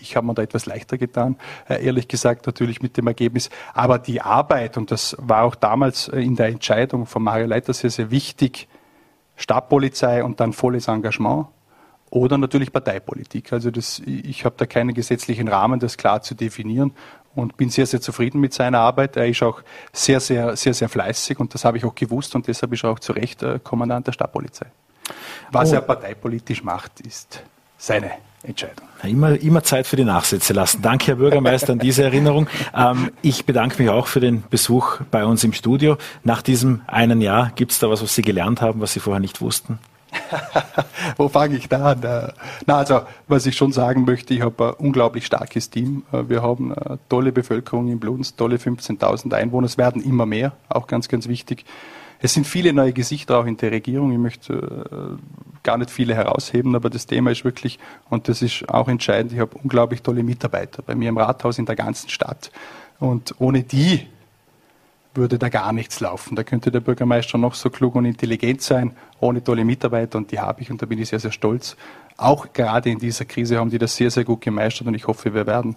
Ich 0.00 0.16
habe 0.16 0.26
mir 0.26 0.34
da 0.34 0.42
etwas 0.42 0.66
leichter 0.66 0.98
getan, 0.98 1.36
ehrlich 1.68 2.06
gesagt, 2.06 2.46
natürlich 2.46 2.80
mit 2.82 2.96
dem 2.96 3.08
Ergebnis. 3.08 3.50
Aber 3.74 3.98
die 3.98 4.20
Arbeit, 4.20 4.76
und 4.76 4.90
das 4.90 5.16
war 5.18 5.42
auch 5.42 5.56
damals 5.56 6.08
in 6.08 6.36
der 6.36 6.48
Entscheidung 6.48 7.06
von 7.06 7.22
Mario 7.22 7.46
Leiter 7.46 7.72
sehr, 7.72 7.90
sehr 7.90 8.10
wichtig, 8.10 8.68
Stadtpolizei 9.34 10.22
und 10.22 10.38
dann 10.38 10.52
volles 10.52 10.88
Engagement 10.88 11.46
oder 12.10 12.38
natürlich 12.38 12.72
Parteipolitik. 12.72 13.52
Also 13.52 13.70
das, 13.70 14.00
ich 14.04 14.44
habe 14.44 14.54
da 14.56 14.66
keinen 14.66 14.94
gesetzlichen 14.94 15.48
Rahmen, 15.48 15.80
das 15.80 15.96
klar 15.96 16.22
zu 16.22 16.34
definieren 16.34 16.92
und 17.34 17.56
bin 17.56 17.70
sehr, 17.70 17.86
sehr 17.86 18.00
zufrieden 18.00 18.40
mit 18.40 18.52
seiner 18.52 18.80
Arbeit. 18.80 19.16
Er 19.16 19.26
ist 19.26 19.42
auch 19.42 19.62
sehr, 19.92 20.20
sehr, 20.20 20.56
sehr, 20.56 20.74
sehr 20.74 20.88
fleißig 20.88 21.38
und 21.38 21.54
das 21.54 21.64
habe 21.64 21.78
ich 21.78 21.84
auch 21.84 21.94
gewusst 21.94 22.34
und 22.34 22.46
deshalb 22.46 22.72
ist 22.72 22.84
er 22.84 22.90
auch 22.90 22.98
zu 22.98 23.12
Recht 23.12 23.42
äh, 23.42 23.58
Kommandant 23.62 24.06
der 24.06 24.12
Stadtpolizei. 24.12 24.66
Was 25.52 25.70
oh. 25.72 25.76
er 25.76 25.80
parteipolitisch 25.80 26.62
macht, 26.62 27.00
ist 27.00 27.42
seine 27.76 28.10
Entscheidung. 28.42 28.86
Immer, 29.02 29.40
immer 29.40 29.62
Zeit 29.62 29.86
für 29.86 29.96
die 29.96 30.04
Nachsätze 30.04 30.52
lassen. 30.52 30.82
Danke, 30.82 31.06
Herr 31.06 31.16
Bürgermeister, 31.16 31.72
an 31.72 31.78
diese 31.78 32.04
Erinnerung. 32.04 32.48
Ähm, 32.74 33.10
ich 33.22 33.46
bedanke 33.46 33.82
mich 33.82 33.90
auch 33.90 34.06
für 34.06 34.20
den 34.20 34.44
Besuch 34.48 35.00
bei 35.10 35.24
uns 35.24 35.44
im 35.44 35.52
Studio. 35.52 35.96
Nach 36.24 36.42
diesem 36.42 36.82
einen 36.86 37.20
Jahr, 37.20 37.50
gibt 37.54 37.72
es 37.72 37.78
da 37.78 37.90
was, 37.90 38.02
was 38.02 38.14
Sie 38.14 38.22
gelernt 38.22 38.60
haben, 38.60 38.80
was 38.80 38.92
Sie 38.92 39.00
vorher 39.00 39.20
nicht 39.20 39.40
wussten? 39.40 39.78
Wo 41.16 41.28
fange 41.28 41.56
ich 41.56 41.68
da 41.68 41.92
an? 41.92 42.02
Äh, 42.02 42.32
na, 42.66 42.78
also, 42.78 43.02
was 43.26 43.46
ich 43.46 43.56
schon 43.56 43.72
sagen 43.72 44.04
möchte, 44.04 44.34
ich 44.34 44.42
habe 44.42 44.68
ein 44.68 44.86
unglaublich 44.86 45.26
starkes 45.26 45.70
Team. 45.70 46.04
Äh, 46.12 46.28
wir 46.28 46.42
haben 46.42 46.72
eine 46.72 46.98
tolle 47.08 47.32
Bevölkerung 47.32 47.88
in 47.88 48.00
Bludenz, 48.00 48.36
tolle 48.36 48.56
15.000 48.56 49.32
Einwohner. 49.34 49.66
Es 49.66 49.78
werden 49.78 50.02
immer 50.02 50.26
mehr, 50.26 50.52
auch 50.68 50.86
ganz, 50.86 51.08
ganz 51.08 51.28
wichtig. 51.28 51.64
Es 52.20 52.34
sind 52.34 52.46
viele 52.46 52.72
neue 52.72 52.92
Gesichter 52.92 53.38
auch 53.38 53.46
in 53.46 53.56
der 53.56 53.70
Regierung. 53.70 54.10
Ich 54.10 54.18
möchte 54.18 54.52
äh, 54.52 55.62
gar 55.62 55.78
nicht 55.78 55.90
viele 55.90 56.14
herausheben, 56.14 56.74
aber 56.74 56.90
das 56.90 57.06
Thema 57.06 57.30
ist 57.30 57.44
wirklich, 57.44 57.78
und 58.10 58.28
das 58.28 58.42
ist 58.42 58.68
auch 58.68 58.88
entscheidend, 58.88 59.32
ich 59.32 59.38
habe 59.38 59.56
unglaublich 59.62 60.02
tolle 60.02 60.24
Mitarbeiter 60.24 60.82
bei 60.82 60.94
mir 60.94 61.10
im 61.10 61.18
Rathaus 61.18 61.58
in 61.58 61.66
der 61.66 61.76
ganzen 61.76 62.08
Stadt. 62.08 62.50
Und 62.98 63.36
ohne 63.38 63.62
die 63.62 64.06
würde 65.18 65.38
da 65.38 65.48
gar 65.48 65.72
nichts 65.72 66.00
laufen. 66.00 66.34
Da 66.36 66.44
könnte 66.44 66.70
der 66.70 66.80
Bürgermeister 66.80 67.36
noch 67.36 67.54
so 67.54 67.68
klug 67.68 67.94
und 67.94 68.06
intelligent 68.06 68.62
sein, 68.62 68.96
ohne 69.20 69.44
tolle 69.44 69.64
Mitarbeiter, 69.64 70.18
und 70.18 70.32
die 70.32 70.40
habe 70.40 70.62
ich, 70.62 70.70
und 70.70 70.80
da 70.80 70.86
bin 70.86 70.98
ich 70.98 71.10
sehr, 71.10 71.20
sehr 71.20 71.32
stolz. 71.32 71.76
Auch 72.16 72.52
gerade 72.52 72.90
in 72.90 72.98
dieser 72.98 73.24
Krise 73.24 73.58
haben 73.58 73.70
die 73.70 73.78
das 73.78 73.94
sehr, 73.96 74.10
sehr 74.10 74.24
gut 74.24 74.40
gemeistert, 74.40 74.86
und 74.86 74.94
ich 74.94 75.06
hoffe, 75.06 75.34
wir 75.34 75.46
werden 75.46 75.76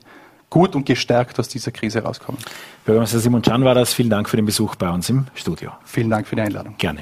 gut 0.49 0.75
und 0.75 0.86
gestärkt 0.86 1.39
aus 1.39 1.47
dieser 1.47 1.71
Krise 1.71 2.04
rauskommen. 2.04 2.39
Bürgermeister 2.86 3.19
Simon 3.19 3.41
Can 3.41 3.63
war 3.63 3.75
das. 3.75 3.93
Vielen 3.93 4.10
Dank 4.10 4.30
für 4.30 4.38
den 4.38 4.45
Besuch 4.45 4.75
bei 4.75 4.89
uns 4.89 5.10
im 5.10 5.25
Studio. 5.34 5.71
Vielen 5.86 6.10
Dank 6.10 6.27
für 6.27 6.36
die 6.36 6.41
Einladung. 6.41 6.75
Gerne. 6.77 7.01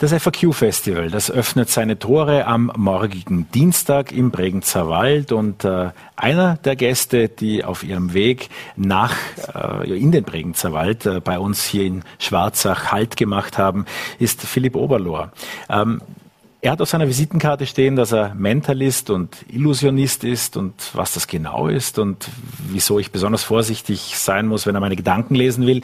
Das 0.00 0.12
FAQ-Festival, 0.12 1.10
das 1.10 1.28
öffnet 1.28 1.70
seine 1.70 1.98
Tore 1.98 2.46
am 2.46 2.70
morgigen 2.76 3.50
Dienstag 3.50 4.12
im 4.12 4.30
Bregenzer 4.30 4.88
Wald 4.88 5.32
und 5.32 5.64
äh, 5.64 5.90
einer 6.14 6.56
der 6.58 6.76
Gäste, 6.76 7.28
die 7.28 7.64
auf 7.64 7.82
ihrem 7.82 8.14
Weg 8.14 8.48
nach 8.76 9.16
äh, 9.52 9.98
in 9.98 10.12
den 10.12 10.22
Bregenzer 10.22 10.72
Wald 10.72 11.04
äh, 11.04 11.18
bei 11.18 11.40
uns 11.40 11.64
hier 11.64 11.82
in 11.82 12.04
Schwarzach 12.20 12.92
Halt 12.92 13.16
gemacht 13.16 13.58
haben, 13.58 13.86
ist 14.20 14.40
Philipp 14.40 14.76
Oberlohr. 14.76 15.32
Ähm, 15.68 16.00
er 16.60 16.72
hat 16.72 16.80
auf 16.80 16.88
seiner 16.88 17.06
Visitenkarte 17.06 17.66
stehen, 17.66 17.94
dass 17.94 18.12
er 18.12 18.34
Mentalist 18.34 19.10
und 19.10 19.44
Illusionist 19.48 20.24
ist 20.24 20.56
und 20.56 20.74
was 20.92 21.14
das 21.14 21.28
genau 21.28 21.68
ist 21.68 21.98
und 21.98 22.28
wieso 22.58 22.98
ich 22.98 23.12
besonders 23.12 23.44
vorsichtig 23.44 24.14
sein 24.16 24.46
muss, 24.46 24.66
wenn 24.66 24.74
er 24.74 24.80
meine 24.80 24.96
Gedanken 24.96 25.36
lesen 25.36 25.66
will. 25.66 25.82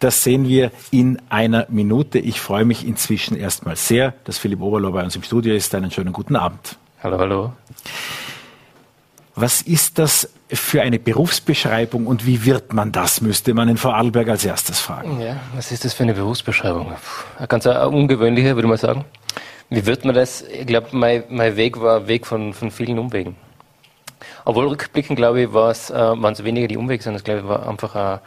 Das 0.00 0.24
sehen 0.24 0.48
wir 0.48 0.70
in 0.90 1.20
einer 1.28 1.66
Minute. 1.68 2.18
Ich 2.18 2.40
freue 2.40 2.64
mich 2.64 2.86
inzwischen 2.86 3.36
erstmal 3.36 3.76
sehr, 3.76 4.14
dass 4.24 4.38
Philipp 4.38 4.62
Oberloh 4.62 4.92
bei 4.92 5.04
uns 5.04 5.14
im 5.14 5.22
Studio 5.22 5.54
ist. 5.54 5.74
Einen 5.74 5.90
schönen 5.90 6.14
guten 6.14 6.36
Abend. 6.36 6.78
Hallo, 7.02 7.18
hallo. 7.18 7.52
Was 9.34 9.60
ist 9.60 9.98
das 9.98 10.30
für 10.48 10.82
eine 10.82 10.98
Berufsbeschreibung 10.98 12.06
und 12.06 12.24
wie 12.24 12.44
wird 12.44 12.72
man 12.72 12.92
das, 12.92 13.20
müsste 13.20 13.52
man 13.52 13.68
in 13.68 13.76
Vorarlberg 13.76 14.28
als 14.28 14.44
erstes 14.44 14.78
fragen. 14.78 15.20
Ja, 15.20 15.40
was 15.56 15.72
ist 15.72 15.84
das 15.84 15.94
für 15.94 16.04
eine 16.04 16.14
Berufsbeschreibung? 16.14 16.92
Eine 17.38 17.48
ganz 17.48 17.66
ungewöhnliche, 17.66 18.54
würde 18.54 18.68
man 18.68 18.78
sagen. 18.78 19.04
Wie 19.70 19.86
wird 19.86 20.04
man 20.04 20.14
das? 20.14 20.42
Ich 20.42 20.66
glaube, 20.66 20.88
mein, 20.92 21.24
mein 21.28 21.56
Weg 21.56 21.80
war 21.80 22.00
ein 22.00 22.08
Weg 22.08 22.26
von, 22.26 22.52
von 22.52 22.70
vielen 22.70 22.98
Umwegen. 22.98 23.36
Obwohl 24.44 24.68
rückblickend, 24.68 25.16
glaube 25.16 25.42
ich, 25.42 25.52
war 25.52 25.70
es, 25.70 25.90
äh, 25.90 25.94
waren 25.94 26.32
es 26.32 26.44
weniger 26.44 26.68
die 26.68 26.76
Umwege, 26.76 27.02
sondern 27.02 27.18
es, 27.18 27.24
glaube 27.24 27.40
ich, 27.40 27.48
war 27.48 27.68
einfach 27.68 27.94
ein, 27.94 28.20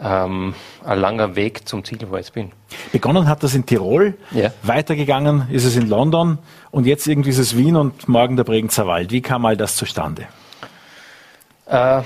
ähm, 0.00 0.54
ein 0.84 0.98
langer 0.98 1.36
Weg 1.36 1.68
zum 1.68 1.84
Ziel, 1.84 1.98
wo 2.08 2.16
ich 2.16 2.26
jetzt 2.26 2.32
bin. 2.32 2.52
Begonnen 2.92 3.28
hat 3.28 3.42
das 3.42 3.54
in 3.54 3.66
Tirol, 3.66 4.16
ja. 4.30 4.52
weitergegangen 4.62 5.48
ist 5.50 5.64
es 5.64 5.76
in 5.76 5.88
London 5.88 6.38
und 6.70 6.86
jetzt 6.86 7.06
irgendwie 7.06 7.30
ist 7.30 7.38
es 7.38 7.56
Wien 7.56 7.76
und 7.76 8.08
morgen 8.08 8.36
der 8.36 8.44
Bregenzer 8.44 8.86
Wald. 8.86 9.10
Wie 9.10 9.20
kam 9.20 9.44
all 9.44 9.56
das 9.56 9.76
zustande? 9.76 10.22
Äh, 11.66 12.02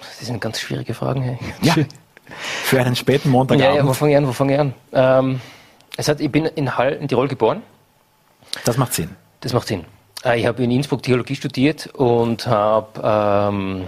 das 0.00 0.18
sind 0.20 0.40
ganz 0.40 0.60
schwierige 0.60 0.94
Fragen. 0.94 1.22
Hey. 1.22 1.38
Ja, 1.62 1.74
für 2.64 2.80
einen 2.80 2.96
späten 2.96 3.30
Montagabend. 3.30 3.74
Ja, 3.76 3.82
ja, 3.82 3.86
wo 3.86 3.92
fange 3.92 4.12
ich 4.12 4.18
an? 4.18 4.26
Wo 4.26 4.32
fange 4.32 4.54
ich 4.54 4.60
an? 4.60 4.74
Ähm, 4.92 5.40
es 6.00 6.08
hat, 6.08 6.20
ich 6.20 6.32
bin 6.32 6.46
in, 6.46 6.78
Hall, 6.78 6.94
in 6.94 7.08
Tirol 7.08 7.28
geboren. 7.28 7.62
Das 8.64 8.78
macht 8.78 8.94
Sinn. 8.94 9.10
Das 9.40 9.52
macht 9.52 9.68
Sinn. 9.68 9.84
Äh, 10.24 10.40
ich 10.40 10.46
habe 10.46 10.62
in 10.64 10.70
Innsbruck 10.70 11.02
Theologie 11.02 11.36
studiert 11.36 11.88
und 11.94 12.46
habe 12.46 13.52
ähm, 13.52 13.84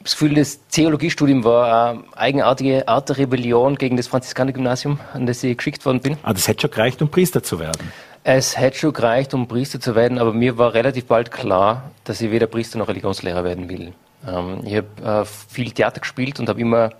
das 0.00 0.12
Gefühl, 0.12 0.34
das 0.34 0.66
Theologiestudium 0.68 1.42
war 1.42 1.90
eine 1.90 2.04
eigenartige 2.14 2.86
Art 2.86 3.08
der 3.08 3.18
Rebellion 3.18 3.76
gegen 3.76 3.96
das 3.96 4.06
Franziskanergymnasium, 4.06 5.00
an 5.12 5.26
das 5.26 5.42
ich 5.42 5.56
geschickt 5.56 5.84
worden 5.84 6.00
bin. 6.00 6.16
Ah, 6.22 6.32
das 6.32 6.46
hätte 6.46 6.62
schon 6.62 6.70
gereicht, 6.70 7.02
um 7.02 7.08
Priester 7.08 7.42
zu 7.42 7.58
werden. 7.58 7.92
Es 8.22 8.56
hätte 8.56 8.78
schon 8.78 8.92
gereicht, 8.92 9.34
um 9.34 9.48
Priester 9.48 9.80
zu 9.80 9.96
werden, 9.96 10.18
aber 10.18 10.32
mir 10.32 10.56
war 10.56 10.74
relativ 10.74 11.06
bald 11.06 11.32
klar, 11.32 11.90
dass 12.04 12.20
ich 12.20 12.30
weder 12.30 12.46
Priester 12.46 12.78
noch 12.78 12.86
Religionslehrer 12.86 13.42
werden 13.42 13.68
will. 13.68 13.92
Ähm, 14.24 14.60
ich 14.64 14.76
habe 14.76 15.22
äh, 15.22 15.24
viel 15.24 15.72
Theater 15.72 16.00
gespielt 16.00 16.38
und 16.38 16.48
habe 16.48 16.60
immer 16.60 16.90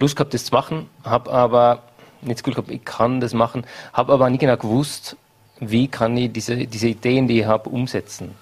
Lust 0.00 0.16
gehabt, 0.16 0.32
das 0.32 0.46
zu 0.46 0.54
machen, 0.54 0.88
habe 1.04 1.30
aber 1.30 1.82
nicht 2.26 2.38
das 2.38 2.42
Gefühl 2.42 2.54
gehabt, 2.54 2.70
ich 2.70 2.84
kann 2.84 3.20
das 3.20 3.34
machen, 3.34 3.64
habe 3.92 4.12
aber 4.12 4.28
nicht 4.30 4.40
genau 4.40 4.56
gewusst, 4.56 5.16
wie 5.60 5.88
kann 5.88 6.16
ich 6.16 6.32
diese, 6.32 6.66
diese 6.66 6.88
Ideen, 6.88 7.28
die 7.28 7.40
ich 7.40 7.46
habe, 7.46 7.70
umsetzen. 7.70 8.34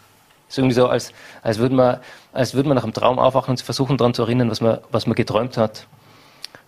Es 0.48 0.54
ist 0.54 0.58
irgendwie 0.58 0.74
so, 0.74 0.86
als, 0.86 1.12
als 1.42 1.58
würde 1.58 1.74
man, 1.74 1.98
als 2.32 2.54
würde 2.54 2.68
man 2.68 2.76
nach 2.76 2.84
einem 2.84 2.92
Traum 2.92 3.18
aufwachen 3.18 3.52
und 3.52 3.60
versuchen 3.62 3.96
daran 3.96 4.14
zu 4.14 4.22
erinnern, 4.22 4.50
was 4.50 4.60
man, 4.60 4.78
was 4.90 5.06
man 5.06 5.14
geträumt 5.14 5.56
hat. 5.56 5.86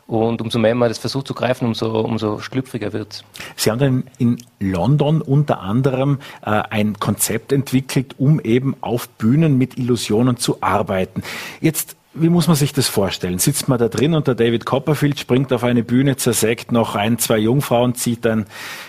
Und 0.07 0.43
umso 0.43 0.59
mehr 0.59 0.75
man 0.75 0.91
das 0.91 0.99
versucht 0.99 1.27
zu 1.27 1.35
greifen, 1.35 1.67
umso, 1.67 2.01
umso 2.01 2.39
schlüpfriger 2.39 2.93
wird. 2.93 3.25
Sie 3.57 3.71
haben 3.71 3.79
dann 3.79 4.05
in 4.19 4.37
London 4.61 5.23
unter 5.23 5.61
anderem 5.61 6.19
äh, 6.43 6.51
ein 6.51 6.99
Konzept 6.99 7.53
entwickelt, 7.53 8.15
um 8.19 8.39
eben 8.41 8.77
auf 8.83 9.09
Bühnen 9.09 9.57
mit 9.57 9.79
Illusionen 9.79 10.37
zu 10.37 10.59
arbeiten. 10.61 11.23
Jetzt 11.61 11.97
wie 12.15 12.29
muss 12.29 12.47
man 12.47 12.57
sich 12.57 12.73
das 12.73 12.87
vorstellen? 12.87 13.39
Sitzt 13.39 13.69
man 13.69 13.79
da 13.79 13.89
drin 13.89 14.15
und 14.15 14.29
der 14.29 14.35
David 14.35 14.65
Copperfield 14.65 15.19
springt 15.19 15.53
auf 15.53 15.65
eine 15.65 15.83
Bühne, 15.83 16.17
zersägt 16.17 16.71
noch 16.71 16.95
ein, 16.95 17.19
zwei 17.19 17.39
Jungfrauen, 17.39 17.95
zieht 17.95 18.27
ein 18.27 18.47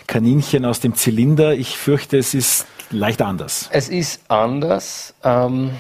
Kaninchen 0.08 0.64
aus 0.64 0.80
dem 0.80 0.96
Zylinder. 0.96 1.54
Ich 1.54 1.76
fürchte, 1.78 2.18
es 2.18 2.34
ist 2.34 2.68
leicht 2.92 3.22
anders. 3.22 3.68
Es 3.72 3.90
ist 3.90 4.22
anders. 4.30 5.16
Ähm, 5.24 5.72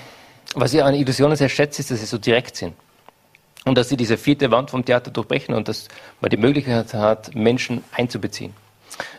was 0.55 0.73
ich 0.73 0.83
an 0.83 0.95
Illusionen 0.95 1.35
sehr 1.35 1.49
schätze, 1.49 1.81
ist, 1.81 1.91
dass 1.91 1.99
sie 1.99 2.05
so 2.07 2.17
direkt 2.17 2.55
sind. 2.55 2.73
Und 3.65 3.77
dass 3.77 3.89
sie 3.89 3.97
diese 3.97 4.17
vierte 4.17 4.49
Wand 4.51 4.71
vom 4.71 4.83
Theater 4.83 5.11
durchbrechen 5.11 5.53
und 5.53 5.67
dass 5.67 5.87
man 6.21 6.29
die 6.29 6.37
Möglichkeit 6.37 6.93
hat, 6.93 7.33
Menschen 7.35 7.83
einzubeziehen. 7.91 8.53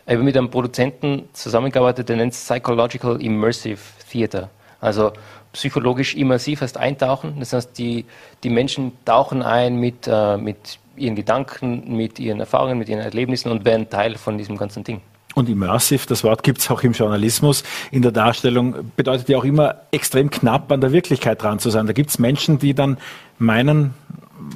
Ich 0.06 0.12
habe 0.12 0.22
mit 0.22 0.36
einem 0.36 0.50
Produzenten 0.50 1.28
zusammengearbeitet, 1.32 2.08
der 2.08 2.16
nennt 2.16 2.32
es 2.32 2.44
Psychological 2.44 3.20
Immersive 3.20 3.80
Theater. 4.10 4.50
Also 4.80 5.12
psychologisch 5.56 6.14
immersiv 6.14 6.60
heißt 6.60 6.76
eintauchen. 6.76 7.36
Das 7.40 7.52
heißt, 7.52 7.76
die, 7.78 8.04
die 8.42 8.50
Menschen 8.50 8.92
tauchen 9.04 9.42
ein 9.42 9.80
mit, 9.80 10.06
äh, 10.06 10.36
mit 10.36 10.78
ihren 10.96 11.16
Gedanken, 11.16 11.96
mit 11.96 12.18
ihren 12.18 12.40
Erfahrungen, 12.40 12.78
mit 12.78 12.88
ihren 12.88 13.00
Erlebnissen 13.00 13.50
und 13.50 13.64
werden 13.64 13.88
Teil 13.88 14.16
von 14.16 14.38
diesem 14.38 14.56
ganzen 14.56 14.84
Ding. 14.84 15.00
Und 15.34 15.48
immersive, 15.48 16.06
das 16.06 16.24
Wort 16.24 16.42
gibt 16.42 16.60
es 16.60 16.70
auch 16.70 16.82
im 16.82 16.92
Journalismus, 16.92 17.62
in 17.90 18.00
der 18.00 18.12
Darstellung, 18.12 18.90
bedeutet 18.96 19.28
ja 19.28 19.36
auch 19.36 19.44
immer 19.44 19.82
extrem 19.90 20.30
knapp 20.30 20.72
an 20.72 20.80
der 20.80 20.92
Wirklichkeit 20.92 21.42
dran 21.42 21.58
zu 21.58 21.68
sein. 21.68 21.86
Da 21.86 21.92
gibt 21.92 22.10
es 22.10 22.18
Menschen, 22.18 22.58
die 22.58 22.72
dann 22.72 22.96
meinen, 23.38 23.92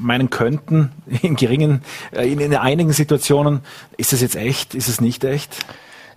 meinen 0.01 0.31
könnten, 0.31 0.93
in 1.23 1.37
geringen, 1.37 1.83
äh, 2.13 2.31
in, 2.31 2.41
in 2.41 2.55
einigen 2.55 2.93
Situationen, 2.93 3.61
ist 3.97 4.13
es 4.13 4.23
jetzt 4.23 4.37
echt, 4.37 4.75
ist 4.75 4.89
es 4.89 5.01
nicht 5.01 5.25
echt? 5.25 5.67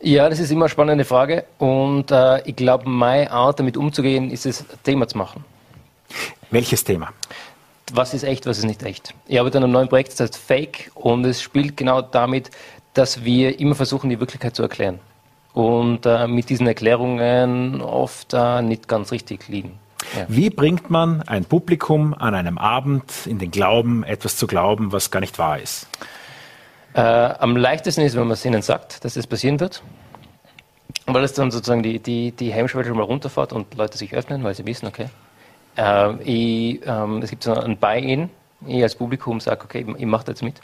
Ja, 0.05 0.27
das 0.27 0.41
ist 0.41 0.51
immer 0.51 0.65
eine 0.65 0.69
spannende 0.69 1.05
Frage. 1.05 1.45
Und 1.59 2.11
äh, 2.11 2.41
ich 2.41 2.57
glaube, 2.57 2.89
meine 2.89 3.31
Art, 3.31 3.59
damit 3.59 3.77
umzugehen, 3.77 4.31
ist 4.31 4.45
es, 4.45 4.65
Thema 4.83 5.07
zu 5.07 5.17
machen. 5.17 5.45
Welches 6.51 6.83
Thema? 6.83 7.09
Was 7.93 8.13
ist 8.13 8.23
echt, 8.23 8.45
was 8.45 8.57
ist 8.57 8.65
nicht 8.65 8.83
echt? 8.83 9.13
Ich 9.27 9.39
arbeite 9.39 9.59
an 9.59 9.63
einem 9.63 9.73
neuen 9.73 9.87
Projekt, 9.87 10.11
das 10.11 10.19
heißt 10.19 10.37
Fake, 10.37 10.91
und 10.93 11.23
es 11.23 11.41
spielt 11.41 11.77
genau 11.77 12.01
damit, 12.01 12.51
dass 12.93 13.23
wir 13.23 13.59
immer 13.61 13.75
versuchen, 13.75 14.09
die 14.09 14.19
Wirklichkeit 14.19 14.53
zu 14.55 14.63
erklären. 14.63 14.99
Und 15.53 16.05
äh, 16.05 16.27
mit 16.27 16.49
diesen 16.49 16.67
Erklärungen 16.67 17.81
oft 17.81 18.33
äh, 18.33 18.61
nicht 18.61 18.89
ganz 18.89 19.13
richtig 19.13 19.47
liegen. 19.47 19.79
Ja. 20.17 20.25
Wie 20.27 20.49
bringt 20.49 20.89
man 20.89 21.21
ein 21.21 21.45
Publikum 21.45 22.13
an 22.13 22.35
einem 22.35 22.57
Abend 22.57 23.25
in 23.25 23.39
den 23.39 23.51
Glauben, 23.51 24.03
etwas 24.03 24.35
zu 24.35 24.47
glauben, 24.47 24.91
was 24.91 25.11
gar 25.11 25.21
nicht 25.21 25.39
wahr 25.39 25.59
ist? 25.59 25.87
Äh, 26.93 26.99
am 27.01 27.57
leichtesten 27.57 28.01
ist, 28.01 28.15
wenn 28.15 28.23
man 28.23 28.31
es 28.31 28.45
ihnen 28.45 28.61
sagt, 28.61 29.03
dass 29.03 29.15
es 29.15 29.25
passieren 29.25 29.59
wird. 29.59 29.81
Weil 31.05 31.23
es 31.23 31.33
dann 31.33 31.51
sozusagen 31.51 31.83
die, 31.83 31.99
die, 31.99 32.31
die 32.31 32.53
Hemmschwelle 32.53 32.85
schon 32.85 32.97
mal 32.97 33.03
runterfährt 33.03 33.51
und 33.51 33.75
Leute 33.75 33.97
sich 33.97 34.13
öffnen, 34.13 34.43
weil 34.43 34.53
sie 34.53 34.65
wissen, 34.65 34.87
okay. 34.87 35.07
Äh, 35.75 36.13
ich, 36.23 36.81
ähm, 36.85 37.21
es 37.21 37.29
gibt 37.29 37.43
so 37.43 37.53
ein 37.53 37.77
Buy-in. 37.77 38.29
Ich 38.67 38.81
als 38.83 38.95
Publikum 38.95 39.39
sage, 39.39 39.63
okay, 39.63 39.85
ich, 39.87 40.01
ich 40.01 40.05
mache 40.05 40.25
jetzt 40.27 40.43
mit. 40.43 40.61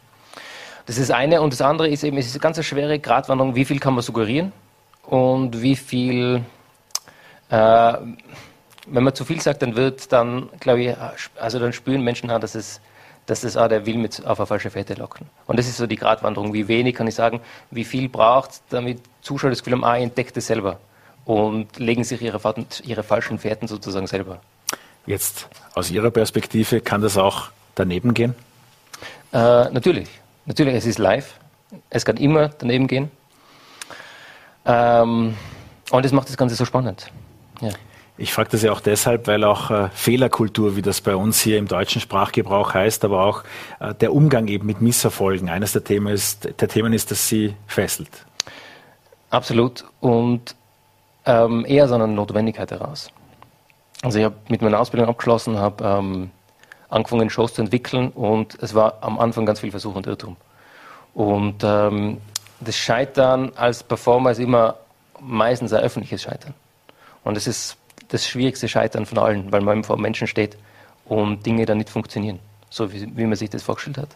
Das 0.86 0.98
ist 0.98 1.10
das 1.10 1.16
eine. 1.16 1.42
Und 1.42 1.52
das 1.52 1.62
andere 1.62 1.90
ist 1.90 2.04
eben, 2.04 2.18
es 2.18 2.28
ist 2.28 2.36
eine 2.36 2.42
ganz 2.42 2.64
schwere 2.64 3.00
Gratwanderung, 3.00 3.56
wie 3.56 3.66
viel 3.66 3.80
kann 3.80 3.96
man 3.96 4.04
suggerieren 4.04 4.52
und 5.04 5.62
wie 5.62 5.76
viel, 5.76 6.44
äh, 7.50 7.94
wenn 8.88 9.04
man 9.04 9.14
zu 9.14 9.26
viel 9.26 9.42
sagt, 9.42 9.62
dann 9.62 9.76
wird 9.76 10.12
dann, 10.14 10.50
glaube 10.60 10.82
ich, 10.82 10.96
also 11.40 11.60
dann 11.60 11.74
spüren 11.74 12.02
Menschen 12.02 12.30
an, 12.30 12.40
dass 12.40 12.56
es 12.56 12.80
dass 13.30 13.42
das 13.42 13.56
auch 13.58 13.68
der 13.68 13.86
will 13.86 13.98
mit 13.98 14.26
auf 14.26 14.40
eine 14.40 14.48
falsche 14.48 14.72
Fährte 14.72 14.96
locken. 14.96 15.28
Und 15.46 15.60
das 15.60 15.68
ist 15.68 15.78
so 15.78 15.86
die 15.86 15.96
Gratwanderung. 15.96 16.54
Wie 16.54 16.68
wenig 16.68 16.96
kann 16.96 17.08
ich 17.08 17.16
sagen, 17.16 17.42
wie 17.70 17.84
viel 17.84 18.10
braucht 18.10 18.62
damit 18.70 19.02
Zuschauer 19.22 19.52
das 19.52 19.60
Gefühl 19.60 19.74
haben, 19.74 19.84
ah, 19.84 19.98
entdeckt 19.98 20.36
es 20.38 20.48
selber 20.48 20.80
und 21.26 21.78
legen 21.78 22.04
sich 22.04 22.22
ihre, 22.22 22.40
Fahrten, 22.40 22.66
ihre 22.84 23.04
falschen 23.04 23.38
Fährten 23.38 23.68
sozusagen 23.68 24.08
selber. 24.08 24.42
Jetzt 25.06 25.48
aus 25.76 25.92
Ihrer 25.92 26.10
Perspektive 26.10 26.82
kann 26.82 27.02
das 27.02 27.18
auch 27.18 27.50
daneben 27.76 28.14
gehen? 28.14 28.34
Äh, 29.32 29.70
natürlich. 29.70 30.10
Natürlich, 30.46 30.74
es 30.74 30.86
ist 30.88 30.98
live. 30.98 31.36
Es 31.90 32.06
kann 32.06 32.18
immer 32.18 32.50
daneben 32.50 32.88
gehen. 32.88 33.12
Ähm, 34.66 35.36
und 35.92 36.06
das 36.06 36.12
macht 36.12 36.30
das 36.30 36.38
Ganze 36.38 36.56
so 36.56 36.66
spannend. 36.66 37.12
Ja. 37.62 37.70
Ich 38.22 38.34
frage 38.34 38.50
das 38.50 38.64
ja 38.64 38.74
auch 38.74 38.82
deshalb, 38.82 39.28
weil 39.28 39.46
auch 39.46 39.72
äh, 39.72 39.88
Fehlerkultur, 39.94 40.76
wie 40.76 40.82
das 40.82 41.00
bei 41.00 41.16
uns 41.16 41.40
hier 41.40 41.58
im 41.58 41.70
deutschen 41.70 42.02
Sprachgebrauch 42.02 42.74
heißt, 42.74 43.06
aber 43.06 43.24
auch 43.24 43.46
äh, 43.80 43.94
der 43.94 44.14
Umgang 44.14 44.50
eben 44.50 44.66
mit 44.66 44.82
Misserfolgen 44.82 45.48
eines 45.48 45.72
der 45.72 45.86
Themen 45.86 46.14
ist, 46.14 46.50
der 46.60 46.68
Themen 46.68 46.92
ist, 46.92 47.12
dass 47.12 47.30
sie 47.30 47.56
fesselt. 47.66 48.26
Absolut 49.30 49.86
und 50.02 50.54
ähm, 51.26 51.64
eher 51.66 51.86
aus 51.86 51.94
einer 51.94 52.08
Notwendigkeit 52.08 52.70
heraus. 52.72 53.10
Also 54.02 54.20
ich 54.20 54.26
habe 54.26 54.36
mit 54.50 54.62
meiner 54.62 54.82
Ausbildung 54.82 55.08
abgeschlossen, 55.08 55.58
habe 55.58 55.82
ähm, 55.86 56.32
angefangen 56.90 57.30
Shows 57.30 57.54
zu 57.54 57.62
entwickeln 57.62 58.10
und 58.10 58.58
es 58.62 58.76
war 58.76 58.98
am 59.00 59.18
Anfang 59.18 59.46
ganz 59.46 59.62
viel 59.62 59.72
Versuch 59.72 59.96
und 59.96 60.08
Irrtum. 60.08 60.36
Und 61.14 61.64
ähm, 61.64 62.18
das 62.60 62.76
Scheitern 62.76 63.54
als 63.56 63.82
Performer 63.82 64.32
ist 64.32 64.40
immer 64.40 64.76
meistens 65.22 65.72
ein 65.72 65.84
öffentliches 65.86 66.24
Scheitern. 66.24 66.54
Und 67.24 67.38
es 67.38 67.48
ist 67.48 67.78
das 68.10 68.28
schwierigste 68.28 68.68
Scheitern 68.68 69.06
von 69.06 69.18
allen, 69.18 69.52
weil 69.52 69.62
man 69.62 69.84
vor 69.84 69.98
Menschen 69.98 70.28
steht 70.28 70.58
und 71.06 71.46
Dinge 71.46 71.66
dann 71.66 71.78
nicht 71.78 71.90
funktionieren, 71.90 72.40
so 72.70 72.92
wie, 72.92 73.08
wie 73.16 73.26
man 73.26 73.36
sich 73.36 73.50
das 73.50 73.64
vorgestellt 73.64 73.98
hat. 73.98 74.10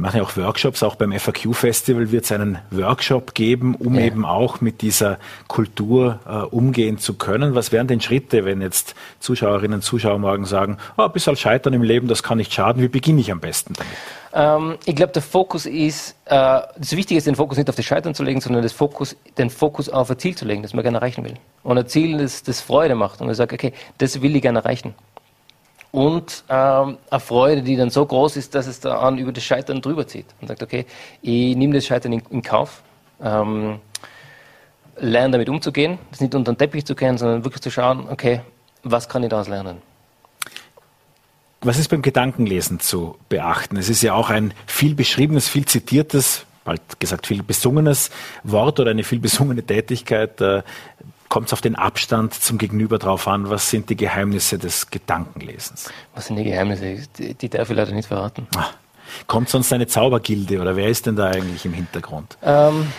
Wir 0.00 0.06
machen 0.06 0.16
ja 0.16 0.22
auch 0.22 0.34
Workshops, 0.38 0.82
auch 0.82 0.94
beim 0.94 1.12
FAQ-Festival 1.12 2.10
wird 2.10 2.24
es 2.24 2.32
einen 2.32 2.56
Workshop 2.70 3.34
geben, 3.34 3.74
um 3.74 3.96
ja. 3.96 4.06
eben 4.06 4.24
auch 4.24 4.62
mit 4.62 4.80
dieser 4.80 5.18
Kultur 5.46 6.20
äh, 6.26 6.36
umgehen 6.36 6.96
zu 6.96 7.18
können. 7.18 7.54
Was 7.54 7.70
wären 7.70 7.86
denn 7.86 8.00
Schritte, 8.00 8.46
wenn 8.46 8.62
jetzt 8.62 8.94
Zuschauerinnen 9.18 9.74
und 9.74 9.82
Zuschauer 9.82 10.18
morgen 10.18 10.46
sagen, 10.46 10.78
oh, 10.96 11.02
ein 11.02 11.12
bisschen 11.12 11.36
Scheitern 11.36 11.74
im 11.74 11.82
Leben, 11.82 12.08
das 12.08 12.22
kann 12.22 12.38
nicht 12.38 12.50
schaden, 12.50 12.82
wie 12.82 12.88
beginne 12.88 13.20
ich 13.20 13.30
am 13.30 13.40
besten 13.40 13.74
damit? 13.74 13.92
Ähm, 14.32 14.78
ich 14.86 14.96
glaube, 14.96 15.12
der 15.12 15.20
Fokus 15.20 15.66
ist, 15.66 16.16
äh, 16.24 16.60
das 16.78 16.96
Wichtige 16.96 17.18
ist, 17.18 17.26
den 17.26 17.36
Fokus 17.36 17.58
nicht 17.58 17.68
auf 17.68 17.76
das 17.76 17.84
Scheitern 17.84 18.14
zu 18.14 18.22
legen, 18.22 18.40
sondern 18.40 18.66
Fokus, 18.70 19.18
den 19.36 19.50
Fokus 19.50 19.90
auf 19.90 20.10
ein 20.10 20.18
Ziel 20.18 20.34
zu 20.34 20.46
legen, 20.46 20.62
das 20.62 20.72
man 20.72 20.82
gerne 20.82 20.96
erreichen 20.96 21.24
will. 21.24 21.34
Und 21.62 21.76
ein 21.76 21.86
Ziel, 21.86 22.16
das, 22.16 22.42
das 22.42 22.62
Freude 22.62 22.94
macht 22.94 23.20
und 23.20 23.26
man 23.26 23.36
sagt, 23.36 23.52
okay, 23.52 23.74
das 23.98 24.22
will 24.22 24.34
ich 24.34 24.40
gerne 24.40 24.60
erreichen 24.60 24.94
und 25.92 26.44
ähm, 26.48 26.98
eine 27.10 27.20
Freude, 27.20 27.62
die 27.62 27.76
dann 27.76 27.90
so 27.90 28.06
groß 28.06 28.36
ist, 28.36 28.54
dass 28.54 28.66
es 28.66 28.80
dann 28.80 29.18
über 29.18 29.32
das 29.32 29.42
Scheitern 29.42 29.82
drüber 29.82 30.06
zieht 30.06 30.26
und 30.40 30.48
sagt, 30.48 30.62
okay, 30.62 30.86
ich 31.22 31.56
nehme 31.56 31.74
das 31.74 31.86
Scheitern 31.86 32.12
in, 32.12 32.22
in 32.30 32.42
Kauf, 32.42 32.82
ähm, 33.22 33.80
lerne 34.98 35.32
damit 35.32 35.48
umzugehen, 35.48 35.98
das 36.10 36.20
nicht 36.20 36.34
unter 36.34 36.52
den 36.52 36.58
Teppich 36.58 36.84
zu 36.84 36.94
kehren, 36.94 37.18
sondern 37.18 37.44
wirklich 37.44 37.62
zu 37.62 37.70
schauen, 37.70 38.08
okay, 38.08 38.40
was 38.82 39.08
kann 39.08 39.22
ich 39.22 39.30
daraus 39.30 39.48
lernen? 39.48 39.78
Was 41.62 41.78
ist 41.78 41.88
beim 41.88 42.02
Gedankenlesen 42.02 42.80
zu 42.80 43.16
beachten? 43.28 43.76
Es 43.76 43.90
ist 43.90 44.02
ja 44.02 44.14
auch 44.14 44.30
ein 44.30 44.54
viel 44.66 44.94
beschriebenes, 44.94 45.48
viel 45.48 45.66
zitiertes, 45.66 46.46
bald 46.64 47.00
gesagt 47.00 47.26
viel 47.26 47.42
besungenes 47.42 48.10
Wort 48.44 48.80
oder 48.80 48.92
eine 48.92 49.04
viel 49.04 49.18
besungene 49.18 49.62
Tätigkeit. 49.62 50.40
Äh, 50.40 50.62
kommt 51.30 51.46
es 51.46 51.52
auf 51.54 51.62
den 51.62 51.76
Abstand 51.76 52.34
zum 52.34 52.58
Gegenüber 52.58 52.98
drauf 52.98 53.26
an? 53.26 53.48
Was 53.48 53.70
sind 53.70 53.88
die 53.88 53.96
Geheimnisse 53.96 54.58
des 54.58 54.90
Gedankenlesens? 54.90 55.90
Was 56.14 56.26
sind 56.26 56.36
die 56.36 56.44
Geheimnisse? 56.44 57.08
Die, 57.16 57.34
die 57.34 57.48
darf 57.48 57.70
ich 57.70 57.76
leider 57.76 57.92
nicht 57.92 58.08
verraten. 58.08 58.46
Ah, 58.56 58.70
kommt 59.26 59.48
sonst 59.48 59.72
eine 59.72 59.86
Zaubergilde 59.86 60.60
oder 60.60 60.76
wer 60.76 60.88
ist 60.88 61.06
denn 61.06 61.16
da 61.16 61.28
eigentlich 61.28 61.64
im 61.64 61.72
Hintergrund? 61.72 62.36
Ähm, 62.42 62.92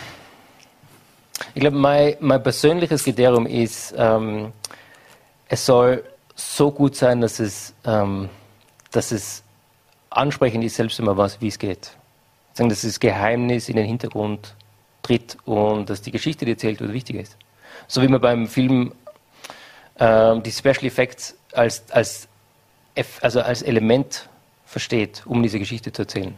ich 1.53 1.61
glaube, 1.61 1.77
mein, 1.77 2.15
mein 2.21 2.41
persönliches 2.41 3.03
Kriterium 3.03 3.45
ist, 3.45 3.93
ähm, 3.97 4.53
es 5.49 5.65
soll 5.65 6.03
so 6.33 6.71
gut 6.71 6.95
sein, 6.95 7.19
dass 7.19 7.39
es, 7.39 7.73
ähm, 7.83 8.29
dass 8.91 9.11
es 9.11 9.43
ansprechend 10.09 10.63
ist, 10.63 10.77
selbst 10.77 10.97
wenn 10.99 11.05
man 11.05 11.17
weiß, 11.17 11.41
wie 11.41 11.49
es 11.49 11.59
geht. 11.59 11.91
Sagen, 12.53 12.69
dass 12.69 12.81
das 12.81 12.99
Geheimnis 12.99 13.67
in 13.67 13.75
den 13.75 13.85
Hintergrund 13.85 14.55
tritt 15.03 15.37
und 15.43 15.89
dass 15.89 16.01
die 16.01 16.11
Geschichte, 16.11 16.45
die 16.45 16.51
erzählt 16.51 16.79
wird, 16.79 16.93
wichtiger 16.93 17.19
ist. 17.19 17.35
So 17.91 18.01
wie 18.01 18.07
man 18.07 18.21
beim 18.21 18.47
Film 18.47 18.93
äh, 19.95 20.39
die 20.39 20.51
Special 20.51 20.85
Effects 20.85 21.35
als, 21.51 21.83
als, 21.91 22.29
also 23.19 23.41
als 23.41 23.63
Element 23.63 24.29
versteht, 24.65 25.23
um 25.25 25.43
diese 25.43 25.59
Geschichte 25.59 25.91
zu 25.91 26.03
erzählen. 26.03 26.33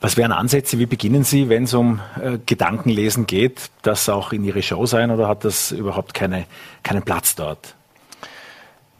Was 0.00 0.16
wären 0.16 0.30
Ansätze? 0.30 0.78
Wie 0.78 0.86
beginnen 0.86 1.24
Sie, 1.24 1.48
wenn 1.48 1.64
es 1.64 1.74
um 1.74 2.00
äh, 2.22 2.38
Gedankenlesen 2.46 3.26
geht? 3.26 3.62
Das 3.82 4.08
auch 4.08 4.32
in 4.32 4.44
Ihre 4.44 4.62
Show 4.62 4.86
sein 4.86 5.10
oder 5.10 5.26
hat 5.26 5.44
das 5.44 5.72
überhaupt 5.72 6.14
keine, 6.14 6.46
keinen 6.84 7.02
Platz 7.02 7.34
dort? 7.34 7.74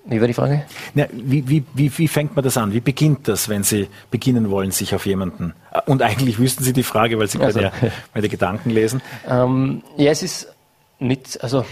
Wie 0.06 0.20
war 0.20 0.26
die 0.26 0.34
Frage? 0.34 0.66
Ja, 0.96 1.06
wie, 1.12 1.48
wie, 1.48 1.62
wie, 1.74 1.96
wie 1.98 2.08
fängt 2.08 2.34
man 2.34 2.44
das 2.44 2.56
an? 2.56 2.72
Wie 2.72 2.80
beginnt 2.80 3.28
das, 3.28 3.48
wenn 3.48 3.62
Sie 3.62 3.86
beginnen 4.10 4.50
wollen, 4.50 4.72
sich 4.72 4.92
auf 4.92 5.06
jemanden? 5.06 5.54
Äh, 5.72 5.82
und 5.86 6.02
eigentlich 6.02 6.40
wüssten 6.40 6.64
Sie 6.64 6.72
die 6.72 6.82
Frage, 6.82 7.16
weil 7.20 7.28
Sie 7.28 7.38
also. 7.38 7.60
bei, 7.60 7.70
der, 7.70 7.92
bei 8.12 8.20
der 8.22 8.30
Gedanken 8.30 8.70
lesen. 8.70 9.02
Ähm, 9.28 9.84
ja, 9.96 10.10
es 10.10 10.24
ist 10.24 10.55
nicht, 10.98 11.42
also 11.42 11.64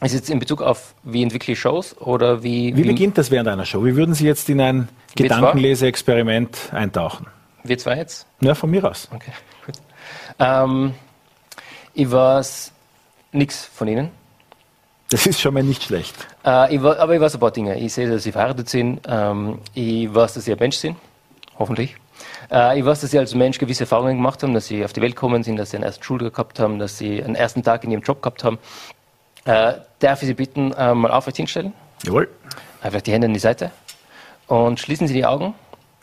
ist 0.00 0.14
jetzt 0.14 0.30
in 0.30 0.38
Bezug 0.38 0.62
auf, 0.62 0.94
wie 1.04 1.22
entwickle 1.22 1.52
ich 1.52 1.60
Shows 1.60 1.96
oder 1.98 2.42
wie. 2.42 2.74
Wie, 2.76 2.82
beginnt 2.82 3.18
das 3.18 3.30
während 3.30 3.48
einer 3.48 3.64
Show? 3.64 3.84
Wie 3.84 3.94
würden 3.94 4.14
Sie 4.14 4.26
jetzt 4.26 4.48
in 4.48 4.60
ein 4.60 4.88
Gedankenleseexperiment 5.14 6.72
eintauchen? 6.72 7.26
Wir 7.62 7.78
zwei 7.78 7.96
jetzt? 7.96 8.26
Ja, 8.40 8.54
von 8.54 8.70
mir 8.70 8.84
aus. 8.88 9.08
Okay, 9.14 9.32
gut. 9.64 9.76
Ähm, 10.40 10.94
ich 11.94 12.10
weiß 12.10 12.72
nichts 13.30 13.64
von 13.64 13.86
Ihnen. 13.86 14.10
Das 15.10 15.26
ist 15.26 15.40
schon 15.40 15.54
mal 15.54 15.62
nicht 15.62 15.84
schlecht. 15.84 16.16
Äh, 16.44 16.74
ich 16.74 16.82
war, 16.82 16.98
aber 16.98 17.14
ich 17.14 17.20
weiß 17.20 17.34
ein 17.34 17.40
paar 17.40 17.50
Dinge. 17.50 17.78
Ich 17.78 17.92
sehe, 17.92 18.10
dass 18.10 18.24
Sie 18.24 18.32
verheiratet 18.32 18.68
sind. 18.68 19.02
Ähm, 19.06 19.58
ich 19.74 20.12
weiß, 20.12 20.34
dass 20.34 20.44
Sie 20.44 20.52
ein 20.52 20.58
Mensch 20.58 20.76
sind. 20.76 20.96
Hoffentlich. 21.58 21.96
Äh, 22.50 22.78
ich 22.78 22.84
weiß, 22.84 23.00
dass 23.00 23.10
Sie 23.10 23.18
als 23.18 23.34
Mensch 23.34 23.58
gewisse 23.58 23.84
Erfahrungen 23.84 24.16
gemacht 24.16 24.42
haben, 24.42 24.54
dass 24.54 24.66
Sie 24.66 24.84
auf 24.84 24.92
die 24.92 25.00
Welt 25.00 25.14
gekommen 25.14 25.42
sind, 25.42 25.56
dass 25.56 25.70
Sie 25.70 25.76
einen 25.76 25.84
ersten 25.84 26.02
Schultag 26.02 26.34
gehabt 26.34 26.58
haben, 26.58 26.78
dass 26.78 26.98
Sie 26.98 27.22
einen 27.22 27.34
ersten 27.34 27.62
Tag 27.62 27.84
in 27.84 27.90
Ihrem 27.90 28.02
Job 28.02 28.22
gehabt 28.22 28.44
haben. 28.44 28.58
Äh, 29.44 29.74
darf 29.98 30.22
ich 30.22 30.28
Sie 30.28 30.34
bitten, 30.34 30.72
äh, 30.72 30.94
mal 30.94 31.10
aufrecht 31.10 31.36
hinstellen? 31.36 31.72
Jawohl. 32.04 32.28
Einfach 32.80 33.00
die 33.00 33.12
Hände 33.12 33.26
an 33.26 33.34
die 33.34 33.40
Seite. 33.40 33.70
Und 34.46 34.80
schließen 34.80 35.06
Sie 35.06 35.14
die 35.14 35.24
Augen. 35.24 35.54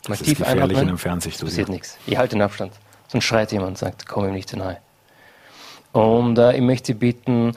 Mal 0.08 0.16
das 0.16 0.18
tief 0.20 0.32
ist 0.32 0.38
gefährlich 0.38 0.62
einatmen. 0.62 0.82
in 0.82 0.88
einem 0.88 0.98
Fernsehstudio. 0.98 1.46
Passiert 1.50 1.68
nichts. 1.68 1.98
Ich 2.06 2.16
halte 2.16 2.36
den 2.36 2.42
Abstand. 2.42 2.72
Sonst 3.08 3.24
schreit 3.24 3.52
jemand 3.52 3.70
und 3.70 3.78
sagt, 3.78 4.06
komm 4.06 4.24
ihm 4.26 4.32
nicht 4.32 4.48
zu 4.48 4.56
nahe. 4.56 4.78
Und 5.92 6.38
äh, 6.38 6.54
ich 6.54 6.60
möchte 6.60 6.88
Sie 6.88 6.94
bitten, 6.94 7.52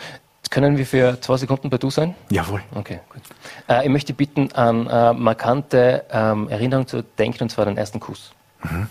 können 0.49 0.77
wir 0.77 0.85
für 0.85 1.19
zwei 1.21 1.37
Sekunden 1.37 1.69
bei 1.69 1.77
Du 1.77 1.89
sein? 1.89 2.15
Jawohl. 2.29 2.61
Okay, 2.75 2.99
gut. 3.09 3.21
Äh, 3.67 3.85
ich 3.85 3.89
möchte 3.89 4.13
bitten, 4.13 4.51
an 4.53 4.87
äh, 4.87 5.13
markante 5.13 6.05
ähm, 6.11 6.47
Erinnerungen 6.49 6.87
zu 6.87 7.01
denken, 7.03 7.43
und 7.43 7.49
zwar 7.49 7.65
den 7.65 7.77
ersten 7.77 7.99
Kuss. 7.99 8.33
Mhm. 8.63 8.87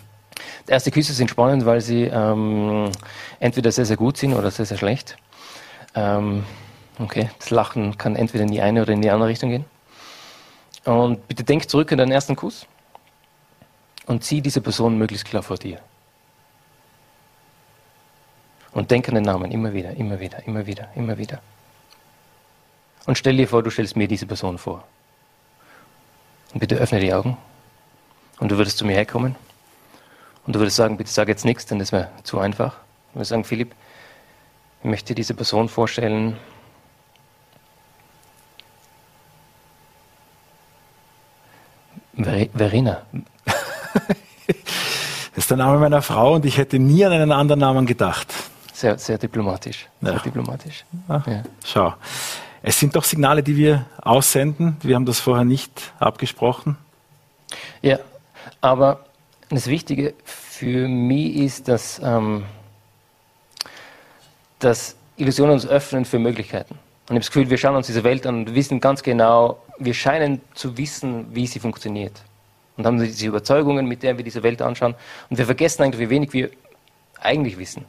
Erste 0.67 0.91
Küsse 0.91 1.13
sind 1.13 1.29
spannend, 1.29 1.67
weil 1.67 1.81
sie 1.81 2.05
ähm, 2.05 2.91
entweder 3.41 3.73
sehr, 3.73 3.85
sehr 3.85 3.97
gut 3.97 4.17
sind 4.17 4.35
oder 4.35 4.51
sehr, 4.51 4.67
sehr 4.67 4.79
schlecht. 4.79 5.17
Ähm, 5.95 6.45
okay, 6.99 7.31
das 7.39 7.51
Lachen 7.51 7.99
kann 7.99 8.17
entweder 8.17 8.45
in 8.45 8.51
die 8.51 8.63
eine 8.63 8.83
oder 8.83 8.93
in 8.93 9.03
die 9.03 9.11
andere 9.11 9.29
Richtung 9.29 9.51
gehen. 9.51 9.65
Und 10.85 11.27
bitte 11.29 11.45
denk 11.45 11.69
zurück 11.69 11.93
an 11.93 11.99
deinen 11.99 12.13
ersten 12.13 12.37
Kuss 12.37 12.67
und 14.07 14.25
zieh 14.25 14.41
diese 14.41 14.61
Person 14.61 14.99
möglichst 14.99 15.27
klar 15.27 15.43
vor 15.43 15.57
dir. 15.57 15.79
Und 18.73 18.91
denk 18.91 19.09
an 19.09 19.15
den 19.15 19.25
Namen 19.25 19.51
immer 19.51 19.73
wieder, 19.73 19.91
immer 19.91 20.19
wieder, 20.19 20.47
immer 20.47 20.67
wieder, 20.67 20.89
immer 20.95 21.19
wieder. 21.19 21.41
Und 23.07 23.19
stell 23.19 23.37
dir 23.37 23.49
vor, 23.49 23.63
du 23.63 23.71
stellst 23.71 23.97
mir 23.97 24.09
diese 24.09 24.27
Person 24.27 24.59
vor. 24.59 24.85
Und 26.55 26.61
bitte 26.61 26.77
öffne 26.77 27.01
die 27.01 27.13
Augen. 27.13 27.37
Und 28.39 28.51
du 28.51 28.57
würdest 28.57 28.79
zu 28.79 28.87
mir 28.87 28.95
herkommen. 28.95 29.37
Und 30.47 30.55
du 30.55 30.59
würdest 30.59 30.77
sagen, 30.77 30.97
bitte 30.97 31.11
sag 31.11 31.29
jetzt 31.29 31.45
nichts, 31.45 31.67
denn 31.67 31.79
das 31.79 31.93
wäre 31.93 32.09
zu 32.25 32.39
einfach. 32.39 32.77
Ich 33.11 33.17
würde 33.17 33.25
sagen, 33.25 33.45
Philipp, 33.45 33.75
ich 34.83 34.91
möchte 34.91 35.15
diese 35.15 35.35
Person 35.35 35.69
vorstellen. 35.69 36.37
Ver 42.17 42.49
Verena. 42.55 43.03
das 44.47 44.57
ist 45.37 45.51
der 45.51 45.57
Name 45.57 45.79
meiner 45.79 46.03
Frau 46.03 46.35
und 46.35 46.45
ich 46.45 46.59
hätte 46.59 46.79
nie 46.79 47.05
an 47.05 47.13
einen 47.13 47.33
anderen 47.33 47.61
Namen 47.61 47.87
gedacht. 47.87 48.33
Sehr, 48.73 48.99
sehr 48.99 49.19
diplomatisch. 49.19 49.89
Sehr 50.01 50.13
ja. 50.13 50.19
diplomatisch. 50.19 50.85
Ja. 51.09 51.23
Ja. 51.27 51.43
Schau. 51.65 51.95
Es 52.63 52.79
sind 52.79 52.97
doch 52.97 53.05
Signale, 53.05 53.43
die 53.43 53.57
wir 53.57 53.87
aussenden. 54.01 54.77
Wir 54.83 54.97
haben 54.97 55.07
das 55.07 55.21
vorher 55.21 55.45
nicht 55.45 55.93
abgesprochen. 55.99 56.77
Ja, 57.81 57.99
aber 58.61 59.05
das 59.55 59.67
Wichtige 59.67 60.15
für 60.25 60.89
mich 60.89 61.37
ist, 61.37 61.69
dass, 61.69 62.01
ähm, 62.03 62.45
dass 64.59 64.97
Illusionen 65.17 65.55
uns 65.55 65.67
öffnen 65.67 66.05
für 66.05 66.19
Möglichkeiten. 66.19 66.75
Und 66.75 66.79
ich 67.07 67.11
habe 67.11 67.21
das 67.21 67.27
Gefühl, 67.29 67.51
wir 67.51 67.59
schauen 67.59 67.77
uns 67.77 67.87
diese 67.87 68.05
Welt 68.05 68.27
an 68.27 68.37
und 68.37 68.55
wissen 68.55 68.81
ganz 68.81 69.03
genau, 69.03 69.59
wir 69.79 69.95
scheinen 69.95 70.41
zu 70.55 70.77
wissen, 70.79 71.27
wie 71.35 71.47
sie 71.47 71.59
funktioniert. 71.59 72.23
Und 72.77 72.87
haben 72.87 72.99
diese 72.99 73.27
Überzeugungen, 73.27 73.87
mit 73.87 74.03
denen 74.03 74.17
wir 74.17 74.25
diese 74.25 74.43
Welt 74.43 74.63
anschauen. 74.63 74.95
Und 75.29 75.37
wir 75.37 75.45
vergessen 75.45 75.83
eigentlich, 75.83 76.01
wie 76.01 76.11
wenig 76.11 76.33
wir 76.33 76.51
eigentlich 77.21 77.59
wissen. 77.59 77.85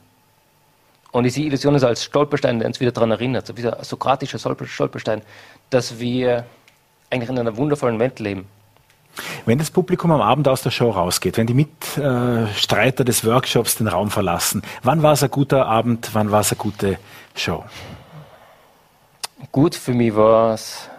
Und 1.11 1.23
diese 1.25 1.41
Illusion 1.41 1.75
ist 1.75 1.83
als 1.83 2.03
Stolperstein, 2.03 2.59
der 2.59 2.67
uns 2.67 2.79
wieder 2.79 2.91
daran 2.91 3.11
erinnert, 3.11 3.45
so 3.45 3.55
wie 3.55 3.67
ein 3.67 3.83
sokratischer 3.83 4.39
Stolperstein, 4.39 5.21
dass 5.69 5.99
wir 5.99 6.45
eigentlich 7.11 7.29
in 7.29 7.37
einer 7.37 7.55
wundervollen 7.55 7.99
Welt 7.99 8.19
leben. 8.19 8.47
Wenn 9.45 9.59
das 9.59 9.69
Publikum 9.69 10.11
am 10.11 10.21
Abend 10.21 10.47
aus 10.47 10.63
der 10.63 10.71
Show 10.71 10.89
rausgeht, 10.89 11.37
wenn 11.37 11.47
die 11.47 11.53
Mitstreiter 11.53 13.03
des 13.03 13.25
Workshops 13.25 13.75
den 13.75 13.87
Raum 13.87 14.09
verlassen, 14.09 14.63
wann 14.81 15.03
war 15.03 15.13
es 15.13 15.23
ein 15.23 15.29
guter 15.29 15.67
Abend, 15.67 16.09
wann 16.13 16.31
war 16.31 16.41
es 16.41 16.51
eine 16.51 16.57
gute 16.57 16.97
Show? 17.35 17.63
Gut 19.51 19.75
für 19.75 19.93
mich 19.93 20.15
war 20.15 20.55
es, 20.55 20.89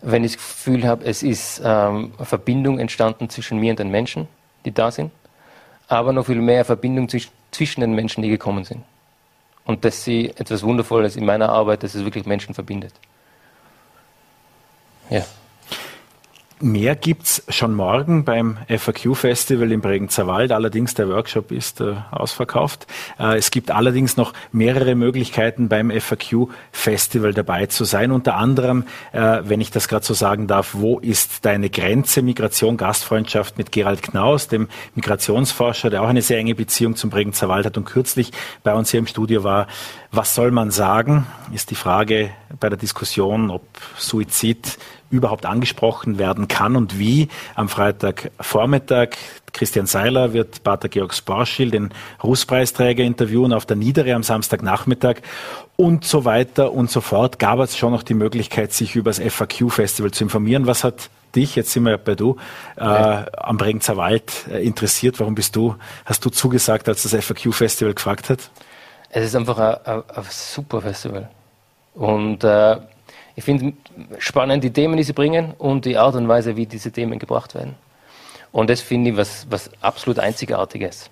wenn 0.00 0.24
ich 0.24 0.32
das 0.32 0.42
Gefühl 0.42 0.86
habe, 0.86 1.04
es 1.04 1.22
ist 1.22 1.60
ähm, 1.64 2.12
eine 2.16 2.26
Verbindung 2.26 2.78
entstanden 2.78 3.28
zwischen 3.28 3.58
mir 3.58 3.70
und 3.70 3.78
den 3.78 3.90
Menschen, 3.90 4.28
die 4.64 4.72
da 4.72 4.90
sind, 4.90 5.12
aber 5.88 6.12
noch 6.12 6.26
viel 6.26 6.40
mehr 6.40 6.56
eine 6.56 6.64
Verbindung 6.64 7.08
zwischen 7.08 7.30
zwischen 7.52 7.82
den 7.82 7.92
Menschen, 7.92 8.22
die 8.22 8.28
gekommen 8.28 8.64
sind. 8.64 8.82
Und 9.64 9.84
dass 9.84 10.02
sie 10.02 10.30
etwas 10.30 10.64
Wundervolles 10.64 11.14
in 11.14 11.24
meiner 11.24 11.50
Arbeit, 11.50 11.84
dass 11.84 11.94
es 11.94 12.04
wirklich 12.04 12.26
Menschen 12.26 12.54
verbindet. 12.54 12.94
Ja. 15.08 15.24
Mehr 16.64 16.94
gibt 16.94 17.24
es 17.24 17.42
schon 17.48 17.74
morgen 17.74 18.24
beim 18.24 18.56
FAQ-Festival 18.68 19.72
im 19.72 19.80
Bregenzer 19.80 20.28
Wald. 20.28 20.52
Allerdings 20.52 20.94
der 20.94 21.08
Workshop 21.08 21.50
ist 21.50 21.80
äh, 21.80 21.96
ausverkauft. 22.12 22.86
Äh, 23.18 23.36
es 23.36 23.50
gibt 23.50 23.72
allerdings 23.72 24.16
noch 24.16 24.32
mehrere 24.52 24.94
Möglichkeiten 24.94 25.68
beim 25.68 25.90
FAQ-Festival 25.90 27.34
dabei 27.34 27.66
zu 27.66 27.82
sein. 27.82 28.12
Unter 28.12 28.36
anderem, 28.36 28.84
äh, 29.10 29.40
wenn 29.42 29.60
ich 29.60 29.72
das 29.72 29.88
gerade 29.88 30.04
so 30.04 30.14
sagen 30.14 30.46
darf, 30.46 30.74
wo 30.74 31.00
ist 31.00 31.44
deine 31.44 31.68
Grenze? 31.68 32.22
Migration, 32.22 32.76
Gastfreundschaft 32.76 33.58
mit 33.58 33.72
Gerald 33.72 34.00
Knaus, 34.00 34.46
dem 34.46 34.68
Migrationsforscher, 34.94 35.90
der 35.90 36.02
auch 36.02 36.08
eine 36.08 36.22
sehr 36.22 36.38
enge 36.38 36.54
Beziehung 36.54 36.94
zum 36.94 37.10
Bregenzer 37.10 37.48
Wald 37.48 37.66
hat 37.66 37.76
und 37.76 37.86
kürzlich 37.86 38.30
bei 38.62 38.72
uns 38.72 38.92
hier 38.92 39.00
im 39.00 39.08
Studio 39.08 39.42
war. 39.42 39.66
Was 40.12 40.36
soll 40.36 40.52
man 40.52 40.70
sagen? 40.70 41.26
Ist 41.52 41.72
die 41.72 41.74
Frage 41.74 42.30
bei 42.60 42.68
der 42.68 42.78
Diskussion, 42.78 43.50
ob 43.50 43.62
Suizid 43.98 44.78
überhaupt 45.12 45.46
angesprochen 45.46 46.18
werden 46.18 46.48
kann 46.48 46.74
und 46.74 46.98
wie. 46.98 47.28
Am 47.54 47.68
Freitagvormittag 47.68 49.10
Christian 49.52 49.86
Seiler 49.86 50.32
wird 50.32 50.64
Pater 50.64 50.88
Georg 50.88 51.12
Sporschil, 51.14 51.70
den 51.70 51.90
Rußpreisträger, 52.24 53.04
interviewen 53.04 53.52
auf 53.52 53.66
der 53.66 53.76
Niedere 53.76 54.14
am 54.14 54.22
Samstagnachmittag 54.22 55.16
und 55.76 56.04
so 56.04 56.24
weiter 56.24 56.72
und 56.72 56.90
so 56.90 57.00
fort. 57.00 57.38
Gab 57.38 57.58
es 57.60 57.76
schon 57.76 57.92
noch 57.92 58.02
die 58.02 58.14
Möglichkeit, 58.14 58.72
sich 58.72 58.96
über 58.96 59.10
das 59.10 59.20
FAQ-Festival 59.20 60.10
zu 60.10 60.24
informieren. 60.24 60.66
Was 60.66 60.82
hat 60.82 61.10
dich, 61.36 61.54
jetzt 61.54 61.70
sind 61.72 61.84
wir 61.84 61.92
ja 61.92 61.96
bei 61.98 62.14
du, 62.14 62.36
äh, 62.76 62.82
am 62.82 63.58
Bregenzer 63.58 63.96
Wald 63.98 64.32
äh, 64.50 64.64
interessiert? 64.64 65.20
Warum 65.20 65.34
bist 65.34 65.54
du, 65.54 65.76
hast 66.06 66.24
du 66.24 66.30
zugesagt, 66.30 66.88
als 66.88 67.02
das 67.02 67.14
FAQ-Festival 67.14 67.94
gefragt 67.94 68.30
hat? 68.30 68.50
Es 69.10 69.26
ist 69.26 69.36
einfach 69.36 69.58
ein, 69.58 69.76
ein, 69.84 70.02
ein 70.14 70.24
super 70.30 70.80
Festival. 70.80 71.28
Und 71.94 72.42
äh, 72.44 72.76
ich 73.34 73.44
finde 73.44 73.72
spannend 74.18 74.62
die 74.64 74.72
Themen, 74.72 74.96
die 74.96 75.02
sie 75.02 75.12
bringen 75.12 75.54
und 75.58 75.84
die 75.84 75.96
Art 75.96 76.14
und 76.14 76.28
Weise, 76.28 76.56
wie 76.56 76.66
diese 76.66 76.92
Themen 76.92 77.18
gebracht 77.18 77.54
werden. 77.54 77.74
Und 78.52 78.68
das 78.68 78.80
finde 78.80 79.10
ich 79.10 79.16
was, 79.16 79.46
was 79.50 79.70
absolut 79.80 80.18
Einzigartiges. 80.18 81.10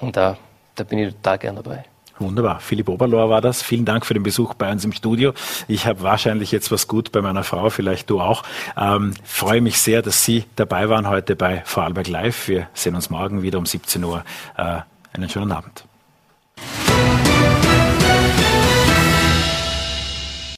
Und 0.00 0.16
da, 0.16 0.36
da 0.74 0.84
bin 0.84 0.98
ich 0.98 1.14
total 1.14 1.38
gern 1.38 1.56
dabei. 1.56 1.84
Wunderbar. 2.18 2.60
Philipp 2.60 2.88
Oberlohr 2.88 3.28
war 3.28 3.40
das. 3.40 3.62
Vielen 3.62 3.84
Dank 3.84 4.06
für 4.06 4.14
den 4.14 4.22
Besuch 4.22 4.54
bei 4.54 4.70
uns 4.72 4.84
im 4.84 4.92
Studio. 4.92 5.34
Ich 5.68 5.86
habe 5.86 6.02
wahrscheinlich 6.02 6.50
jetzt 6.50 6.70
was 6.70 6.88
gut 6.88 7.12
bei 7.12 7.20
meiner 7.20 7.44
Frau, 7.44 7.68
vielleicht 7.68 8.08
du 8.08 8.20
auch. 8.20 8.42
Ähm, 8.76 9.12
freue 9.22 9.60
mich 9.60 9.78
sehr, 9.78 10.00
dass 10.00 10.24
Sie 10.24 10.44
dabei 10.56 10.88
waren 10.88 11.08
heute 11.08 11.36
bei 11.36 11.62
Vorarlberg 11.66 12.08
Live. 12.08 12.48
Wir 12.48 12.68
sehen 12.72 12.94
uns 12.94 13.10
morgen 13.10 13.42
wieder 13.42 13.58
um 13.58 13.66
17 13.66 14.02
Uhr. 14.02 14.24
Äh, 14.56 14.78
einen 15.12 15.28
schönen 15.28 15.52
Abend. 15.52 15.84